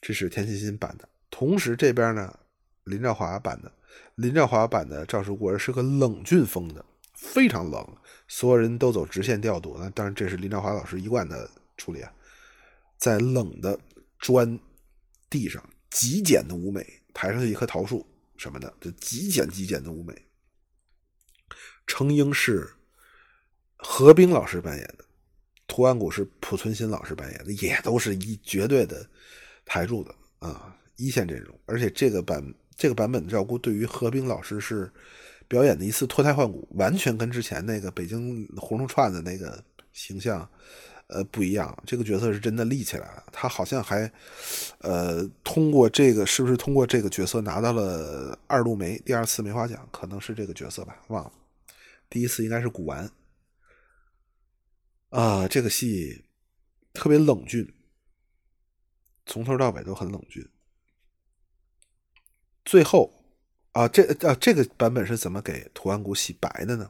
[0.01, 2.39] 这是田沁鑫版的，同时这边呢，
[2.83, 3.71] 林兆华版的。
[4.15, 6.83] 林兆华版的《赵氏孤儿》是个冷峻风的，
[7.15, 7.97] 非常冷，
[8.27, 9.75] 所有人都走直线调度。
[9.79, 12.11] 那当然，这是林兆华老师一贯的处理啊，
[12.97, 13.79] 在冷的
[14.19, 14.59] 砖
[15.29, 18.05] 地上，极简的舞美，台上一棵桃树
[18.37, 20.13] 什么的，就极简极简的舞美。
[21.87, 22.69] 程英是
[23.77, 25.05] 何冰老师扮演的，
[25.67, 29.09] 图案谷是濮存昕老师扮演的，也都是一绝对的
[29.65, 31.59] 台柱子啊，一线阵容。
[31.65, 32.53] 而且这个版。
[32.77, 34.91] 这个版本的赵姑对于何冰老师是
[35.55, 39.63] 表演的一次脱胎换骨，完全跟之前那个北京胡同串的那个
[39.93, 40.45] 形象
[41.07, 41.73] 呃不一样。
[41.85, 44.11] 这个角色是真的立起来了，他好像还
[44.79, 49.87] 呃通过这个是不是通过这个角色拿到了二度梅第二次梅花奖？
[49.93, 51.31] 可能是这个角色吧，忘了。
[52.09, 53.09] 第一次应该是古玩
[55.11, 56.25] 啊，这个戏
[56.91, 57.73] 特别冷峻，
[59.25, 60.45] 从头到尾都很冷峻。
[62.65, 63.24] 最后，
[63.75, 66.89] 啊，这啊这个版本是怎么给图案谷洗白的呢？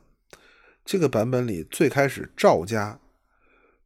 [0.86, 3.00] 这个版本里最开始赵家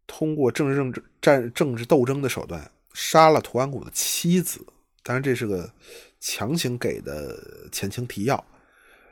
[0.05, 4.59] 通过政治政治战政治斗争的手段杀了图案谷的妻子，
[5.01, 5.71] 当然这是个
[6.19, 8.45] 强行给的前情提要，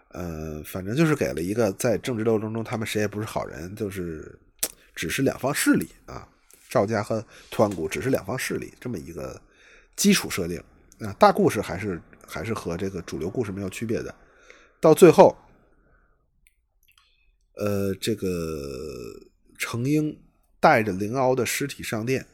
[0.09, 4.37] 呃，反正就是给了一个在政治斗争中他们谁也不是好人，就是
[4.95, 6.27] 只是两方势力啊，
[6.67, 9.41] 赵家和图案谷只是两方势力这么一个
[9.95, 10.61] 基础设定
[10.99, 12.01] 啊，大故事还是。
[12.27, 14.13] 还是和这个主流故事没有区别的。
[14.79, 15.35] 到最后，
[17.53, 18.27] 呃，这个
[19.57, 20.21] 程英
[20.59, 22.27] 带着灵鳌的尸体上殿，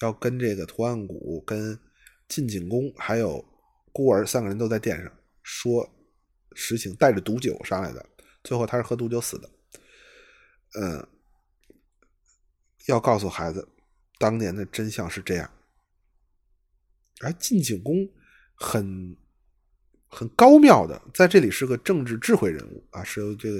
[0.00, 1.76] 要跟这个图案谷、跟
[2.28, 3.44] 晋景公还有
[3.90, 5.12] 孤儿三个人都在殿上
[5.42, 5.90] 说
[6.54, 8.06] 实情，带着毒酒上来的。
[8.44, 9.50] 最后他是喝毒酒死的。
[10.80, 11.08] 嗯，
[12.86, 13.68] 要告诉孩子，
[14.18, 15.50] 当年的真相是这样。
[17.20, 18.08] 而晋景公。
[18.62, 19.16] 很
[20.06, 23.58] 很高妙的，在这里是个政治智慧人物啊，是由这个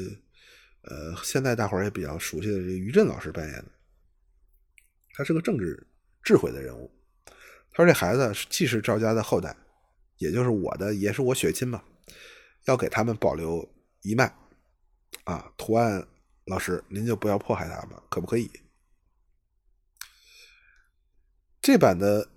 [0.83, 3.65] 呃，现在大伙儿也比较熟悉的这个于震老师扮演的。
[5.15, 5.87] 他是个政治
[6.23, 6.91] 智慧的人物。
[7.73, 9.57] 他说：“这孩子既是赵家的后代，
[10.19, 11.83] 也就是我的，也是我血亲嘛，
[12.67, 13.69] 要给他们保留
[14.03, 14.33] 一脉
[15.25, 15.53] 啊。
[15.57, 16.07] 图案
[16.47, 18.51] 老师，您就不要迫害他们，可不可以？”
[21.61, 22.29] 这版的。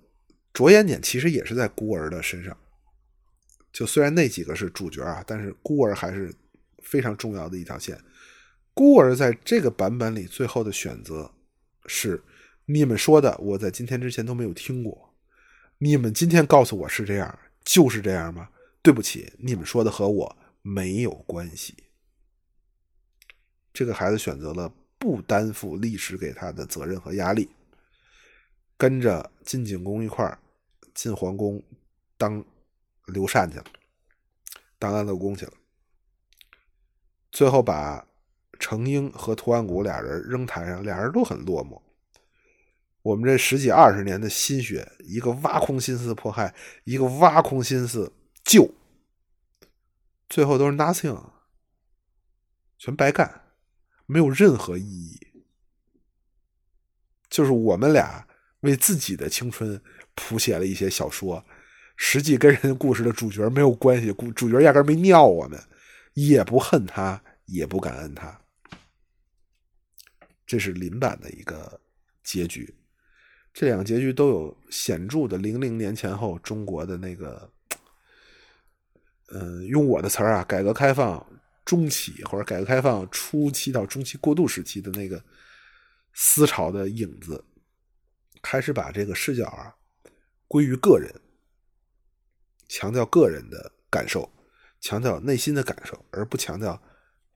[0.56, 2.56] 着眼点其实也是在孤儿的身上，
[3.74, 6.34] 就虽然那几个是主角啊，但是孤儿还是
[6.82, 8.00] 非常重要的一条线。
[8.72, 11.30] 孤儿在这个版本里最后的选择
[11.84, 12.22] 是：
[12.64, 15.14] 你们说的，我在今天之前都没有听过。
[15.76, 18.48] 你们今天告诉我是这样，就是这样吗？
[18.80, 21.76] 对不起，你们说的和我没有关系。
[23.74, 27.50] 这个孩子选择了不担负历史给他的责任和压力，
[28.78, 30.38] 跟着晋景公一块儿。
[30.96, 31.62] 进皇宫
[32.16, 32.42] 当
[33.04, 33.64] 刘禅去了，
[34.78, 35.52] 当安乐公去了。
[37.30, 38.08] 最后把
[38.58, 41.82] 程英和图案谷俩人扔台上，俩人都很落寞。
[43.02, 46.54] 我们这十几二十年的心血，一个挖空心思迫害，
[46.84, 48.74] 一个挖空心思救，
[50.30, 51.30] 最后都是 nothing，
[52.78, 53.42] 全白干，
[54.06, 55.44] 没有任何意义。
[57.28, 58.26] 就是我们俩
[58.60, 59.82] 为自己的青春。
[60.16, 61.44] 谱写了一些小说，
[61.96, 65.62] 实际跟人故事的主角没有关系，主主角压根没尿我们，
[66.14, 68.40] 也不恨他，也不感恩他。
[70.46, 71.80] 这是林版的一个
[72.22, 72.74] 结局，
[73.52, 77.50] 这两个结局都有显著的零零年前后中国的那个，
[79.32, 81.24] 嗯，用我的词儿啊，改革开放
[81.64, 85.22] 中期或者改革开放初期到中期过渡时期的那个
[86.14, 87.44] 思潮的影子，
[88.40, 89.74] 开始把这个视角啊。
[90.48, 91.12] 归于个人，
[92.68, 94.30] 强调个人的感受，
[94.80, 96.80] 强调内心的感受，而不强调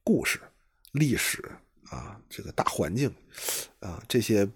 [0.02, 0.40] 故事、
[0.92, 1.42] 历史
[1.90, 3.12] 啊，这个大环境
[3.80, 4.48] 啊，这些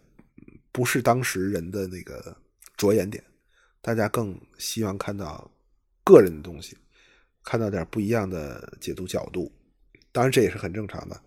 [0.71, 2.37] 不是当时人的那个
[2.77, 3.23] 着眼点，
[3.81, 5.51] 大家更希望看到
[6.05, 6.77] 个人的东西，
[7.43, 9.53] 看到点不一样的解读角度。
[10.13, 11.21] 当然这也是很正常的。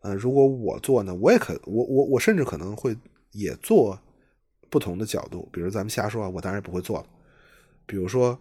[0.00, 2.94] 呃，如果我做呢，我也可我我我甚至可能会
[3.32, 3.98] 也做
[4.74, 7.06] 不同的角度，比如咱们瞎说啊，我当然不会做了。
[7.86, 8.36] 比如说，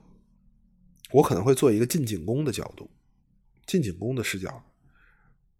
[1.11, 2.89] 我可能会做一个晋景公的角度，
[3.67, 4.63] 晋景公的视角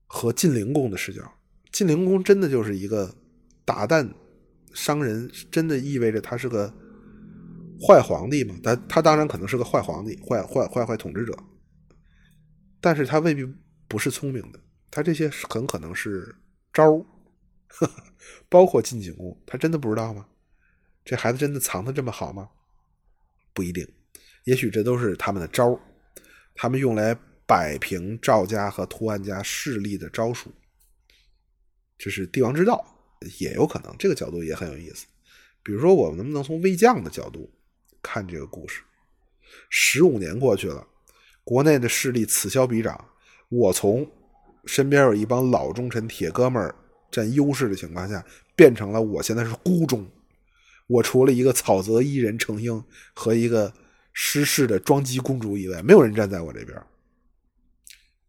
[0.07, 1.31] 和晋灵公的视角。
[1.71, 3.13] 晋灵公真的就是一个
[3.63, 4.11] 打蛋
[4.73, 6.73] 伤人，真的意味着他是个
[7.79, 8.55] 坏皇帝吗？
[8.63, 11.37] 他他当然可能是个坏皇帝，坏坏坏坏统治者，
[12.81, 13.45] 但是他未必
[13.87, 14.59] 不是聪明的。
[14.89, 16.35] 他这些很可能是
[16.73, 17.05] 招儿，
[18.49, 20.25] 包括晋景公，他真的不知道吗？
[21.03, 22.49] 这孩子真的藏的这么好吗？
[23.53, 23.87] 不一定，
[24.45, 25.79] 也许这都是他们的招，
[26.55, 30.51] 他们用来摆平赵家和图安家势力的招数。
[31.97, 32.85] 这是帝王之道，
[33.39, 35.05] 也有可能，这个角度也很有意思。
[35.61, 37.51] 比如说，我们能不能从魏将的角度
[38.01, 38.81] 看这个故事？
[39.69, 40.87] 十五年过去了，
[41.43, 43.09] 国内的势力此消彼长，
[43.49, 44.09] 我从。
[44.65, 46.73] 身边有一帮老忠臣、铁哥们
[47.11, 48.25] 占优势的情况下，
[48.55, 50.09] 变成了我现在是孤忠。
[50.87, 52.83] 我除了一个草泽伊人程英
[53.13, 53.73] 和一个
[54.11, 56.81] 失势的庄姬公主以外，没有人站在我这边，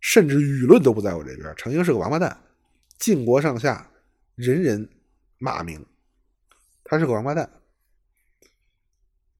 [0.00, 1.54] 甚至舆论都不在我这边。
[1.56, 2.38] 程英是个王八蛋，
[2.98, 3.90] 晋国上下
[4.34, 4.88] 人人
[5.38, 5.84] 骂名，
[6.84, 7.48] 他是个王八蛋。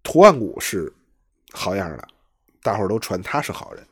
[0.03, 0.93] 图万古是
[1.53, 2.09] 好样的，
[2.63, 3.87] 大伙都传他是好人。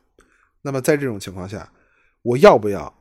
[0.61, 1.71] 那么在这种情况下。
[2.25, 2.97] 我要不要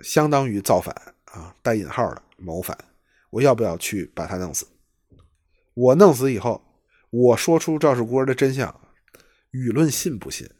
[0.00, 1.56] 相当于造反啊？
[1.62, 2.76] 带引号的谋反，
[3.30, 4.66] 我要不要去把他弄死？
[5.74, 6.64] 我弄死以后，
[7.10, 8.80] 我说出赵氏孤儿的真相，
[9.52, 10.50] 舆论信不信？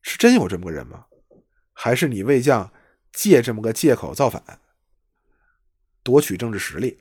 [0.00, 1.06] 是真有这么个人吗？
[1.72, 2.72] 还是你魏将
[3.12, 4.60] 借这么个借口造反，
[6.02, 6.98] 夺取政治实力？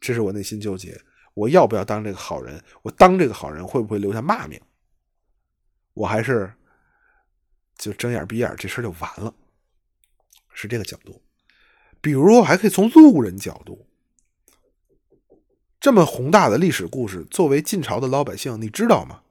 [0.00, 1.00] 这是我内心纠结。
[1.34, 2.62] 我要不要当这个好人？
[2.82, 4.60] 我当这个好人会不会留下骂名？
[5.94, 6.52] 我还是
[7.76, 9.34] 就睁眼闭眼，这事就完了，
[10.52, 11.23] 是这个角度。
[12.04, 13.86] 比如，我还可以从路人角度，
[15.80, 19.22] 这么宏大的历史故事，作为晋朝的老百姓，你知道吗？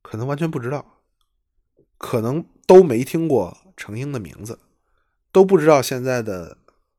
[0.00, 1.02] 可能完全不知道，
[1.96, 4.60] 可能都没听过程英的名字，
[5.32, 6.58] 都不知道现在的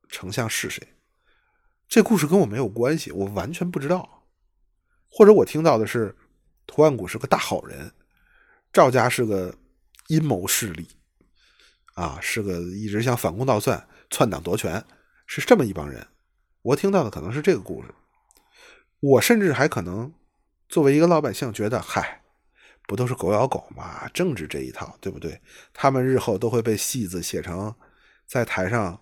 [0.10, 0.86] 丞相是谁。
[1.88, 4.26] 这故事跟我没有关系，我完全不知道。
[5.10, 6.14] 或者我听到的是，
[6.68, 7.94] 图万古是个大好人。
[8.74, 9.56] 赵家是个
[10.10, 10.90] 阴谋势力，
[11.94, 14.84] 啊，是个一直想反攻倒算、篡党夺权，
[15.26, 16.08] 是这么一帮人。
[16.62, 17.94] 我听到的可能是这个故事。
[19.00, 20.14] 我甚至还可能
[20.68, 22.22] 作为一个老百姓，觉得，嗨，
[22.88, 24.08] 不都是狗咬狗吗？
[24.10, 25.40] 政治这一套，对不对？
[25.74, 27.74] 他们日后都会被戏子写成
[28.26, 29.00] 在台上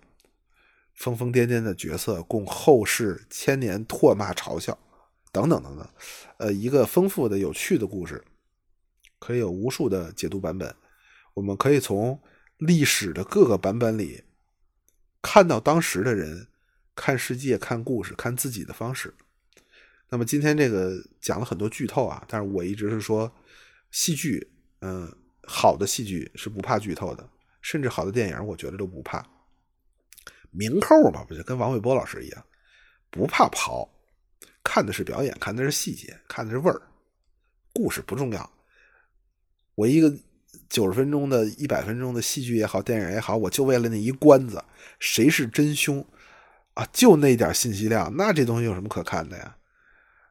[0.94, 4.78] 疯疯癫癫的角色，供后世千年唾骂嘲笑，
[5.32, 5.88] 等等等等。
[6.38, 8.24] 呃，一个丰富的、有趣的故事。
[9.18, 10.72] 可以有无数的解读版本，
[11.34, 12.22] 我们可以从
[12.58, 14.22] 历史的各个版本里
[15.30, 16.48] 看到当时的人
[16.96, 19.12] 看世界、看故事、看自己的方式。
[20.08, 23.30] 那么今天这个讲了很多剧透啊，但是我一直是说，
[23.90, 24.50] 戏剧，
[24.80, 27.28] 嗯，好的戏剧是不怕剧透的，
[27.60, 29.22] 甚至好的电影，我觉得都不怕。
[30.50, 32.46] 明扣嘛，不就跟王伟波老师一样，
[33.10, 33.86] 不怕刨，
[34.64, 36.80] 看的是表演，看的是细节，看的是味儿，
[37.74, 38.50] 故事不重要。
[39.74, 40.10] 我一个
[40.68, 44.62] 九十分钟的一百分钟的戏剧也好，电影也好，我就为了那一关子，
[44.98, 46.04] 谁是真凶
[46.74, 46.86] 啊？
[46.92, 49.56] 就那点信息量，那这东西有什么可看的呀？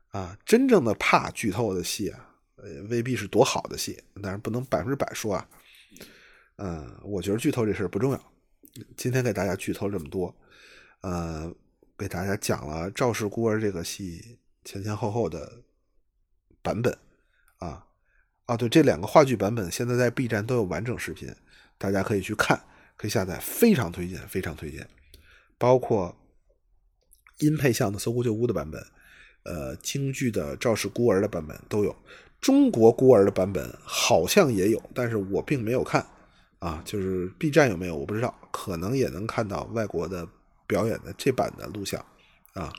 [0.10, 5.48] 啊，真正的怕剧透的戏啊，呃，未必是多好的戏，但是不能百分之百说啊。
[6.58, 8.34] 嗯，我觉得剧透这事不重要。
[8.96, 10.36] 今天给大家剧透这么多，
[11.02, 11.52] 呃，
[11.98, 15.64] 给大家讲了《赵氏孤儿》这个戏前前后后的
[16.62, 16.96] 版本
[17.58, 17.87] 啊。
[18.48, 21.30] 啊，对，这两个话剧版本现在在 B 站都有完整视频，
[21.78, 22.60] 大家可以去看，
[22.96, 24.88] 可以下载，非常推荐，非常推荐。
[25.58, 26.16] 包括
[27.40, 28.82] 音配像的《搜狐旧屋》的版本，
[29.44, 31.94] 呃，京剧的《赵氏孤儿》的版本都有，
[32.40, 36.06] 中国孤儿的版本好像也有，但是我并没有看。
[36.60, 40.28] 啊，就是 B 站有没有我不知道，可能也能看到外国的
[40.66, 42.04] 表演的这版的录像，
[42.54, 42.74] 啊。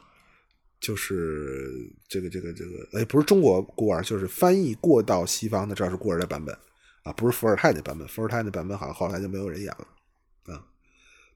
[0.80, 1.72] 就是
[2.08, 6.56] 这个这个这个，哎，不是中国孤儿，就是翻译过到西方的《这是孤儿》的版本
[7.02, 10.64] 啊，不是伏尔泰那版本，伏尔泰那版本好像后来就没有人演了啊。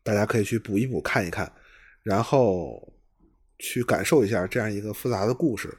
[0.02, 1.52] 大家可以去补一补看一看，
[2.02, 2.92] 然后
[3.58, 5.76] 去感受一下这样一个复杂的故事。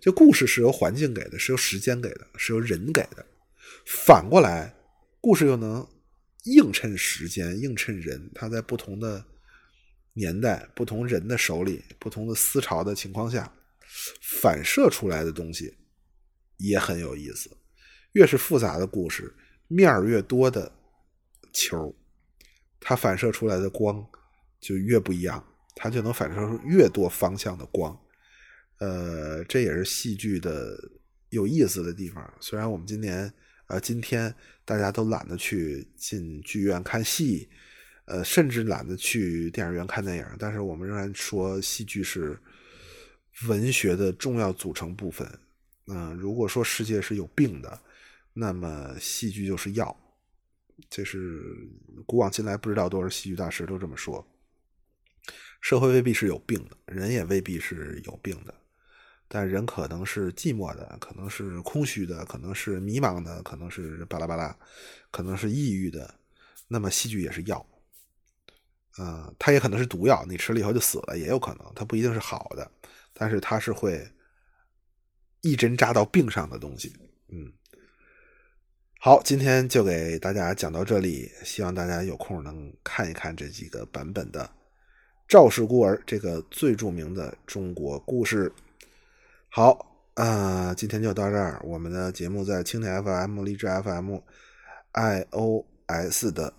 [0.00, 3.24] 这故事是由环境给的，是由时间给的，是由人给的。
[3.86, 4.74] 反过来，
[5.20, 5.86] 故事又能
[6.44, 9.24] 映衬时间，映衬人，它在不同的
[10.14, 13.52] 年代、不同人的手里、不同的思潮的情况下，
[14.40, 15.76] 反射出来的东西
[16.56, 17.50] 也很有意思。
[18.12, 19.34] 越是复杂的故事，
[19.68, 20.72] 面儿越多的
[21.52, 21.94] 球，
[22.80, 24.04] 它反射出来的光
[24.58, 25.44] 就越不一样，
[25.76, 27.94] 它就能反射出越多方向的光。
[28.78, 30.76] 呃，这也是戏剧的
[31.28, 32.34] 有意思的地方。
[32.40, 33.32] 虽然我们今年。
[33.66, 34.32] 呃，今天
[34.66, 37.48] 大家都懒得去进剧院看戏，
[38.06, 40.26] 呃，甚至懒得去电影院看电影。
[40.38, 42.38] 但是我们仍然说，戏剧是
[43.48, 45.26] 文学的重要组成部分。
[45.86, 47.80] 嗯，如果说世界是有病的，
[48.32, 49.96] 那么戏剧就是药。
[50.90, 51.40] 这是
[52.04, 54.26] 古往今来不知道多少戏剧大师都这么说。
[55.60, 58.52] 社会未必是有病的，人也未必是有病的。
[59.26, 64.54] 但人可能是寂寞的，可能是空虚的，可能是迷茫的，可能是巴拉巴拉，
[65.10, 66.14] 可能是抑郁的。
[66.68, 67.66] 那么戏剧也是药，
[68.96, 72.70] 啊，它也可能是毒药，你吃了以后就死了，也有可能，它不一定是好的，
[73.12, 74.08] 但是它是会
[75.40, 76.94] 一针扎到病上的东西。
[77.28, 77.52] 嗯，
[79.00, 84.44] 好，今天就给大家讲到这里，希望大家有空能看一看这几个版本的
[85.26, 88.52] 《赵氏孤儿》这个最著名的中国故事。
[89.48, 91.60] 好啊，今天就到这儿。
[91.64, 94.18] 我们的节目在蜻蜓 FM、荔枝 FM、
[94.92, 96.54] iOS 的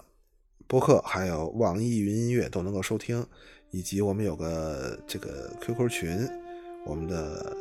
[0.67, 3.25] 播客，还有网易云音乐都能够收听，
[3.71, 6.29] 以及我们有个这个 QQ 群，
[6.85, 7.55] 我们的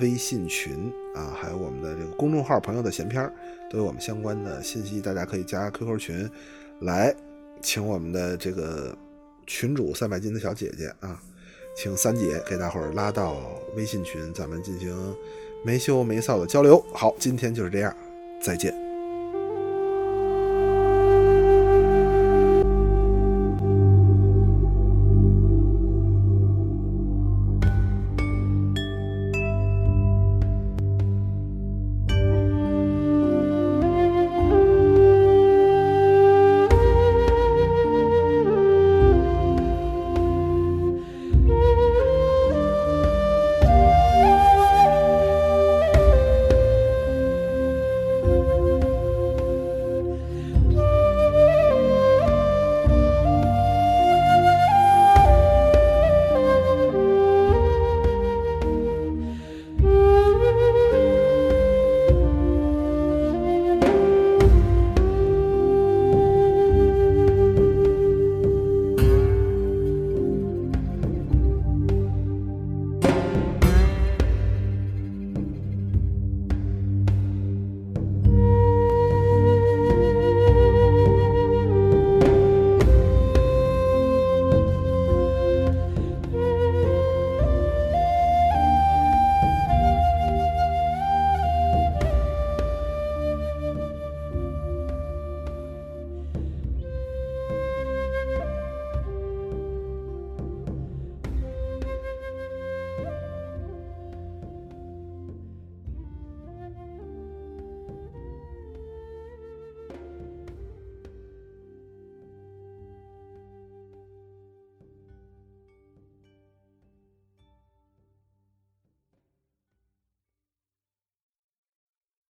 [0.00, 3.30] 微信群啊，还有我们的这个公众号“朋友的闲篇”，
[3.70, 6.30] 都有我们相关的信息，大家可以加 QQ 群
[6.80, 7.14] 来，
[7.60, 8.96] 请我们的这个
[9.46, 11.20] 群主三百斤的小姐姐啊。
[11.78, 13.36] 请三姐给大伙儿拉到
[13.76, 14.96] 微信群，咱们进行
[15.62, 16.82] 没羞没臊的交流。
[16.94, 17.94] 好，今天就是这样，
[18.40, 18.85] 再见。